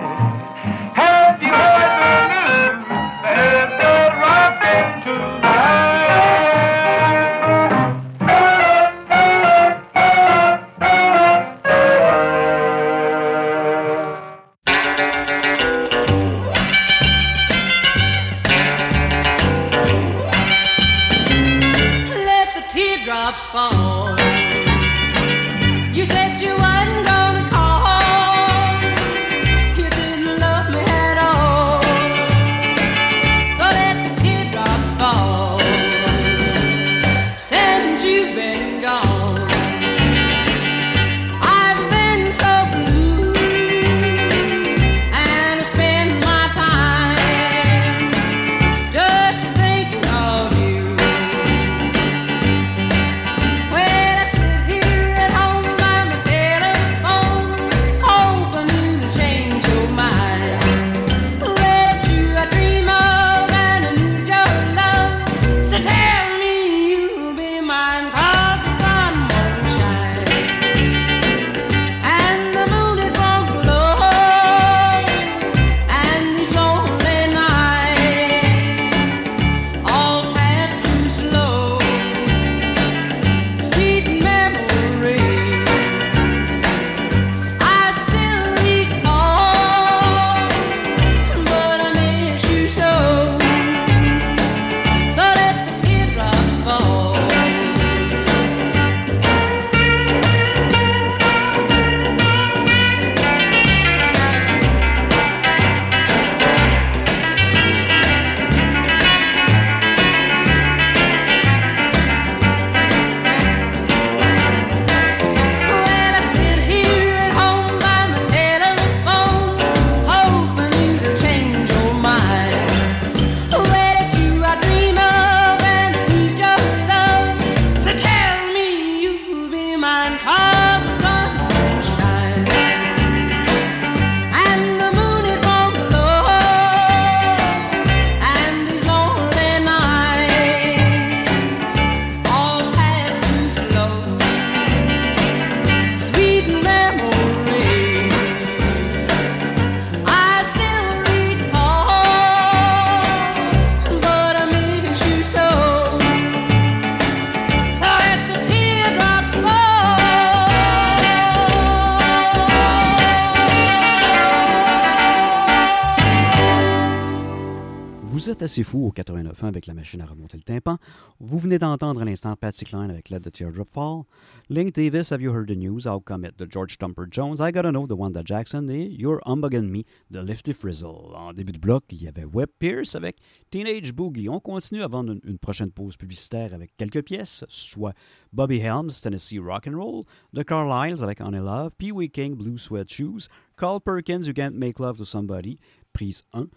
Vous 168.21 168.29
êtes 168.29 168.43
assez 168.43 168.65
fou 168.65 168.87
au 168.87 168.93
89.1 168.93 169.47
avec 169.47 169.67
la 169.67 169.73
machine 169.73 170.03
à 170.03 170.05
remonter 170.05 170.37
le 170.37 170.43
tympan. 170.43 170.77
Vous 171.21 171.39
venez 171.39 171.59
d'entendre 171.59 172.03
à 172.03 172.05
l'instant 172.05 172.37
Patsy 172.37 172.67
Cline 172.67 172.91
avec 172.91 173.09
Let 173.09 173.21
the 173.21 173.33
Teardrop 173.33 173.71
Fall. 173.71 174.03
Link 174.51 174.75
Davis, 174.75 175.11
Have 175.11 175.23
You 175.23 175.33
Heard 175.35 175.49
the 175.49 175.57
News? 175.57 175.87
How 175.87 176.01
Come 176.01 176.27
It? 176.27 176.39
de 176.39 176.47
George 176.47 176.75
Stumper 176.75 177.05
Jones. 177.11 177.37
I 177.41 177.51
Gotta 177.51 177.71
Know 177.71 177.87
de 177.87 177.95
Wanda 177.95 178.21
Jackson 178.23 178.69
et 178.69 178.91
You're 178.91 179.21
Humbuggin' 179.25 179.71
Me 179.71 179.85
de 180.11 180.21
Lifty 180.21 180.53
Frizzle. 180.53 181.15
En 181.15 181.33
début 181.33 181.53
de 181.53 181.59
bloc, 181.59 181.85
il 181.93 182.03
y 182.03 182.09
avait 182.09 182.27
Webb 182.27 182.51
Pierce 182.59 182.95
avec 182.95 183.17
Teenage 183.51 183.95
Boogie. 183.95 184.29
On 184.29 184.39
continue 184.39 184.83
avant 184.83 185.03
une, 185.03 185.23
une 185.25 185.39
prochaine 185.39 185.71
pause 185.71 185.97
publicitaire 185.97 186.53
avec 186.53 186.77
quelques 186.77 187.03
pièces, 187.03 187.47
soit 187.49 187.95
Bobby 188.35 188.59
Helms, 188.59 188.91
Tennessee 189.03 189.39
Rock 189.39 189.67
and 189.67 189.83
Roll, 189.83 190.05
The 190.35 190.45
Carlisles 190.45 191.03
avec 191.03 191.23
On 191.23 191.31
Love, 191.31 191.75
Pee 191.79 191.91
Wee 191.91 192.11
King, 192.11 192.35
Blue 192.35 192.59
Sweat 192.59 192.93
Shoes, 192.93 193.31
Carl 193.57 193.81
Perkins, 193.81 194.25
You 194.27 194.35
Can't 194.35 194.57
Make 194.57 194.79
Love 194.79 194.99
to 194.99 195.07
Somebody, 195.07 195.59
prise 195.95 196.23
1, 196.35 196.49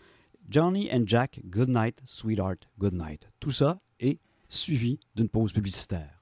Johnny 0.50 0.90
and 0.90 1.08
Jack, 1.08 1.40
Good 1.50 1.70
Night, 1.70 2.02
Sweetheart, 2.06 2.68
Good 2.80 2.94
Night. 2.94 3.30
Tout 3.40 3.52
ça 3.52 3.78
est 4.00 4.20
suivi 4.50 5.00
d'une 5.16 5.30
pause 5.30 5.52
publicitaire. 5.54 6.22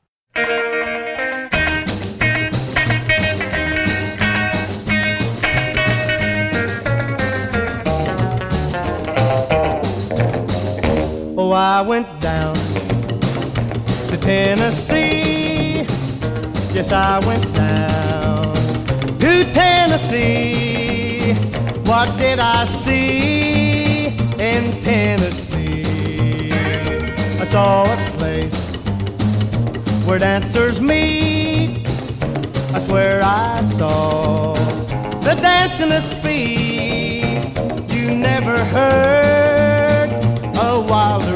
Oh, 11.37 11.51
I 11.53 11.81
went 11.81 12.07
down 12.19 12.53
to 14.09 14.17
Tennessee. 14.17 15.87
Yes, 16.73 16.91
I 16.91 17.19
went 17.25 17.53
down 17.53 18.53
to 19.19 19.43
Tennessee. 19.51 21.33
What 21.85 22.17
did 22.17 22.39
I 22.39 22.65
see? 22.65 23.70
Tennessee? 24.91 26.51
I 27.39 27.45
saw 27.45 27.83
a 27.85 27.95
place 28.17 28.59
where 30.05 30.19
dancers 30.19 30.81
meet. 30.81 31.87
I 32.75 32.79
swear 32.85 33.21
I 33.23 33.61
saw 33.61 34.53
the 35.27 35.35
dancingest 35.47 36.11
feet 36.21 37.53
you 37.95 38.17
never 38.17 38.57
heard 38.75 40.09
a 40.57 40.85
wilder 40.91 41.30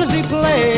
As 0.00 0.12
he 0.14 0.22
played. 0.22 0.77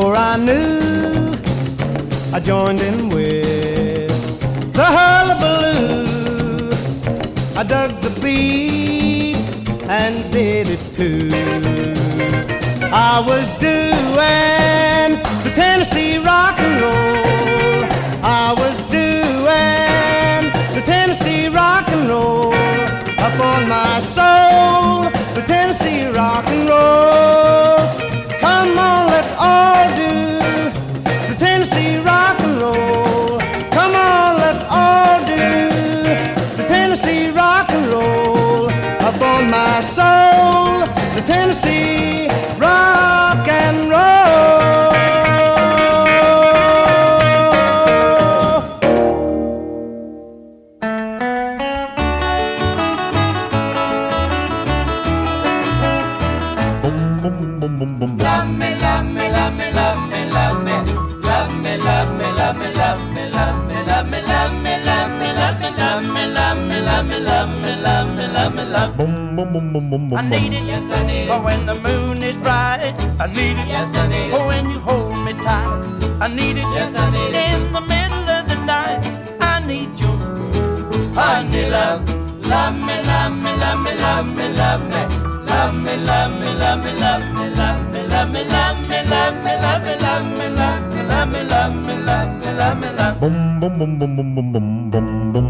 Before 0.00 0.16
I 0.16 0.36
knew, 0.36 1.34
I 2.32 2.40
joined 2.40 2.80
in 2.80 3.10
with 3.10 4.72
the 4.72 4.86
hullabaloo. 4.96 6.70
I 7.54 7.62
dug 7.64 7.90
the 8.00 8.12
beat 8.22 9.36
and 9.90 10.32
did 10.32 10.68
it 10.70 10.82
too. 10.94 11.28
I 12.90 13.22
was 13.30 13.52
doing 13.68 15.20
the 15.44 15.52
Tennessee 15.54 16.16
rock 16.16 16.58
and 16.58 16.80
roll. 16.80 17.84
I 18.22 18.54
was 18.62 18.76
doing 18.98 20.42
the 20.76 20.82
Tennessee 20.82 21.48
rock 21.48 21.86
and 21.88 22.08
roll 22.08 22.54
up 23.26 23.38
on 23.52 23.68
my 23.68 23.98
soul. 24.16 25.10
The 25.34 25.44
Tennessee 25.46 26.06
rock 26.06 26.46
and 26.48 26.68
roll. 26.70 28.09
Come 28.60 28.78
on, 28.78 29.06
let's 29.06 29.32
all 29.38 29.88
do 29.96 30.38
the 31.32 31.34
Tennessee 31.38 31.96
rock 31.96 32.38
and 32.40 32.60
roll. 32.60 33.38
Come 33.70 33.94
on, 33.94 34.36
let's 34.36 34.64
all 34.68 35.24
do 35.24 36.58
the 36.58 36.64
Tennessee 36.68 37.30
rock 37.30 37.70
and 37.70 37.86
roll 37.86 38.68
up 38.68 39.18
on 39.22 39.50
my 39.50 39.80
soul. 39.80 40.84
The 41.16 41.22
Tennessee 41.24 41.99
me. 69.60 70.16
I 70.16 70.22
need 70.22 70.52
it, 70.52 70.64
yes 70.64 70.90
I 70.90 71.02
need 71.06 71.24
it. 71.24 71.30
Oh, 71.30 71.42
when 71.42 71.66
the 71.66 71.74
moon 71.74 72.22
is 72.22 72.36
bright, 72.36 72.94
I 73.20 73.26
need 73.26 73.56
it, 73.58 73.68
yes 73.68 73.94
I 73.94 74.08
need 74.08 74.28
it. 74.28 74.34
Oh, 74.34 74.46
when 74.46 74.70
you 74.70 74.78
hold 74.78 75.16
me 75.24 75.32
tight, 75.34 75.68
I 76.20 76.28
need 76.28 76.56
it, 76.56 76.68
yes 76.74 76.96
I 76.96 77.10
need 77.10 77.34
it. 77.34 77.54
In 77.54 77.72
the 77.72 77.80
middle 77.80 78.28
of 78.28 78.48
the 78.48 78.56
night, 78.64 79.00
I 79.40 79.60
need 79.66 79.98
you, 80.00 80.12
honey 81.14 81.70
love. 81.70 82.02
Love 82.44 82.74
me, 82.74 82.96
love 83.04 83.32
me, 83.32 83.52
love 83.62 83.80
me, 83.80 83.92
love 83.94 84.26
me, 84.26 84.48
love 84.60 84.82
me. 84.90 85.02
Love 85.50 85.74
me, 85.74 85.96
love 85.96 86.32
me, 86.40 86.48
love 86.62 86.78
me, 86.84 86.92
love 86.98 87.22
me, 87.34 87.48
love 87.54 87.82
me, 87.92 88.02
love 88.06 88.30
me, 88.30 88.42
love 88.44 88.70
me, 88.70 89.02
love 89.04 89.12
me, 89.12 89.12
love 89.12 89.42
me, 89.42 89.56
love 89.60 89.82
me, 89.82 89.96
love 89.98 90.26
me, 90.36 90.48
love 90.48 91.28
me, 91.28 91.42
love 91.42 91.74
me, 91.76 91.94
love 91.96 92.30
me, 92.40 92.52
love 92.58 92.78
me, 92.78 92.88
love 92.98 93.14
me. 93.14 93.20
Boom, 93.20 93.60
boom, 93.60 93.78
boom, 93.78 93.98
boom, 93.98 94.16
boom, 94.16 94.34
boom, 94.34 94.52
boom, 94.52 94.90
boom, 94.90 94.90
boom, 94.90 95.32
boom. 95.32 95.49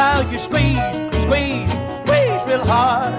Now 0.00 0.22
you 0.30 0.38
squeeze, 0.38 0.80
squeeze, 1.24 1.70
squeeze 2.00 2.42
real 2.48 2.64
hard. 2.64 3.12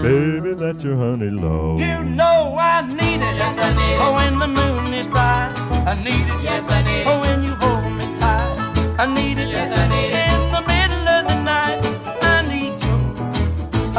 Baby, 0.00 0.54
that's 0.54 0.84
your 0.84 0.96
honey 0.96 1.28
love. 1.28 1.80
You 1.80 2.04
know 2.04 2.56
I 2.56 2.86
need 2.86 3.20
it. 3.28 3.34
Yes, 3.34 3.58
I 3.58 3.72
need 3.72 3.96
oh, 3.98 4.04
it. 4.04 4.10
Oh, 4.10 4.14
when 4.14 4.38
the 4.38 4.46
moon 4.46 4.94
is 4.94 5.08
bright, 5.08 5.52
I 5.90 5.94
need 6.06 6.26
it. 6.32 6.40
Yes, 6.40 6.70
I 6.70 6.82
need 6.82 7.00
it. 7.00 7.06
Oh, 7.08 7.18
when 7.18 7.42
you 7.42 7.56
hold 7.56 7.82
me 7.98 8.06
tight, 8.14 8.54
I 9.02 9.12
need 9.12 9.38
it. 9.38 9.48
Yes, 9.48 9.72
I 9.72 9.88
need 9.88 10.12
it. 10.14 10.26
In 10.34 10.42
the 10.54 10.62
middle 10.72 11.04
of 11.16 11.22
the 11.30 11.38
night, 11.52 11.82
I 12.22 12.46
need 12.52 12.76
you. 12.86 12.96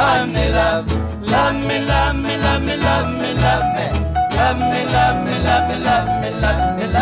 Honey, 0.00 0.48
love, 0.56 0.88
love 1.20 1.56
me, 1.68 1.84
love 1.84 2.16
me, 2.16 2.38
love 2.38 2.62
me, 2.62 2.76
love 2.76 3.08
me, 3.20 3.30
love 3.44 3.66
me. 3.76 3.86
Love 4.40 4.58
me, 4.72 4.80
love 4.96 5.16
me, 5.26 5.34
love 5.48 5.64
me, 5.68 5.76
love 5.84 6.08
me, 6.22 6.30
love 6.40 6.75
me, 6.75 6.75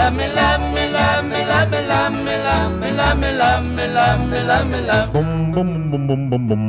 Love 0.00 0.14
me, 0.14 0.26
love 0.28 0.60
me, 0.72 0.88
love 0.88 1.24
me, 1.26 1.44
love 1.44 1.70
me, 1.70 1.80
love 1.86 2.12
me, 2.12 2.36
love 2.36 2.80
me, 2.80 2.90
love 2.90 3.18
me, 3.18 3.30
love 3.32 3.64
me, 3.64 3.86
love 3.86 4.20
me, 4.30 4.40
love 4.48 4.66
me, 4.66 4.66
love 4.66 4.66
me, 4.66 4.80
love 4.80 5.12
me. 5.12 6.60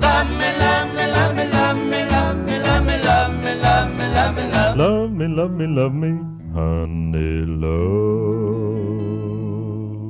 Love 0.00 0.28
me, 0.40 0.48
love 0.58 0.88
me, 0.94 1.04
love 1.06 1.34
me, 1.36 1.44
love 1.54 1.76
me, 1.76 2.00
love 2.10 2.36
me, 2.36 2.58
love 2.58 2.84
me, 2.84 2.96
love 2.98 3.32
me, 3.42 3.54
love 3.62 3.90
me, 3.96 4.04
love 4.12 4.34
me. 4.34 4.82
Love 4.82 5.10
me, 5.12 5.26
love 5.28 5.52
me, 5.52 5.66
love 5.66 5.94
me, 5.94 6.10
honey 6.52 7.46
love. 7.62 8.14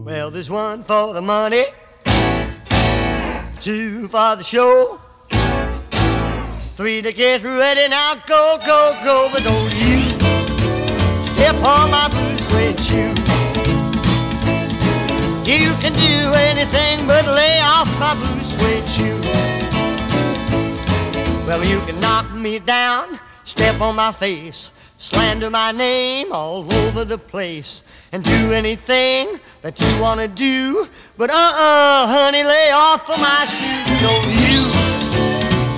Well, 0.07 0.31
there's 0.31 0.49
one 0.51 0.85
for 0.85 1.13
the 1.13 1.21
money, 1.21 1.67
two 3.61 4.09
for 4.09 4.37
the 4.37 4.43
show, 4.43 4.99
three 6.77 7.03
to 7.03 7.13
get 7.13 7.43
ready. 7.43 7.89
Now 7.89 8.15
go, 8.27 8.59
go, 8.65 8.99
go, 9.05 9.29
but 9.31 9.43
don't 9.43 9.75
you 9.75 10.04
step 11.35 11.57
on 11.67 11.91
my 11.91 12.09
blue 12.09 12.39
suede 12.47 12.81
shoe. 12.81 13.15
You 15.45 15.75
can 15.83 15.93
do 15.93 16.33
anything 16.51 17.07
but 17.07 17.27
lay 17.27 17.59
off 17.61 17.89
my 17.99 18.15
blue 18.15 18.41
suede 18.53 18.89
shoe. 18.89 19.21
Well, 21.47 21.63
you 21.65 21.81
can 21.87 22.01
knock 22.01 22.33
me 22.33 22.59
down, 22.59 23.19
step 23.45 23.81
on 23.81 23.97
my 23.97 24.13
face, 24.13 24.71
slander 24.99 25.51
my 25.51 25.73
name 25.73 26.33
all 26.33 26.73
over 26.73 27.05
the 27.05 27.19
place, 27.19 27.83
and 28.13 28.25
do 28.25 28.53
anything 28.53 29.41
that 29.63 29.79
you 29.81 30.01
want 30.01 30.21
to 30.21 30.29
do. 30.29 30.89
But 31.19 31.31
uh-uh, 31.31 32.07
honey, 32.07 32.45
lay 32.45 32.71
off 32.71 33.11
of 33.11 33.19
my 33.21 33.45
shoes. 33.55 34.01
Don't 34.01 34.29
you 34.41 34.63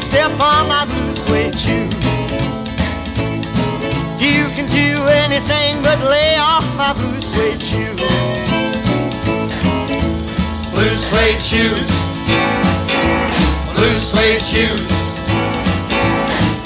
step 0.09 0.33
on 0.39 0.69
my 0.69 0.85
blue 0.85 1.24
suede 1.24 1.59
shoe. 1.59 1.95
You 4.18 4.48
can 4.56 4.66
do 4.70 5.05
anything 5.09 5.82
but 5.82 5.98
lay 6.09 6.36
off 6.38 6.64
my 6.74 6.94
blue 6.94 7.20
suede 7.20 7.60
shoe. 7.60 7.97
Blue 10.72 10.97
suede 10.97 11.43
shoes. 11.43 11.90
Blue 13.74 13.98
suede 13.98 14.40
shoes. 14.40 14.88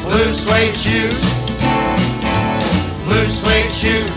Blue 0.04 0.32
suede 0.32 0.76
shoes. 0.76 1.22
Blue 3.04 3.28
suede 3.28 3.72
shoes. 3.72 4.10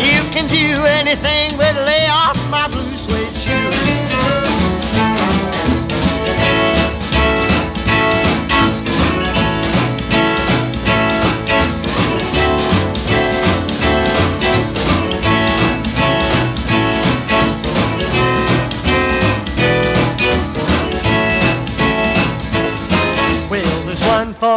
You 0.00 0.22
can 0.32 0.46
do 0.48 0.84
anything 0.86 1.58
but 1.58 1.76
lay 1.76 2.06
off 2.08 2.38
my 2.50 2.68
blue 2.68 3.01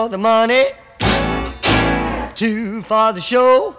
the 0.10 0.18
money, 0.18 0.66
two 2.36 2.82
for 2.84 3.14
the 3.14 3.22
show, 3.22 3.76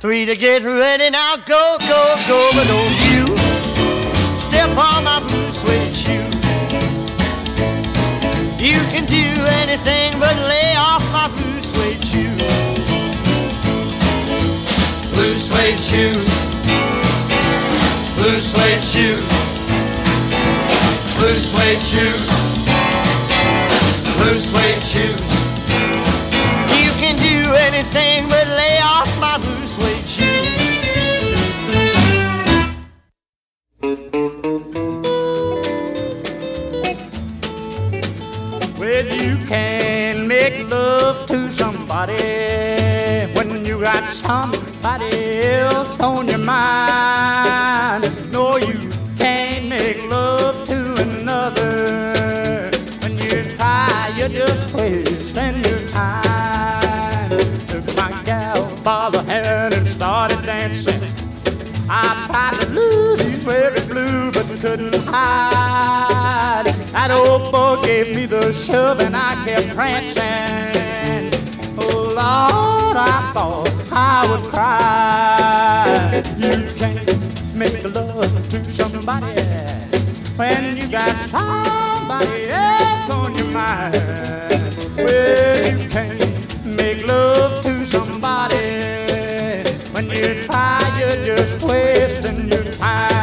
three 0.00 0.26
to 0.26 0.36
get 0.36 0.62
ready. 0.64 1.10
Now 1.10 1.36
go, 1.46 1.76
go, 1.80 2.16
go, 2.28 2.50
but 2.52 2.66
don't 2.66 2.92
you 3.06 3.24
step 4.48 4.70
on 4.70 5.04
my 5.04 5.20
blue 5.28 5.50
suede 5.60 5.94
shoe. 5.94 6.28
You 8.62 8.78
can 8.92 9.06
do 9.06 9.26
anything 9.62 10.18
but 10.18 10.36
lay 10.36 10.74
off 10.76 11.02
my 11.12 11.28
blue 11.28 11.60
suede 11.70 12.04
shoe. 12.04 12.36
Blue 15.12 15.36
suede 15.36 15.80
shoes. 15.80 16.28
Blue 18.16 18.40
suede 18.40 18.82
shoes. 18.82 19.28
Blue 21.16 21.36
suede 21.36 22.31
blue 24.22 24.38
suede 24.38 24.82
shoes. 24.82 25.20
You 26.78 26.90
can 27.02 27.16
do 27.16 27.38
anything 27.66 28.28
but 28.28 28.46
lay 28.60 28.78
off 28.94 29.10
my 29.20 29.36
blue 29.42 29.66
suede 29.72 30.06
shoes. 30.14 30.52
Well, 38.78 39.06
you 39.06 39.36
can 39.46 40.28
make 40.28 40.70
love 40.70 41.26
to 41.26 41.50
somebody 41.50 42.14
when 43.36 43.64
you 43.64 43.80
got 43.80 44.08
somebody 44.10 45.40
else 45.42 46.00
on 46.00 46.28
your 46.28 46.38
mind. 46.38 48.21
Dancing. 60.62 61.02
I 61.88 62.24
tried 62.26 62.54
to 62.60 62.66
lose 62.70 63.42
very 63.42 63.80
blue, 63.88 64.30
but 64.30 64.46
couldn't 64.60 64.94
hide. 65.06 66.66
That 66.92 67.10
old 67.10 67.50
boy 67.50 67.82
gave 67.82 68.14
me 68.14 68.26
the 68.26 68.52
shove 68.52 69.00
and 69.00 69.16
I 69.16 69.34
kept 69.44 69.74
prancing. 69.74 71.30
Oh 71.78 72.02
Lord, 72.20 72.96
I 72.96 73.30
thought 73.34 73.68
I 73.90 74.30
would 74.30 74.44
cry. 74.52 76.22
You 76.38 76.54
can't 76.76 77.54
make 77.56 77.82
love 77.82 78.48
to 78.50 78.70
somebody 78.70 79.42
when 80.36 80.76
you 80.76 80.86
got 80.88 81.14
somebody 81.28 82.48
else 82.50 83.10
on 83.10 83.36
your 83.36 83.50
mind. 83.50 83.94
Well, 84.96 85.70
you 85.70 85.88
can't 85.88 86.64
make 86.64 87.04
love 87.06 87.62
to 87.64 87.84
somebody 87.84 89.01
You're 90.22 91.36
just 91.36 91.62
wasting 91.64 92.48
your 92.48 92.62
time. 92.74 93.22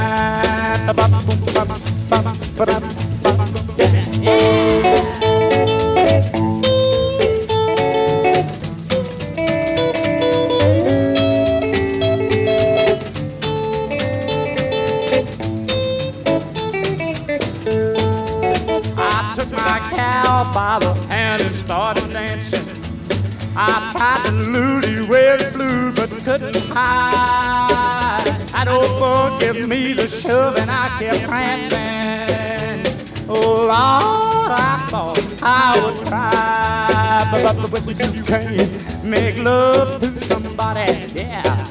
But 25.99 26.23
couldn't 26.23 26.55
hide. 26.69 28.29
Old 28.69 28.99
boy 28.99 29.37
gave 29.39 29.67
me 29.67 29.93
the 29.93 30.07
shove 30.07 30.55
and 30.57 30.69
I 30.71 30.87
kept 30.99 31.23
prancing. 31.27 32.85
Oh 33.27 33.63
Lord, 33.63 34.51
I 34.51 34.85
thought 34.89 35.19
I 35.41 35.83
would 35.83 36.07
cry, 36.07 37.27
but, 37.31 37.71
but, 37.71 37.85
but 37.85 38.15
you 38.15 38.23
can't 38.23 39.03
make 39.03 39.43
love 39.43 39.99
to 40.01 40.21
somebody, 40.21 41.11
yeah. 41.15 41.67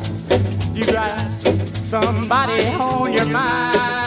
You 0.75 0.85
got 0.87 1.19
somebody 1.77 2.67
on 2.67 3.13
your 3.13 3.27
mind. 3.27 3.98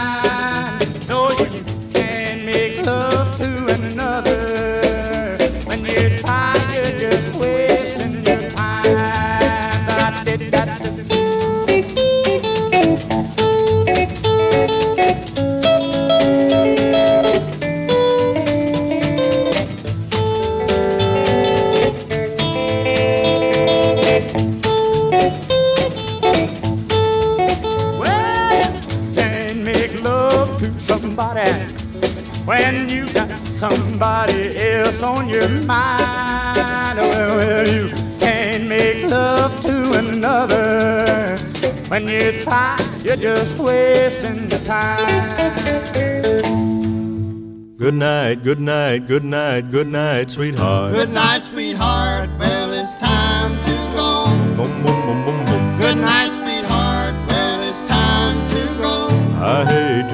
Somebody 34.92 35.04
on 35.04 35.30
your 35.30 35.50
mind. 35.66 36.98
Well, 36.98 37.68
you 37.68 37.90
can't 38.20 38.68
make 38.68 39.04
love 39.10 39.60
to 39.62 39.98
another 39.98 41.38
when 41.88 42.08
you 42.08 42.32
try. 42.44 42.78
You're 43.04 43.16
just 43.16 43.60
wasting 43.60 44.50
your 44.50 44.60
time. 44.60 45.30
Good 47.78 47.96
night, 47.96 48.44
good 48.44 48.60
night, 48.60 49.08
good 49.08 49.24
night, 49.24 49.72
good 49.72 49.88
night, 49.88 50.30
sweetheart. 50.30 50.94
Good 50.94 51.12
night, 51.12 51.44
sweetheart. 51.44 52.30
Well, 52.38 52.74
it's 52.74 52.94
time 53.00 53.58
to 53.66 53.74
go. 53.96 54.26
Boom, 54.56 54.84
boom, 54.84 55.02
boom, 55.06 55.26
boom, 55.26 55.46
boom. 55.46 55.80
Good 55.80 55.98
night, 55.98 56.30
sweetheart. 56.30 57.16
Well, 57.28 57.64
it's 57.64 57.90
time 57.90 58.38
to 58.52 58.78
go. 58.78 59.08
I 59.44 59.66
hate 59.66 60.11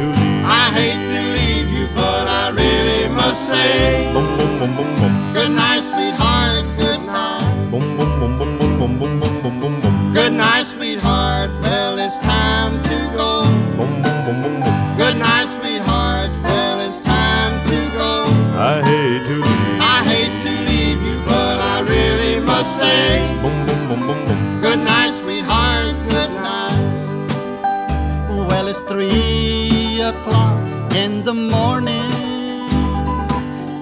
the 31.28 31.34
morning. 31.34 32.10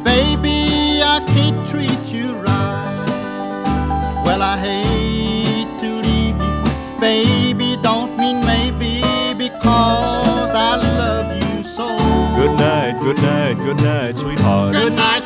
Baby, 0.03 0.99
I 1.03 1.23
can't 1.27 1.69
treat 1.69 2.03
you 2.11 2.33
right. 2.37 4.23
Well, 4.25 4.41
I 4.41 4.57
hate 4.57 5.69
to 5.79 5.89
leave 6.07 6.37
you. 6.41 6.99
Baby, 6.99 7.77
don't 7.83 8.17
mean 8.17 8.43
maybe 8.43 9.03
because 9.37 10.55
I 10.55 10.75
love 10.97 11.35
you 11.37 11.63
so. 11.75 11.87
Good 12.35 12.57
night, 12.57 12.99
good 13.03 13.17
night, 13.17 13.57
good 13.57 13.77
night, 13.77 14.17
sweetheart. 14.17 14.73
Good 14.73 14.93
night, 14.93 15.21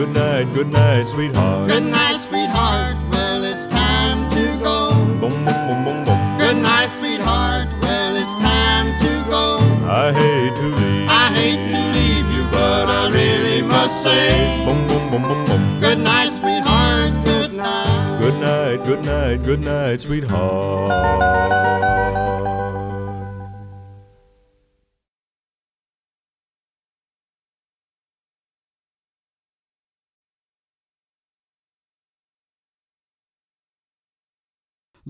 good 0.00 0.14
night, 0.14 0.54
good 0.54 0.72
night, 0.72 1.08
sweetheart. 1.08 1.68
Good 1.68 1.82
night, 1.82 2.18
sweetheart. 2.26 2.96
Well, 3.12 3.44
it's 3.44 3.66
time 3.66 4.30
to 4.30 4.58
go. 4.64 4.94
Boom, 5.20 5.20
boom, 5.20 5.44
boom, 5.44 5.84
boom, 5.84 6.04
boom. 6.06 6.38
Good 6.38 6.56
night, 6.56 6.88
sweetheart. 6.98 7.68
Well, 7.82 8.16
it's 8.16 8.36
time 8.40 8.88
to 9.02 9.10
go. 9.28 9.58
I 9.86 10.10
hate 10.14 10.54
to 10.54 10.68
leave. 10.80 11.06
I 11.06 11.26
hate 11.36 11.62
to 11.72 11.80
leave 11.96 12.28
you, 12.34 12.44
but 12.50 12.88
I 12.88 13.10
really 13.10 13.60
must 13.60 14.02
say. 14.02 14.64
Boom, 14.64 14.88
boom, 14.88 15.10
boom, 15.10 15.22
boom, 15.22 15.44
boom. 15.44 15.80
Good 15.80 15.98
night, 15.98 16.32
sweetheart. 16.40 17.12
Good 17.26 17.52
night. 17.52 18.20
Good 18.20 18.40
night, 18.40 18.84
good 18.86 19.04
night, 19.04 19.42
good 19.44 19.60
night, 19.60 20.00
sweetheart. 20.00 20.90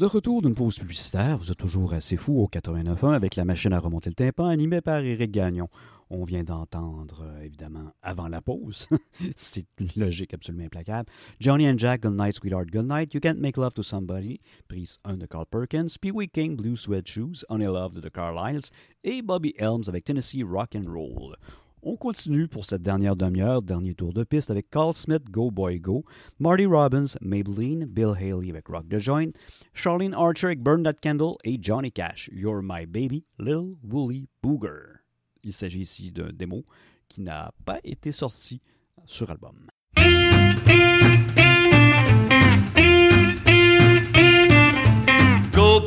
De 0.00 0.06
retour 0.06 0.40
d'une 0.40 0.54
pause 0.54 0.78
publicitaire, 0.78 1.36
vous 1.36 1.52
êtes 1.52 1.58
toujours 1.58 1.92
assez 1.92 2.16
fou 2.16 2.40
au 2.40 2.48
89.1 2.48 3.12
avec 3.12 3.36
la 3.36 3.44
machine 3.44 3.74
à 3.74 3.78
remonter 3.78 4.08
le 4.08 4.14
tympan 4.14 4.46
animée 4.46 4.80
par 4.80 5.00
Éric 5.00 5.30
Gagnon. 5.30 5.68
On 6.08 6.24
vient 6.24 6.42
d'entendre, 6.42 7.22
euh, 7.22 7.42
évidemment, 7.42 7.92
avant 8.00 8.28
la 8.28 8.40
pause, 8.40 8.88
c'est 9.36 9.66
une 9.78 9.90
logique 9.96 10.32
absolument 10.32 10.64
implacable, 10.64 11.10
Johnny 11.38 11.68
and 11.68 11.76
Jack, 11.76 12.00
Good 12.00 12.18
Night, 12.18 12.32
Sweetheart, 12.32 12.70
Good 12.72 12.88
Night, 12.88 13.12
You 13.12 13.20
Can't 13.20 13.38
Make 13.38 13.58
Love 13.58 13.74
to 13.74 13.82
Somebody, 13.82 14.40
prise 14.68 14.96
1 15.04 15.18
de 15.18 15.26
Carl 15.26 15.44
Perkins, 15.44 15.98
Pee 16.00 16.12
Wee 16.12 16.28
King, 16.28 16.56
Blue 16.56 16.76
Sweat 16.76 17.06
Shoes, 17.06 17.44
Honey 17.50 17.66
Love 17.66 17.96
de 17.96 18.00
The 18.00 18.10
Carlisles 18.10 18.70
et 19.04 19.20
Bobby 19.20 19.52
Helms 19.58 19.84
avec 19.86 20.04
Tennessee 20.04 20.42
Rock 20.42 20.76
and 20.76 20.90
Roll. 20.90 21.36
On 21.82 21.96
continue 21.96 22.46
pour 22.46 22.66
cette 22.66 22.82
dernière 22.82 23.16
demi-heure, 23.16 23.62
dernier 23.62 23.94
tour 23.94 24.12
de 24.12 24.22
piste 24.22 24.50
avec 24.50 24.68
Carl 24.68 24.92
Smith, 24.92 25.30
Go 25.30 25.50
Boy 25.50 25.80
Go, 25.80 26.04
Marty 26.38 26.66
Robbins, 26.66 27.16
Maybelline, 27.22 27.86
Bill 27.86 28.12
Haley 28.14 28.50
avec 28.50 28.68
Rock 28.68 28.86
the 28.90 28.98
Joint, 28.98 29.30
Charlene 29.72 30.12
Archer 30.12 30.48
avec 30.48 30.62
Burn 30.62 30.82
That 30.82 30.96
Candle 31.02 31.36
et 31.42 31.58
Johnny 31.58 31.90
Cash, 31.90 32.28
You're 32.34 32.60
My 32.62 32.84
Baby, 32.84 33.24
Lil 33.38 33.76
Woolly 33.82 34.28
Booger. 34.42 34.98
Il 35.42 35.54
s'agit 35.54 35.80
ici 35.80 36.12
d'un 36.12 36.30
démo 36.34 36.66
qui 37.08 37.22
n'a 37.22 37.50
pas 37.64 37.78
été 37.82 38.12
sorti 38.12 38.60
sur 39.06 39.30
album. 39.30 39.70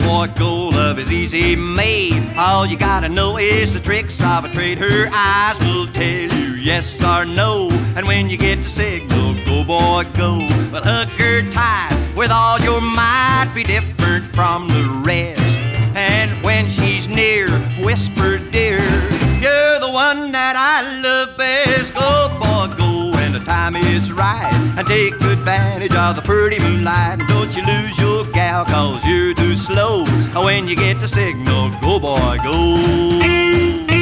Go 0.04 0.10
boy, 0.10 0.34
go, 0.36 0.70
love 0.70 1.00
is 1.00 1.12
easy 1.12 1.56
made. 1.56 2.22
All 2.38 2.66
you 2.66 2.78
gotta 2.78 3.08
know 3.08 3.38
is 3.38 3.74
the 3.74 3.80
tricks 3.80 4.24
of 4.24 4.46
a 4.46 4.50
trade. 4.50 4.78
Her 4.78 5.08
eyes 5.14 5.60
will 5.64 5.88
tell 5.88 6.38
you 6.38 6.56
yes 6.56 7.04
or 7.04 7.26
no. 7.26 7.70
And 7.96 8.06
when 8.08 8.30
you 8.30 8.38
get 8.38 8.58
the 8.58 8.64
signal, 8.64 9.36
go 9.46 9.64
boy, 9.64 10.04
go. 10.16 10.40
Well, 10.72 10.84
hug 10.84 11.08
her 11.20 11.42
tight 11.52 11.96
with 12.16 12.32
all 12.32 12.60
your 12.60 12.82
might. 12.82 13.52
Be 13.56 13.64
different 13.64 14.26
from 14.36 14.68
the 14.68 15.04
rest. 15.06 15.60
And 15.96 16.32
when 16.44 16.68
she's 16.68 17.08
near, 17.08 17.50
whisper, 17.84 18.40
dear, 18.40 18.80
you're 19.42 19.80
the 19.80 19.92
one 19.92 20.32
that 20.32 20.56
I 20.58 21.02
love 21.02 21.38
best. 21.38 21.94
Go 21.94 22.28
boy, 22.40 22.76
go 22.78 23.12
when 23.18 23.32
the 23.32 23.40
time 23.40 23.76
is 23.76 24.12
right. 24.12 24.53
And 24.76 24.88
take 24.88 25.14
advantage 25.16 25.95
of 25.95 26.16
the 26.16 26.22
pretty 26.24 26.60
moonlight. 26.60 27.20
And 27.20 27.28
don't 27.28 27.56
you 27.56 27.64
lose 27.64 28.00
your 28.00 28.26
gal, 28.32 28.66
cause 28.66 29.06
you're 29.06 29.34
too 29.34 29.56
slow. 29.56 30.06
When 30.44 30.68
you 30.68 30.76
get 30.76 31.00
the 31.00 31.08
signal, 31.08 31.70
go 31.82 32.00
boy, 32.00 32.38
go. 32.44 33.84
Go 33.88 33.93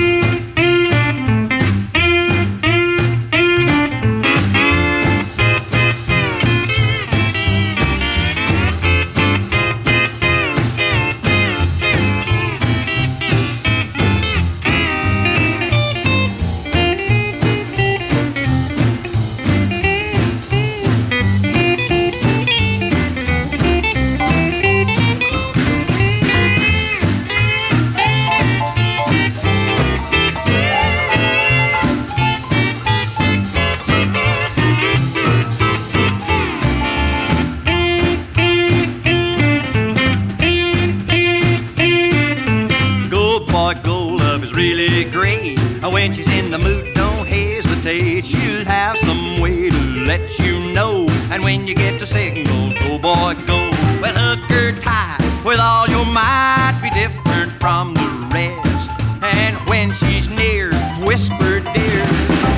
let 50.31 50.47
you 50.47 50.73
know. 50.73 51.05
And 51.31 51.43
when 51.43 51.67
you 51.67 51.75
get 51.75 51.99
the 51.99 52.05
signal, 52.05 52.71
go 52.79 52.97
boy, 52.97 53.33
go. 53.45 53.69
Well, 54.01 54.13
hug 54.15 54.39
her 54.51 54.71
tight 54.79 55.19
with 55.45 55.59
all 55.59 55.87
your 55.87 56.05
might. 56.05 56.79
Be 56.81 56.89
different 56.91 57.51
from 57.51 57.93
the 57.93 58.07
rest. 58.33 58.89
And 59.23 59.55
when 59.67 59.91
she's 59.91 60.29
near, 60.29 60.71
whisper, 61.05 61.59
dear, 61.59 62.03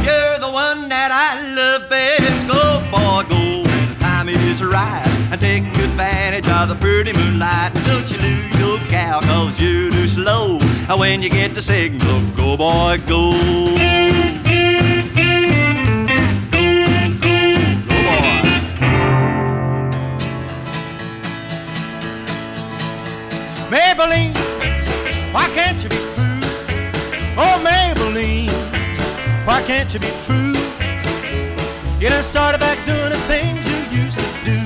you're 0.05 0.39
the 0.39 0.51
one 0.51 0.89
that 0.89 1.11
I 1.11 1.41
love 1.55 1.89
best. 1.89 2.47
Go 2.47 2.61
boy, 2.91 3.23
go 3.29 3.69
when 3.69 3.89
the 3.89 3.99
time 3.99 4.29
is 4.29 4.63
right. 4.63 5.03
And 5.31 5.39
take 5.39 5.63
advantage 5.63 6.49
of 6.49 6.69
the 6.69 6.75
pretty 6.75 7.13
moonlight. 7.13 7.73
Don't 7.85 8.09
you 8.11 8.17
lose 8.17 8.59
your 8.59 8.79
gal, 8.87 9.21
cause 9.21 9.59
you're 9.59 9.91
too 9.91 10.07
slow. 10.07 10.59
And 10.89 10.99
when 10.99 11.21
you 11.21 11.29
get 11.29 11.53
the 11.53 11.61
signal, 11.61 12.21
go 12.35 12.57
boy, 12.57 12.97
go. 13.07 14.32
Maybelline, 24.03 24.35
why 25.33 25.47
can't 25.55 25.81
you 25.81 25.87
be 25.87 25.95
true? 25.95 26.41
Oh, 27.37 27.55
Maybelline, 27.63 28.51
why 29.47 29.63
can't 29.63 29.93
you 29.93 29.99
be 30.01 30.11
true? 30.23 30.51
You 32.01 32.09
done 32.09 32.21
started 32.21 32.59
back 32.59 32.85
doing 32.85 33.11
the 33.11 33.23
things 33.31 33.63
you 33.65 34.03
used 34.03 34.19
to 34.19 34.27
do. 34.43 34.59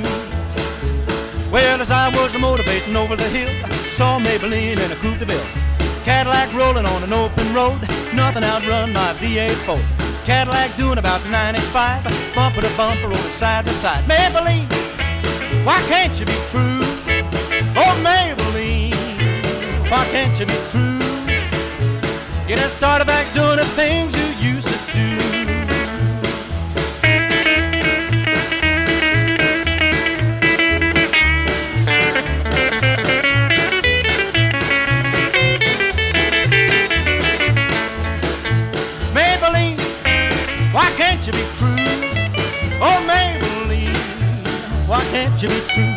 Well, 1.52 1.80
as 1.80 1.92
I 1.92 2.10
was 2.10 2.36
motivating 2.40 2.96
over 2.96 3.16
the 3.16 3.30
hill, 3.30 3.54
saw 3.90 4.20
Maybelline 4.20 4.84
in 4.84 4.92
a 4.92 4.96
Coupe 4.96 5.20
de 5.20 5.26
Ville. 5.26 5.46
Cadillac 6.04 6.52
rolling 6.54 6.88
on 6.88 7.04
an 7.04 7.14
open 7.14 7.54
road, 7.54 7.80
nothing 8.16 8.44
outrun 8.44 8.92
my 8.92 9.14
V8 9.20 9.52
Ford. 9.68 9.86
Cadillac 10.26 10.76
doing 10.78 10.98
about 10.98 11.24
95, 11.30 12.04
bumper 12.34 12.62
to 12.62 12.76
bumper, 12.76 13.08
rolling 13.08 13.30
side 13.30 13.68
to 13.68 13.74
side. 13.74 14.04
Maybelline, 14.06 14.66
why 15.64 15.80
can't 15.84 16.20
you 16.20 16.26
be 16.26 16.40
true? 16.50 16.82
Oh, 17.80 17.94
Maybelline, 18.02 18.67
why 19.90 20.06
can't 20.12 20.38
you 20.38 20.46
be 20.46 20.54
true? 20.70 21.00
You 22.48 22.56
done 22.56 22.70
started 22.70 23.08
back 23.08 23.34
doing 23.34 23.58
the 23.58 23.66
things 23.76 24.14
you 24.20 24.50
used 24.52 24.68
to 24.68 24.78
do. 24.94 25.08
Maybelline, 39.14 39.80
why 40.74 40.90
can't 40.98 41.26
you 41.26 41.34
be 41.34 41.46
true? 41.58 41.78
Oh, 42.82 43.00
Maybelline, 43.08 44.88
why 44.88 45.02
can't 45.12 45.42
you 45.42 45.48
be 45.48 45.62
true? 45.72 45.96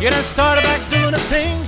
You 0.00 0.10
done 0.10 0.24
started 0.24 0.64
back 0.64 0.80
doing 0.90 1.12
the 1.12 1.20
things 1.30 1.61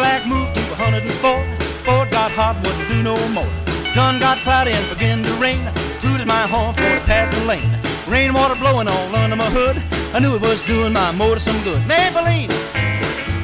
Cadillac 0.00 0.26
moved 0.26 0.54
to 0.54 0.62
104. 0.80 1.44
Ford 1.84 2.10
got 2.10 2.30
hot, 2.32 2.56
wouldn't 2.64 2.88
do 2.88 3.02
no 3.02 3.16
more. 3.36 3.52
Done 3.94 4.18
got 4.18 4.38
cloudy 4.38 4.72
and 4.72 4.88
began 4.88 5.22
to 5.22 5.32
rain. 5.34 5.60
Tooted 6.00 6.26
my 6.26 6.48
horn 6.48 6.72
for 6.72 6.80
the 6.80 7.44
lane. 7.44 7.68
Rainwater 8.08 8.54
blowing 8.54 8.88
all 8.88 9.14
under 9.14 9.36
my 9.36 9.50
hood. 9.52 9.76
I 10.14 10.18
knew 10.18 10.34
it 10.36 10.40
was 10.40 10.62
doing 10.62 10.94
my 10.94 11.12
motor 11.12 11.38
some 11.38 11.62
good. 11.64 11.82
Maybelline, 11.82 12.50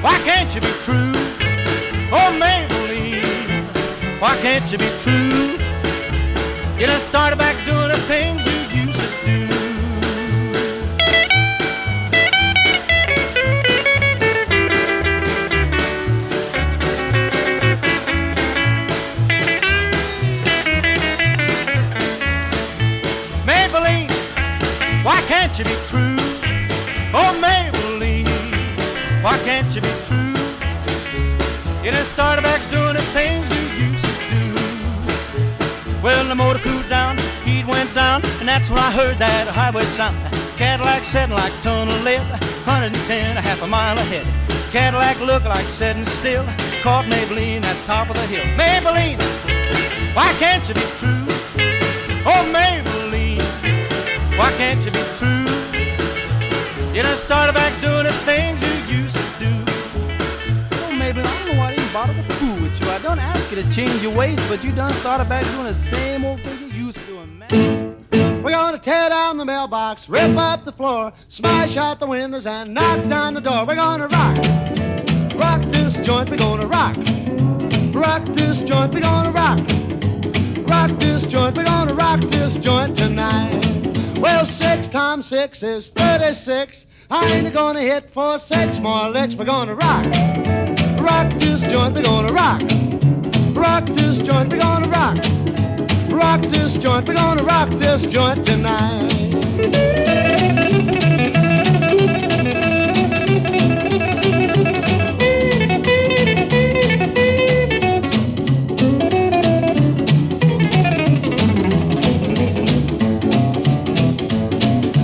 why 0.01 0.16
can't 0.24 0.49
you 0.55 0.62
be 0.62 0.73
true? 0.81 1.12
Oh, 2.09 2.33
Maybelline, 2.41 3.69
why 4.19 4.35
can't 4.41 4.65
you 4.73 4.78
be 4.78 4.89
true? 5.05 5.61
You 6.81 6.87
done 6.87 7.01
started 7.01 7.37
back 7.37 7.57
doing 7.66 7.89
the 7.93 8.01
things 8.09 8.35
heard 38.97 39.18
that 39.18 39.47
highway 39.47 39.85
sound. 39.85 40.16
Cadillac 40.56 41.05
setting 41.05 41.36
like 41.36 41.52
tunnel 41.60 41.93
lead, 42.01 42.24
110, 42.64 43.36
a 43.36 43.43
half 43.43 43.60
a 43.60 43.66
mile 43.66 43.98
ahead. 43.98 44.24
Cadillac 44.73 45.20
looked 45.20 45.44
like 45.44 45.68
setting 45.68 46.06
still, 46.06 46.43
caught 46.81 47.05
Maybelline 47.05 47.62
at 47.62 47.77
top 47.85 48.09
of 48.09 48.16
the 48.16 48.24
hill. 48.24 48.40
Maybelline, 48.56 49.20
why 50.16 50.32
can't 50.40 50.64
you 50.64 50.73
be 50.73 50.86
true? 50.97 51.28
Oh, 52.24 52.40
Maybelline, 52.48 53.44
why 54.40 54.48
can't 54.56 54.81
you 54.81 54.90
be 54.90 55.05
true? 55.12 55.44
You 56.97 57.02
done 57.05 57.18
started 57.20 57.52
back 57.52 57.77
doing 57.85 58.09
the 58.09 58.16
things 58.24 58.56
you 58.64 58.97
used 58.97 59.20
to 59.20 59.27
do. 59.44 59.52
Oh, 60.89 60.97
Mabel, 60.97 61.20
I 61.20 61.36
don't 61.36 61.52
know 61.52 61.60
why 61.60 61.68
I 61.68 61.77
didn't 61.77 61.93
bother 61.93 62.14
to 62.14 62.23
fool 62.40 62.56
with 62.64 62.81
you. 62.81 62.89
I 62.89 62.98
don't 63.05 63.20
ask 63.20 63.51
you 63.52 63.60
to 63.60 63.70
change 63.70 64.02
your 64.02 64.16
ways, 64.16 64.40
but 64.48 64.64
you 64.64 64.73
done 64.73 64.93
started 65.05 65.28
back 65.28 65.44
doing 65.52 65.68
the 65.68 65.74
same 65.74 66.24
old 66.24 66.40
thing 66.40 66.73
you 66.73 66.86
used 66.86 66.97
to 66.97 67.05
doing, 67.05 67.39
man. 67.39 67.76
We're 68.57 68.62
gonna 68.62 68.78
tear 68.78 69.11
down 69.11 69.37
the 69.37 69.45
mailbox, 69.45 70.09
rip 70.09 70.35
up 70.39 70.65
the 70.65 70.73
floor, 70.73 71.12
smash 71.28 71.77
out 71.77 72.01
the 72.01 72.07
windows, 72.07 72.47
and 72.47 72.73
knock 72.73 73.07
down 73.07 73.35
the 73.35 73.41
door. 73.43 73.66
We're 73.66 73.74
gonna 73.77 74.09
rock, 74.09 74.35
rock 75.35 75.61
this 75.70 75.99
joint. 75.99 76.31
We're 76.31 76.39
gonna 76.39 76.66
rock, 76.66 76.97
rock 77.95 78.24
this 78.35 78.62
joint. 78.62 78.95
We're 78.95 79.03
gonna 79.03 79.31
rock, 79.33 79.59
rock 80.66 80.91
this 80.99 81.27
joint. 81.27 81.55
We're 81.55 81.65
gonna 81.65 81.93
rock 81.93 82.20
this 82.20 82.57
joint 82.57 82.97
tonight. 82.97 83.53
Well, 84.20 84.47
six 84.47 84.89
times 84.89 85.27
six 85.27 85.62
is 85.62 85.91
thirty-six. 85.91 86.87
I 87.11 87.27
ain't 87.35 87.53
gonna 87.53 87.81
hit 87.81 88.09
for 88.09 88.39
six 88.39 88.81
more 88.81 89.11
licks. 89.11 89.35
We're 89.35 89.45
gonna 89.45 89.74
rock, 89.74 90.07
rock 90.99 91.31
this 91.35 91.70
joint. 91.70 91.95
We're 91.95 92.05
gonna 92.05 92.33
rock, 92.33 92.62
rock 93.55 93.85
this 93.95 94.23
joint. 94.23 94.51
We're 94.51 94.61
gonna 94.61 94.89
rock. 94.89 95.19
Rock 96.16 96.40
this 96.43 96.78
joint, 96.78 97.06
we're 97.06 97.14
gonna 97.14 97.43
rock 97.43 97.68
this 97.70 98.06
joint 98.06 98.44
tonight. 98.44 99.09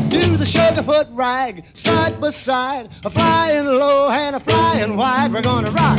Do 0.09 0.37
the 0.37 0.45
sugarfoot 0.47 1.09
rag 1.13 1.65
side 1.75 2.21
by 2.21 2.31
side, 2.31 2.89
a 3.05 3.11
flying 3.11 3.67
low 3.67 4.11
and 4.11 4.37
a 4.37 4.41
flying 4.41 4.97
wide. 4.97 5.33
We're 5.33 5.43
gonna 5.43 5.71
rock, 5.71 5.99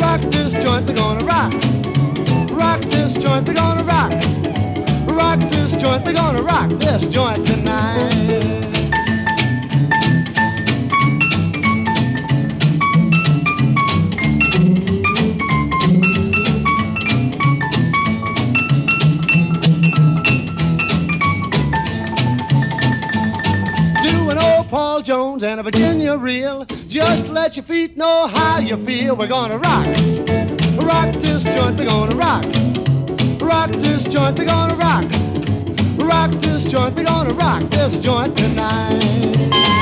rock 0.00 0.20
this 0.32 0.52
joint, 0.54 0.88
we're 0.88 0.94
gonna 0.94 1.24
rock. 1.24 1.75
Rock 2.56 2.80
this 2.82 3.14
joint, 3.14 3.46
we're 3.46 3.54
gonna 3.54 3.84
rock. 3.84 4.12
Rock 5.08 5.40
this 5.50 5.76
joint, 5.76 6.04
we're 6.04 6.14
gonna 6.14 6.42
rock 6.42 6.70
this 6.70 7.06
joint 7.06 7.44
tonight. 7.44 8.62
Paul 24.68 25.00
Jones 25.00 25.42
and 25.44 25.60
a 25.60 25.62
Virginia 25.62 26.16
reel. 26.16 26.64
Just 26.88 27.28
let 27.28 27.56
your 27.56 27.64
feet 27.64 27.96
know 27.96 28.26
how 28.26 28.58
you 28.58 28.76
feel. 28.76 29.14
We're 29.14 29.28
gonna 29.28 29.58
rock. 29.58 30.55
Rock 30.86 31.12
this 31.14 31.42
joint, 31.42 31.76
we're 31.76 31.86
gonna 31.86 32.14
rock. 32.14 32.44
Rock 33.40 33.70
this 33.82 34.06
joint, 34.06 34.38
we're 34.38 34.46
gonna 34.46 34.76
rock. 34.76 35.04
Rock 35.98 36.30
this 36.40 36.62
joint, 36.62 36.94
we're 36.94 37.02
gonna 37.02 37.34
rock 37.34 37.62
this 37.70 37.98
joint 37.98 38.36
tonight. 38.36 39.75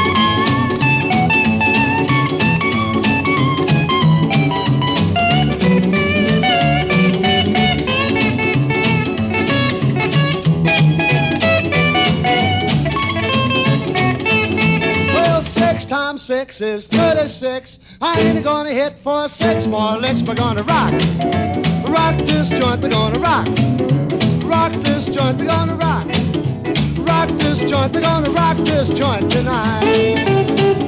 Six 16.18 16.60
is 16.60 16.86
36. 16.86 17.98
I 18.00 18.20
ain't 18.20 18.44
gonna 18.44 18.70
hit 18.70 18.94
for 18.98 19.28
six 19.28 19.66
more 19.66 19.96
licks. 19.96 20.22
We're 20.22 20.34
gonna 20.34 20.62
rock. 20.62 20.92
Rock 21.88 22.16
this 22.18 22.50
joint, 22.50 22.80
we're 22.80 22.90
gonna 22.90 23.18
rock. 23.18 23.46
Rock 24.44 24.72
this 24.82 25.06
joint, 25.06 25.38
we're 25.38 25.46
gonna 25.46 25.76
rock. 25.76 26.06
Rock 27.06 27.28
this 27.38 27.64
joint, 27.64 27.92
we're 27.94 28.00
gonna 28.00 28.30
rock 28.30 28.56
this 28.58 28.90
joint 28.90 29.30
tonight. 29.30 30.83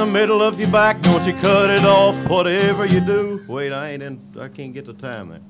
The 0.00 0.06
middle 0.06 0.42
of 0.42 0.58
your 0.58 0.70
back. 0.70 0.98
Don't 1.02 1.26
you 1.26 1.34
cut 1.34 1.68
it 1.68 1.84
off, 1.84 2.16
whatever 2.26 2.86
you 2.86 3.00
do. 3.00 3.44
Wait, 3.46 3.70
I 3.70 3.90
ain't 3.90 4.02
in, 4.02 4.18
I 4.40 4.48
can't 4.48 4.72
get 4.72 4.86
the 4.86 4.94
time. 4.94 5.44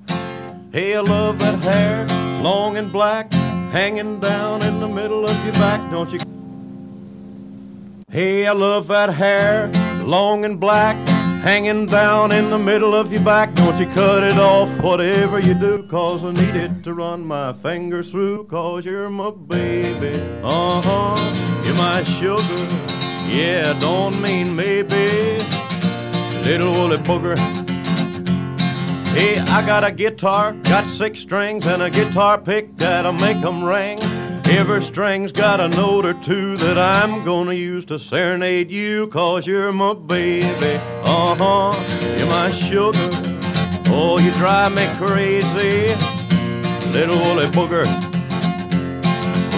Hey, 0.72 0.96
I 0.96 1.00
love 1.00 1.38
that 1.38 1.62
hair, 1.62 2.04
long 2.42 2.76
and 2.76 2.90
black, 2.90 3.32
hanging 3.70 4.18
down 4.18 4.64
in 4.64 4.80
the 4.80 4.88
middle 4.88 5.24
of 5.24 5.44
your 5.44 5.54
back. 5.54 5.80
Don't 5.92 6.10
you? 6.10 6.18
Hey, 8.10 8.48
I 8.48 8.52
love 8.52 8.88
that 8.88 9.10
hair, 9.10 9.70
long 10.02 10.44
and 10.44 10.58
black, 10.58 10.96
hanging 11.44 11.86
down 11.86 12.32
in 12.32 12.50
the 12.50 12.58
middle 12.58 12.92
of 12.92 13.12
your 13.12 13.22
back. 13.22 13.54
Don't 13.54 13.78
you 13.78 13.86
cut 13.86 14.24
it 14.24 14.36
off, 14.36 14.68
whatever 14.82 15.38
you 15.38 15.54
do, 15.54 15.84
cause 15.84 16.24
I 16.24 16.32
need 16.32 16.56
it 16.56 16.82
to 16.82 16.92
run 16.92 17.24
my 17.24 17.52
fingers 17.52 18.10
through, 18.10 18.46
cause 18.46 18.84
you're 18.84 19.10
my 19.10 19.30
baby. 19.30 20.20
Uh 20.42 20.82
huh, 20.82 21.62
you're 21.64 21.76
my 21.76 22.02
sugar. 22.02 22.89
Yeah, 23.30 23.78
don't 23.78 24.20
mean 24.20 24.56
maybe. 24.56 25.38
Little 26.42 26.72
woolly 26.72 26.98
booger. 26.98 27.38
Hey, 29.14 29.38
I 29.38 29.64
got 29.64 29.84
a 29.84 29.92
guitar, 29.92 30.52
got 30.64 30.88
six 30.88 31.20
strings, 31.20 31.66
and 31.66 31.80
a 31.80 31.90
guitar 31.90 32.38
pick 32.38 32.76
that'll 32.76 33.12
make 33.12 33.36
'em 33.36 33.62
ring. 33.62 34.00
Every 34.46 34.82
string's 34.82 35.30
got 35.30 35.60
a 35.60 35.68
note 35.68 36.04
or 36.04 36.14
two 36.14 36.56
that 36.56 36.76
I'm 36.76 37.24
gonna 37.24 37.52
use 37.54 37.84
to 37.86 38.00
serenade 38.00 38.68
you, 38.68 39.06
cause 39.06 39.46
you're 39.46 39.70
my 39.70 39.94
baby. 39.94 40.80
Uh 41.04 41.36
huh, 41.38 41.74
you're 42.18 42.26
my 42.26 42.50
sugar. 42.50 43.10
Oh, 43.92 44.18
you 44.18 44.32
drive 44.32 44.74
me 44.74 44.88
crazy, 44.98 45.94
little 46.90 47.18
woolly 47.18 47.46
booger. 47.46 47.86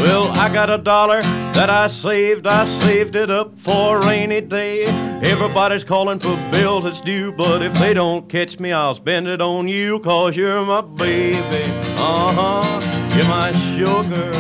Well, 0.01 0.31
I 0.39 0.53
got 0.53 0.69
a 0.69 0.77
dollar 0.77 1.23
that 1.55 1.71
I 1.71 1.87
saved. 1.87 2.47
I 2.47 2.67
saved 2.67 3.17
it 3.17 3.31
up 3.31 3.59
for 3.59 3.99
a 3.99 4.07
rainy 4.07 4.41
day. 4.41 4.85
Everybody's 5.23 5.85
calling 5.85 6.19
for 6.19 6.37
bills 6.51 6.85
that's 6.85 7.01
due, 7.01 7.33
but 7.33 7.63
if 7.63 7.73
they 7.75 7.95
don't 7.95 8.29
catch 8.29 8.59
me, 8.59 8.73
I'll 8.73 8.95
spend 8.95 9.29
it 9.29 9.41
on 9.41 9.69
you, 9.69 10.01
cause 10.01 10.37
you're 10.37 10.65
my 10.65 10.81
baby. 10.81 11.65
Uh 11.97 12.33
huh, 12.35 13.11
you're 13.15 13.29
my 13.29 13.53
sugar. 13.77 14.31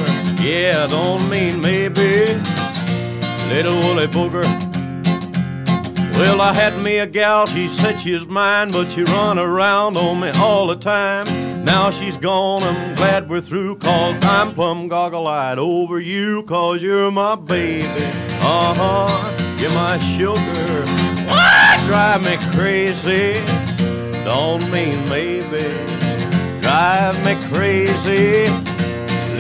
Yeah, 0.43 0.87
don't 0.87 1.29
mean 1.29 1.61
maybe. 1.61 2.35
Little 3.49 3.77
woolly 3.83 4.07
booger. 4.07 4.45
Well, 6.19 6.41
I 6.41 6.55
had 6.55 6.81
me 6.83 6.99
a 6.99 7.07
gal, 7.07 7.47
she 7.47 7.69
said 7.69 8.01
she 8.01 8.15
was 8.15 8.27
mine, 8.27 8.71
but 8.71 8.89
she 8.89 9.03
run 9.05 9.39
around 9.39 9.97
on 9.97 10.21
me 10.21 10.31
all 10.39 10.67
the 10.67 10.77
time. 10.77 11.52
Now 11.65 11.91
she's 11.91 12.17
gone, 12.17 12.63
I'm 12.63 12.95
glad 12.95 13.29
we're 13.29 13.41
through, 13.41 13.77
cause 13.77 14.17
I'm 14.25 14.53
plumb 14.53 14.89
goggle-eyed 14.89 15.59
over 15.59 16.01
you, 16.01 16.43
cause 16.43 16.83
you're 16.83 17.11
my 17.11 17.37
baby. 17.37 17.87
Uh-huh, 18.41 19.57
you're 19.59 19.73
my 19.73 19.99
sugar. 19.99 20.85
What? 21.31 21.81
Drive 21.87 22.25
me 22.25 22.37
crazy, 22.57 23.35
don't 24.25 24.69
mean 24.71 25.03
maybe. 25.09 25.69
Drive 26.61 27.25
me 27.25 27.35
crazy. 27.53 28.72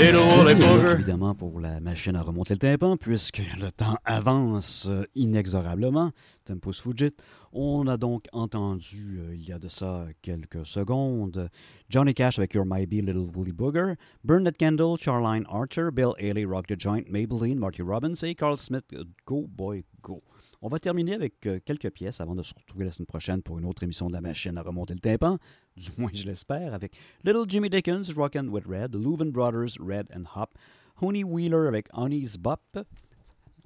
Évidemment, 0.02 1.34
pour 1.34 1.60
la 1.60 1.78
machine 1.78 2.16
à 2.16 2.22
remonter 2.22 2.54
le 2.54 2.58
tympan, 2.58 2.96
puisque 2.96 3.40
le 3.60 3.70
temps 3.70 3.96
avance 4.04 4.88
inexorablement, 5.14 6.10
Tempus 6.44 6.80
Fugit. 6.80 7.14
On 7.52 7.86
a 7.86 7.96
donc 7.96 8.24
entendu, 8.32 9.20
euh, 9.20 9.34
il 9.34 9.46
y 9.46 9.52
a 9.52 9.58
de 9.58 9.68
ça 9.68 10.06
quelques 10.22 10.64
secondes, 10.64 11.50
Johnny 11.90 12.14
Cash 12.14 12.38
avec 12.38 12.54
Your 12.54 12.64
My 12.66 12.86
Be 12.86 13.04
Little 13.04 13.28
Woolly 13.34 13.52
Booger, 13.52 13.94
Bernard 14.24 14.54
Kendall, 14.58 14.96
Charline 14.98 15.44
Archer, 15.50 15.90
Bill 15.92 16.14
Haley, 16.18 16.46
Rock 16.46 16.66
the 16.66 16.80
Joint, 16.80 17.02
Maybelline, 17.10 17.58
Marty 17.58 17.82
Robbins 17.82 18.14
et 18.22 18.34
Carl 18.34 18.56
Smith, 18.56 18.86
euh, 18.94 19.04
Go 19.26 19.46
Boy 19.46 19.84
Go. 20.02 20.22
On 20.62 20.68
va 20.68 20.78
terminer 20.78 21.14
avec 21.14 21.46
euh, 21.46 21.60
quelques 21.64 21.90
pièces 21.90 22.22
avant 22.22 22.34
de 22.34 22.42
se 22.42 22.54
retrouver 22.54 22.86
la 22.86 22.90
semaine 22.90 23.06
prochaine 23.06 23.42
pour 23.42 23.58
une 23.58 23.66
autre 23.66 23.82
émission 23.82 24.08
de 24.08 24.14
la 24.14 24.22
machine 24.22 24.56
à 24.56 24.62
remonter 24.62 24.94
le 24.94 25.00
tympan, 25.00 25.38
du 25.76 25.90
moins 25.98 26.10
je 26.12 26.24
l'espère, 26.24 26.74
avec 26.74 26.96
Little 27.24 27.44
Jimmy 27.48 27.68
Dickens, 27.70 28.12
Rockin' 28.16 28.48
with 28.48 28.66
Red, 28.66 28.94
Leuven 28.94 29.30
Brothers, 29.30 29.78
Red 29.78 30.08
and 30.14 30.24
Hop, 30.36 30.58
Honey 31.00 31.24
Wheeler 31.24 31.66
avec 31.66 31.88
Honey's 31.92 32.36
Bop, 32.36 32.78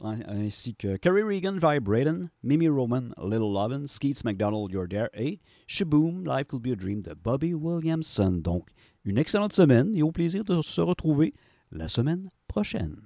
ainsi 0.03 0.75
que 0.75 0.97
Kerry 0.99 1.23
Regan, 1.23 1.59
Vibratin', 1.59 2.31
Mimi 2.43 2.69
Roman, 2.69 3.13
Little 3.19 3.53
Lovin', 3.53 3.87
Skeets 3.87 4.25
McDonald, 4.25 4.73
You're 4.73 4.89
There 4.89 5.11
et 5.15 5.41
Shaboom, 5.67 6.25
Life 6.25 6.49
Could 6.49 6.63
Be 6.63 6.73
a 6.73 6.77
Dream 6.77 7.03
de 7.03 7.15
Bobby 7.15 7.55
Williamson. 7.55 8.41
Donc, 8.43 8.69
une 9.05 9.19
excellente 9.19 9.53
semaine 9.53 9.95
et 9.95 10.03
au 10.03 10.13
plaisir 10.13 10.45
de 10.45 10.61
se 10.63 10.81
retrouver 10.81 11.35
la 11.73 11.89
semaine 11.89 12.31
prochaine. 12.49 12.97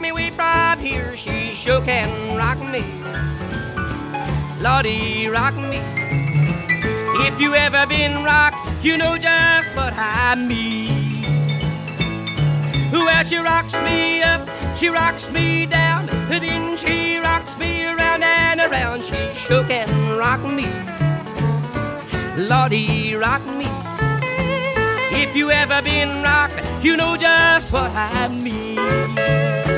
Me 0.00 0.12
way 0.12 0.30
from 0.30 0.78
here. 0.78 1.16
She 1.16 1.54
sure 1.54 1.80
can 1.82 2.36
rock 2.36 2.58
me. 2.58 2.82
Lordy, 4.62 5.28
rock 5.28 5.54
me. 5.56 5.78
If 7.26 7.40
you 7.40 7.54
ever 7.54 7.86
been 7.86 8.24
rocked, 8.24 8.56
you 8.82 8.96
know 8.96 9.18
just 9.18 9.76
what 9.76 9.92
I 9.96 10.34
mean. 10.34 10.90
Well, 12.92 13.24
she 13.24 13.36
rocks 13.36 13.78
me 13.84 14.22
up, 14.22 14.48
she 14.76 14.88
rocks 14.88 15.30
me 15.30 15.66
down, 15.66 16.06
then 16.28 16.76
she 16.76 17.18
rocks 17.18 17.58
me 17.58 17.84
around 17.84 18.22
and 18.22 18.60
around. 18.60 19.02
She 19.02 19.34
sure 19.34 19.64
can 19.64 19.88
rock 20.16 20.42
me. 20.42 20.66
Lordy, 22.48 23.14
rock 23.16 23.44
me. 23.46 23.66
If 25.12 25.36
you 25.36 25.50
ever 25.50 25.82
been 25.82 26.22
rocked, 26.22 26.68
you 26.82 26.96
know 26.96 27.16
just 27.16 27.72
what 27.72 27.90
I 27.94 28.28
mean. 28.28 29.69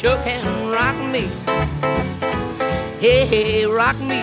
She 0.00 0.06
sure 0.06 0.16
can 0.22 0.70
rock 0.70 0.96
me. 1.12 1.28
Hey, 3.00 3.26
hey, 3.26 3.66
rock 3.66 3.98
me. 4.00 4.22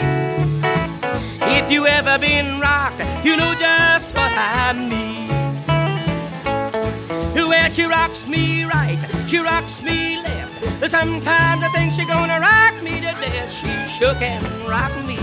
If 1.49 1.71
you 1.71 1.87
ever 1.87 2.17
been 2.19 2.59
rocked, 2.59 3.03
you 3.23 3.37
know 3.37 3.53
just 3.55 4.13
what 4.15 4.31
I 4.35 4.73
mean. 4.73 5.27
Well, 7.35 7.71
she 7.71 7.85
rocks 7.85 8.27
me 8.27 8.65
right, 8.65 8.99
she 9.27 9.39
rocks 9.39 9.81
me 9.83 10.17
left. 10.21 10.89
Sometimes 10.89 11.63
I 11.63 11.69
think 11.73 11.93
she's 11.93 12.07
gonna 12.07 12.39
rock 12.39 12.83
me 12.83 12.99
to 13.01 13.13
death. 13.21 13.51
She 13.51 13.71
sure 13.97 14.15
can 14.15 14.41
rock 14.67 14.91
me. 15.05 15.17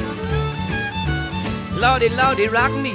Lordy, 1.79 2.09
Lordy, 2.09 2.49
rock 2.49 2.73
me. 2.73 2.95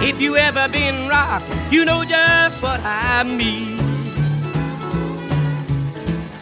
If 0.00 0.20
you 0.20 0.36
ever 0.36 0.68
been 0.68 1.08
rocked, 1.08 1.54
you 1.70 1.84
know 1.84 2.04
just 2.04 2.62
what 2.62 2.80
I 2.82 3.24
mean. 3.24 3.85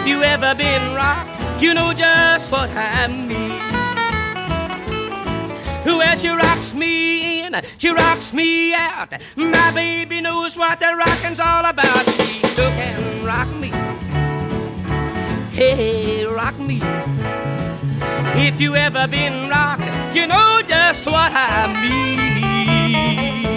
If 0.00 0.08
you 0.08 0.22
ever 0.22 0.54
been 0.54 0.94
rocked, 0.94 1.62
you 1.62 1.74
know 1.74 1.92
just 1.92 2.50
what 2.50 2.70
I 2.74 3.06
mean. 3.06 3.60
Well, 5.84 6.16
she 6.16 6.28
rocks 6.28 6.74
me 6.74 7.42
in, 7.42 7.54
she 7.76 7.90
rocks 7.90 8.32
me 8.32 8.72
out. 8.74 9.12
My 9.36 9.70
baby 9.72 10.22
knows 10.22 10.56
what 10.56 10.80
the 10.80 10.94
rocking's 10.96 11.38
all 11.38 11.64
about. 11.64 12.04
She 12.12 12.40
sure 12.54 12.70
can 12.70 13.24
rock 13.24 13.48
me. 13.56 13.70
Hey, 15.52 16.24
rock 16.24 16.58
me. 16.58 16.80
If 18.42 18.58
you 18.60 18.74
ever 18.74 19.06
been 19.06 19.50
rocked, 19.50 19.84
you 20.14 20.26
know 20.26 20.62
just 20.66 21.06
what 21.06 21.30
I 21.34 21.66
mean. 21.82 23.49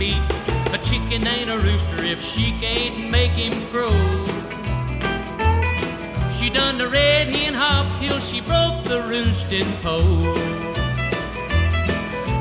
beat. 0.00 0.22
A 0.72 0.78
chicken 0.82 1.26
ain't 1.26 1.50
a 1.50 1.58
rooster 1.58 2.02
if 2.02 2.24
she 2.24 2.52
can't 2.52 3.10
make 3.10 3.32
him 3.32 3.52
crow. 3.70 4.24
She 6.36 6.48
done 6.48 6.78
the 6.78 6.88
red 6.88 7.28
hen 7.28 7.52
hop 7.52 8.00
till 8.00 8.18
she 8.18 8.40
broke 8.40 8.82
the 8.84 9.02
roosting 9.02 9.70
pole. 9.82 10.34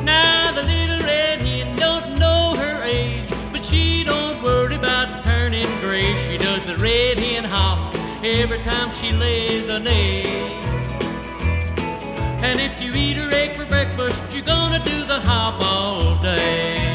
Now 0.05 0.53
the 0.55 0.63
little 0.63 1.01
red 1.05 1.41
hen 1.41 1.75
don't 1.75 2.17
know 2.17 2.55
her 2.55 2.81
age, 2.83 3.29
but 3.51 3.61
she 3.61 4.05
don't 4.05 4.41
worry 4.41 4.75
about 4.75 5.25
turning 5.25 5.67
gray. 5.81 6.15
She 6.25 6.37
does 6.37 6.65
the 6.65 6.77
red 6.77 7.19
hen 7.19 7.43
hop 7.43 7.93
every 8.23 8.59
time 8.59 8.89
she 8.95 9.11
lays 9.11 9.67
an 9.67 9.85
egg. 9.85 10.49
And 12.41 12.61
if 12.61 12.81
you 12.81 12.93
eat 12.95 13.17
her 13.17 13.29
egg 13.33 13.57
for 13.57 13.65
breakfast, 13.65 14.21
you're 14.33 14.45
gonna 14.45 14.81
do 14.85 15.03
the 15.03 15.19
hop 15.19 15.61
all 15.61 16.15
day. 16.21 16.88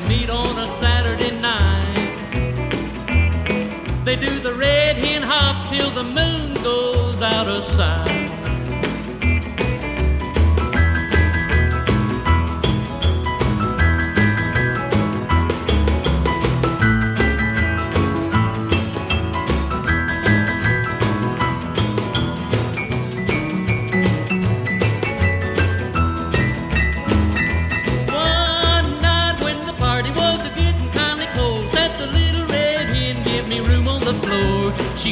They 0.00 0.08
meet 0.08 0.30
on 0.30 0.58
a 0.58 0.66
Saturday 0.80 1.30
night. 1.40 2.16
They 4.04 4.16
do 4.16 4.40
the 4.40 4.54
red 4.54 4.96
hen 4.96 5.22
hop 5.22 5.70
till 5.72 5.90
the 5.90 6.04
moon 6.04 6.54
goes 6.62 7.20
out 7.22 7.48
of 7.48 7.62
sight. 7.64 8.19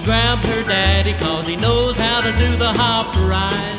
Grabbed 0.08 0.46
her 0.46 0.62
daddy 0.62 1.12
cause 1.12 1.46
he 1.46 1.54
knows 1.54 1.94
how 1.94 2.22
to 2.22 2.32
do 2.38 2.56
the 2.56 2.72
hop 2.72 3.14
right. 3.28 3.76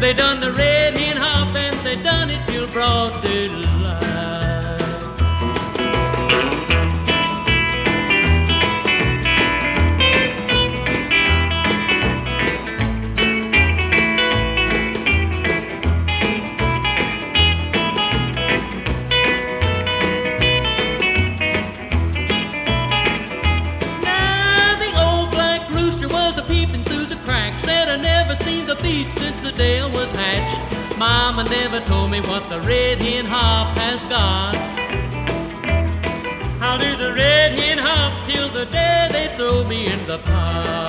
They 0.00 0.12
done 0.12 0.38
the 0.38 0.52
red 0.52 0.94
hen 0.94 1.16
hop 1.16 1.56
and 1.56 1.76
they 1.84 2.00
done 2.00 2.30
it 2.30 2.46
till 2.46 2.68
broad 2.68 3.24
daylight. 3.24 3.85
Mama 30.98 31.44
never 31.44 31.80
told 31.80 32.10
me 32.10 32.20
what 32.22 32.48
the 32.48 32.58
red 32.62 33.02
hen 33.02 33.26
hop 33.26 33.76
has 33.76 34.02
got. 34.06 34.54
I'll 36.62 36.78
do 36.78 36.96
the 36.96 37.12
red 37.12 37.52
hen 37.52 37.76
hop 37.76 38.26
till 38.26 38.48
the 38.48 38.64
day 38.64 39.08
they 39.12 39.28
throw 39.36 39.62
me 39.64 39.92
in 39.92 40.06
the 40.06 40.18
pot. 40.18 40.86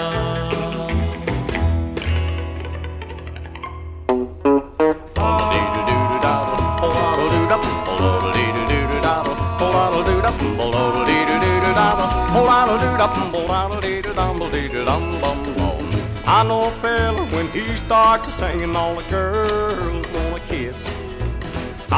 I 16.29 16.43
know 16.43 16.67
a 16.67 16.71
fella 16.83 17.25
when 17.35 17.47
he 17.51 17.75
starts 17.75 18.31
singing, 18.33 18.75
all 18.75 18.95
the 18.95 19.09
girls. 19.09 19.66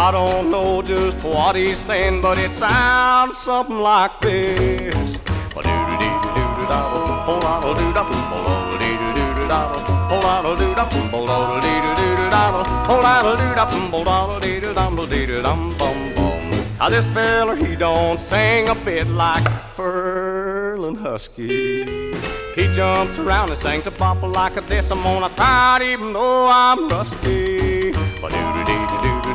I 0.02 0.12
don't 0.12 0.50
know 0.50 0.82
just 0.82 1.22
what 1.26 1.58
he's 1.58 1.78
saying, 1.78 2.22
but 2.22 2.38
it 2.38 2.56
sounds 2.56 3.38
something 3.38 3.80
like 3.80 4.22
this. 4.22 5.20
This 16.90 17.14
fella, 17.14 17.56
he 17.56 17.76
don't 17.76 18.18
sing 18.18 18.68
a 18.68 18.76
bit 18.76 19.06
like 19.08 19.44
Ferlin 19.76 20.98
Husky. 20.98 22.12
He 22.56 22.74
jumps 22.74 23.20
around 23.20 23.52
and 23.52 23.60
sings 23.60 23.86
a 23.86 23.92
bop 23.92 24.24
like 24.24 24.58
a. 24.58 24.62
I'm 24.62 25.04
gonna 25.04 25.30
try 25.36 25.80
even 25.84 26.14
though 26.14 26.50
I'm 26.50 26.88
rusty. 26.88 27.94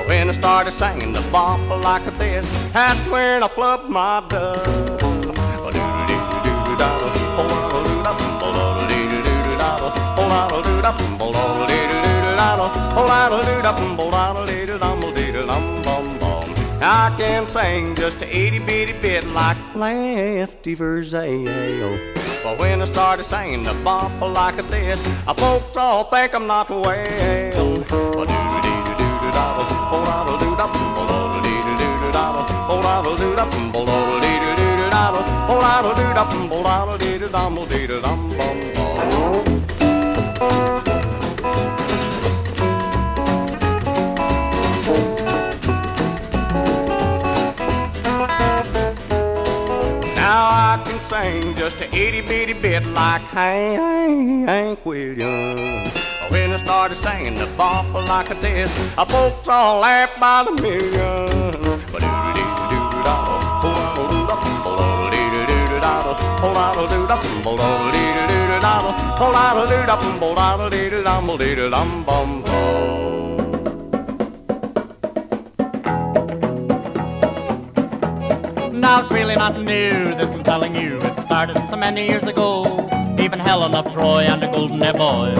But 0.00 0.08
when 0.08 0.28
I 0.28 0.32
started 0.32 0.70
singing 0.70 1.12
the 1.12 1.20
bop 1.30 1.60
like 1.84 2.02
this, 2.16 2.50
that's 2.72 3.06
when 3.08 3.42
I 3.42 3.48
flubbed 3.48 3.90
my 3.90 4.24
dub. 4.28 4.56
I 16.82 17.14
can 17.18 17.44
sing 17.44 17.94
just 17.94 18.22
a 18.22 18.34
itty 18.34 18.58
bitty 18.58 18.94
bit 19.02 19.28
like 19.34 19.58
Lefty 19.74 20.76
Frizzell. 20.76 22.14
But 22.42 22.58
when 22.58 22.80
I 22.80 22.86
started 22.86 23.24
singing 23.24 23.64
the 23.64 23.74
bop 23.84 24.18
like 24.22 24.56
this, 24.70 25.06
folks 25.36 25.76
all 25.76 26.04
think 26.04 26.34
I'm 26.34 26.46
not 26.46 26.70
well. 26.70 28.49
Just 51.70 51.82
a 51.82 51.94
itty 51.94 52.20
bitty 52.20 52.54
bit 52.54 52.86
like 52.86 53.22
Hank 53.22 54.84
Williams. 54.84 55.99
When 56.30 56.52
I 56.52 56.56
started 56.58 56.94
singing 56.94 57.34
the 57.34 57.46
bop 57.56 57.92
like 57.92 58.28
this, 58.40 58.78
uh, 58.96 59.04
folks 59.04 59.48
all 59.48 59.80
laugh 59.80 60.10
by 60.20 60.44
the 60.44 60.52
million. 60.62 61.50
Now 78.80 79.00
it's 79.00 79.10
really 79.10 79.34
not 79.34 79.56
new, 79.58 80.14
this 80.14 80.32
I'm 80.32 80.42
telling 80.42 80.74
you. 80.74 80.98
It 81.02 81.18
started 81.20 81.64
so 81.66 81.76
many 81.76 82.06
years 82.06 82.24
ago. 82.24 82.88
Even 83.18 83.38
Helen 83.38 83.74
of 83.74 83.92
Troy 83.92 84.22
and 84.22 84.42
the 84.42 84.46
Golden 84.46 84.80
Boy, 84.96 85.34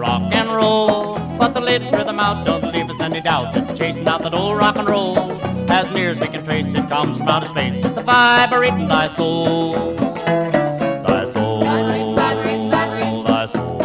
rock 0.00 0.22
and 0.32 0.48
roll. 0.48 1.18
But 1.38 1.52
the 1.52 1.60
latest 1.60 1.92
rhythm 1.92 2.18
out 2.18 2.44
don't 2.46 2.64
leave 2.72 2.88
us 2.88 3.00
any 3.00 3.20
doubt. 3.20 3.56
It's 3.56 3.78
chasing 3.78 4.08
out 4.08 4.22
that 4.22 4.34
old 4.34 4.56
rock 4.58 4.76
and 4.76 4.88
roll. 4.88 5.32
As 5.70 5.90
near 5.92 6.10
as 6.10 6.18
we 6.18 6.26
can 6.26 6.42
trace, 6.44 6.66
it 6.74 6.88
comes 6.88 7.18
from 7.18 7.28
outer 7.28 7.46
space. 7.46 7.84
It's 7.84 7.96
a 7.96 8.02
fiber 8.02 8.64
eating 8.64 8.88
thy 8.88 9.06
soul. 9.06 9.94
Thy 9.94 11.24
soul. 11.26 11.60
Thy 11.60 13.46
soul. 13.46 13.78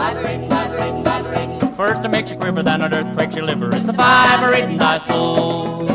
First 1.76 2.06
it 2.06 2.10
makes 2.10 2.32
you 2.32 2.38
quiver, 2.38 2.64
then 2.64 2.82
an 2.82 2.94
earthquake 2.94 3.36
your 3.36 3.46
liver. 3.46 3.76
It's 3.76 3.90
a 3.90 3.92
vibrating 3.92 4.78
thy 4.78 4.98
soul. 4.98 5.95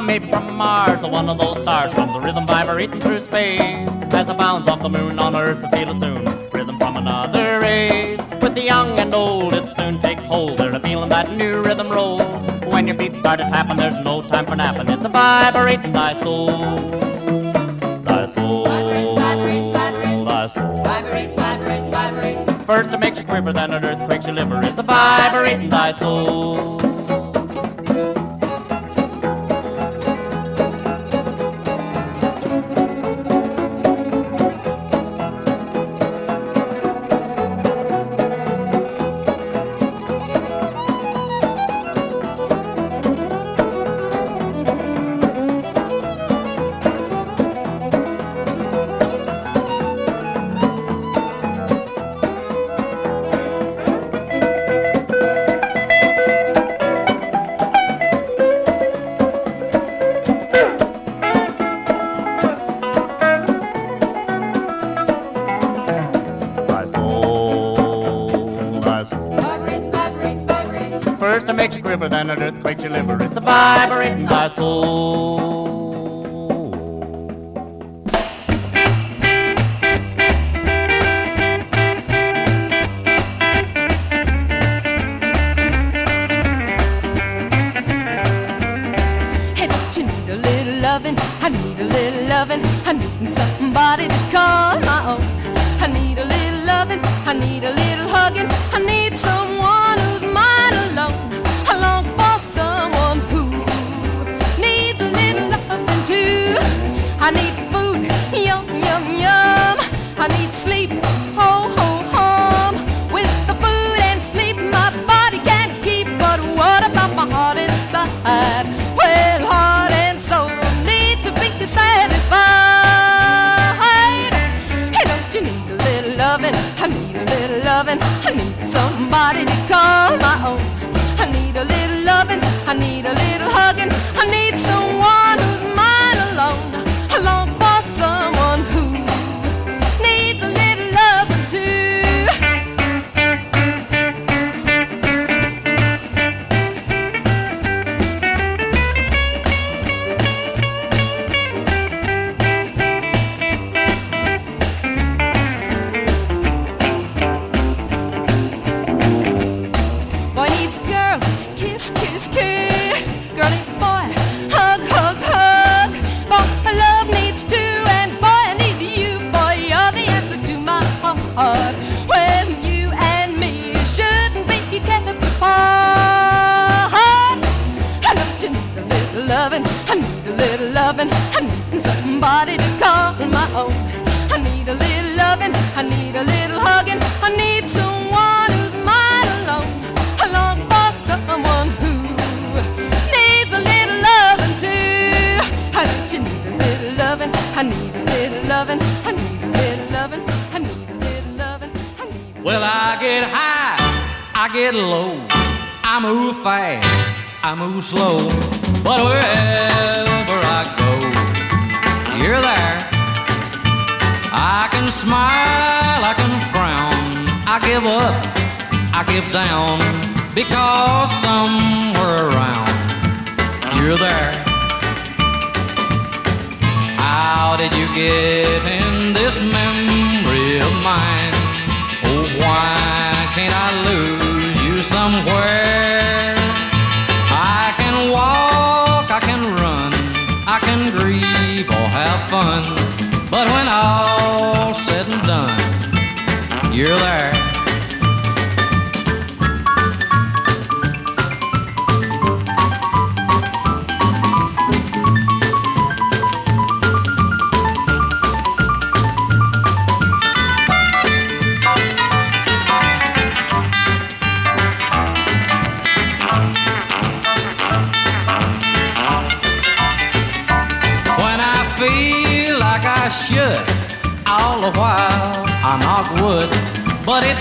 maybe 0.00 0.26
from 0.28 0.56
Mars 0.56 1.02
or 1.02 1.10
one 1.10 1.28
of 1.28 1.38
those 1.38 1.58
stars 1.58 1.92
comes 1.92 2.14
a 2.14 2.20
rhythm 2.20 2.46
vibrating 2.46 3.00
through 3.00 3.20
space. 3.20 3.90
As 4.12 4.26
the 4.26 4.34
bounds 4.34 4.68
of 4.68 4.82
the 4.82 4.88
moon 4.88 5.18
on 5.18 5.36
Earth, 5.36 5.62
I 5.64 5.70
feel 5.70 5.90
it 5.90 5.98
soon. 5.98 6.24
Rhythm 6.50 6.78
from 6.78 6.96
another 6.96 7.60
race. 7.60 8.20
With 8.40 8.54
the 8.54 8.62
young 8.62 8.98
and 8.98 9.14
old, 9.14 9.54
it 9.54 9.68
soon 9.74 10.00
takes 10.00 10.24
hold. 10.24 10.58
They're 10.58 10.78
feeling 10.80 11.08
that 11.10 11.32
new 11.32 11.62
rhythm 11.62 11.90
roll. 11.90 12.20
When 12.70 12.86
your 12.86 12.96
feet 12.96 13.16
start 13.16 13.40
to 13.40 13.44
tapping, 13.44 13.76
there's 13.76 13.98
no 14.00 14.22
time 14.22 14.46
for 14.46 14.56
napping. 14.56 14.88
It's 14.88 15.04
a 15.04 15.08
vibrating 15.08 15.92
thy 15.92 16.12
soul. 16.14 16.46
Thy 18.02 18.26
soul. 18.26 18.64
Vibrate, 18.64 19.16
vibrate, 21.36 21.90
vibrate. 21.92 22.66
First 22.66 22.90
it 22.92 23.00
makes 23.00 23.18
you 23.18 23.24
quiver, 23.24 23.52
then 23.52 23.72
it 23.72 23.84
earthquakes 23.84 24.26
your 24.26 24.36
liver. 24.36 24.60
It's 24.62 24.78
a 24.78 24.82
vibrating 24.82 25.68
thy 25.68 25.92
soul. 25.92 26.91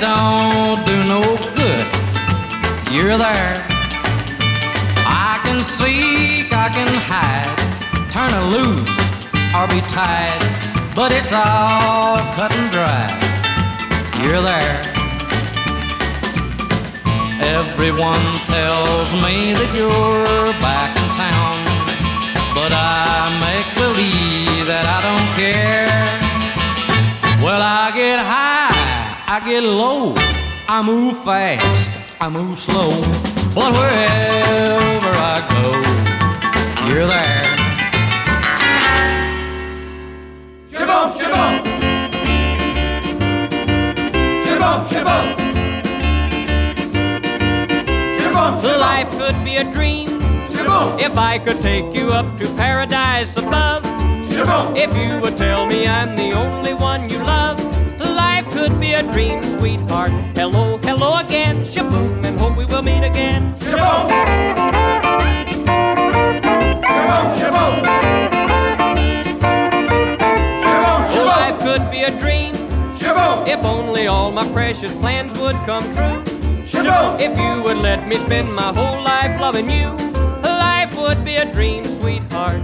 don't 0.02 0.84
do 0.84 0.98
no 1.06 1.22
good. 1.54 1.86
You're 2.92 3.18
there. 3.22 3.62
I 5.06 5.40
can 5.44 5.62
seek, 5.62 6.52
I 6.52 6.70
can 6.74 6.90
hide, 7.10 7.54
turn 8.10 8.34
it 8.34 8.46
loose 8.50 8.98
or 9.54 9.68
be 9.70 9.80
tied, 9.94 10.42
but 10.96 11.12
it's 11.12 11.32
all 11.32 12.18
cut 12.34 12.52
and 12.52 12.72
dry. 12.72 13.14
You're 14.24 14.42
there. 14.42 14.82
Everyone 17.60 18.26
tells 18.50 19.14
me 19.22 19.54
that 19.54 19.70
you're 19.78 20.54
back 20.66 20.98
in 20.98 21.08
town, 21.14 21.58
but 22.58 22.74
I 22.74 23.30
make 23.46 23.70
believe 23.78 24.66
that 24.66 24.86
I 24.96 25.00
don't 25.08 25.30
care. 25.38 26.02
Well, 27.44 27.62
I 27.62 27.92
get 27.94 28.18
high. 28.20 28.61
I 29.34 29.40
get 29.40 29.64
low, 29.64 30.14
I 30.68 30.84
move 30.86 31.24
fast, 31.24 32.04
I 32.20 32.28
move 32.28 32.60
slow, 32.60 32.92
but 33.56 33.72
wherever 33.72 35.14
I 35.32 35.40
go, 35.56 35.72
you're 36.92 37.08
there. 37.08 37.48
Shabam, 40.74 41.14
shabam. 41.16 41.64
Shabam, 44.44 44.80
shabam. 44.92 45.26
Shabam, 48.20 48.80
Life 48.82 49.12
could 49.12 49.46
be 49.46 49.56
a 49.56 49.64
dream 49.72 50.10
Shaboom! 50.50 51.00
if 51.00 51.18
I 51.18 51.40
could 51.40 51.62
take 51.62 51.96
you 51.96 52.12
up 52.12 52.36
to 52.36 52.50
paradise 52.58 53.38
above. 53.38 53.84
Shaboom! 54.28 54.76
If 54.76 54.94
you 54.98 55.22
would 55.22 55.38
tell 55.38 55.66
me 55.68 55.88
I'm 55.88 56.18
the 56.18 56.34
only 56.34 56.74
one 56.74 57.10
you 57.10 57.20
love, 57.20 57.61
life 57.61 57.61
could 58.62 58.80
be 58.80 58.94
a 58.94 59.02
dream, 59.02 59.42
sweetheart. 59.42 60.12
Hello, 60.36 60.78
hello 60.84 61.18
again, 61.18 61.64
shaboom, 61.64 62.24
and 62.24 62.40
hope 62.40 62.56
we 62.56 62.66
will 62.66 62.84
meet 62.84 63.04
again. 63.04 63.56
Shaboom. 63.58 64.08
Shaboom, 66.92 67.26
shaboom. 67.40 67.76
Shaboom, 70.62 71.00
oh, 71.02 71.12
shaboom. 71.12 71.26
Life 71.26 71.58
could 71.58 71.90
be 71.90 72.04
a 72.04 72.12
dream 72.20 72.54
Shaboom. 73.00 73.48
if 73.48 73.66
only 73.66 74.06
all 74.06 74.32
my 74.32 74.48
precious 74.52 74.94
plans 74.94 75.36
would 75.40 75.56
come 75.66 75.84
true. 75.96 76.22
Shaboom. 76.72 77.20
If 77.20 77.36
you 77.40 77.64
would 77.64 77.78
let 77.78 78.08
me 78.08 78.18
spend 78.18 78.54
my 78.54 78.72
whole 78.72 79.04
life 79.04 79.42
loving 79.42 79.72
you, 79.72 79.90
life 80.44 80.96
would 81.00 81.26
be 81.26 81.38
a 81.38 81.52
dream, 81.52 81.84
sweetheart. 81.84 82.62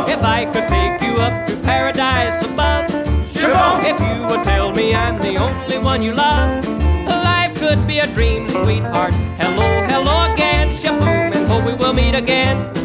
Shaboom. 0.00 0.18
If 0.18 0.24
I 0.24 0.44
could 0.46 0.68
take 0.68 1.02
you 1.02 1.16
up 1.20 1.46
to 1.46 1.56
paradise 1.56 2.42
above. 2.44 2.90
Shaboom. 3.32 3.84
If 3.84 4.00
you 4.00 4.28
would 4.28 4.44
tell 4.44 4.72
me 4.72 4.94
I'm 4.94 5.18
the 5.20 5.36
only 5.36 5.78
one 5.78 6.02
you 6.02 6.12
love, 6.12 6.66
life 7.06 7.54
could 7.54 7.86
be 7.86 7.98
a 7.98 8.06
dream, 8.14 8.48
sweetheart. 8.48 9.12
Hello, 9.38 9.84
hello 9.86 10.32
again, 10.32 10.72
shaboom, 10.74 11.34
and 11.34 11.46
hope 11.48 11.64
we 11.64 11.74
will 11.74 11.92
meet 11.92 12.14
again. 12.14 12.79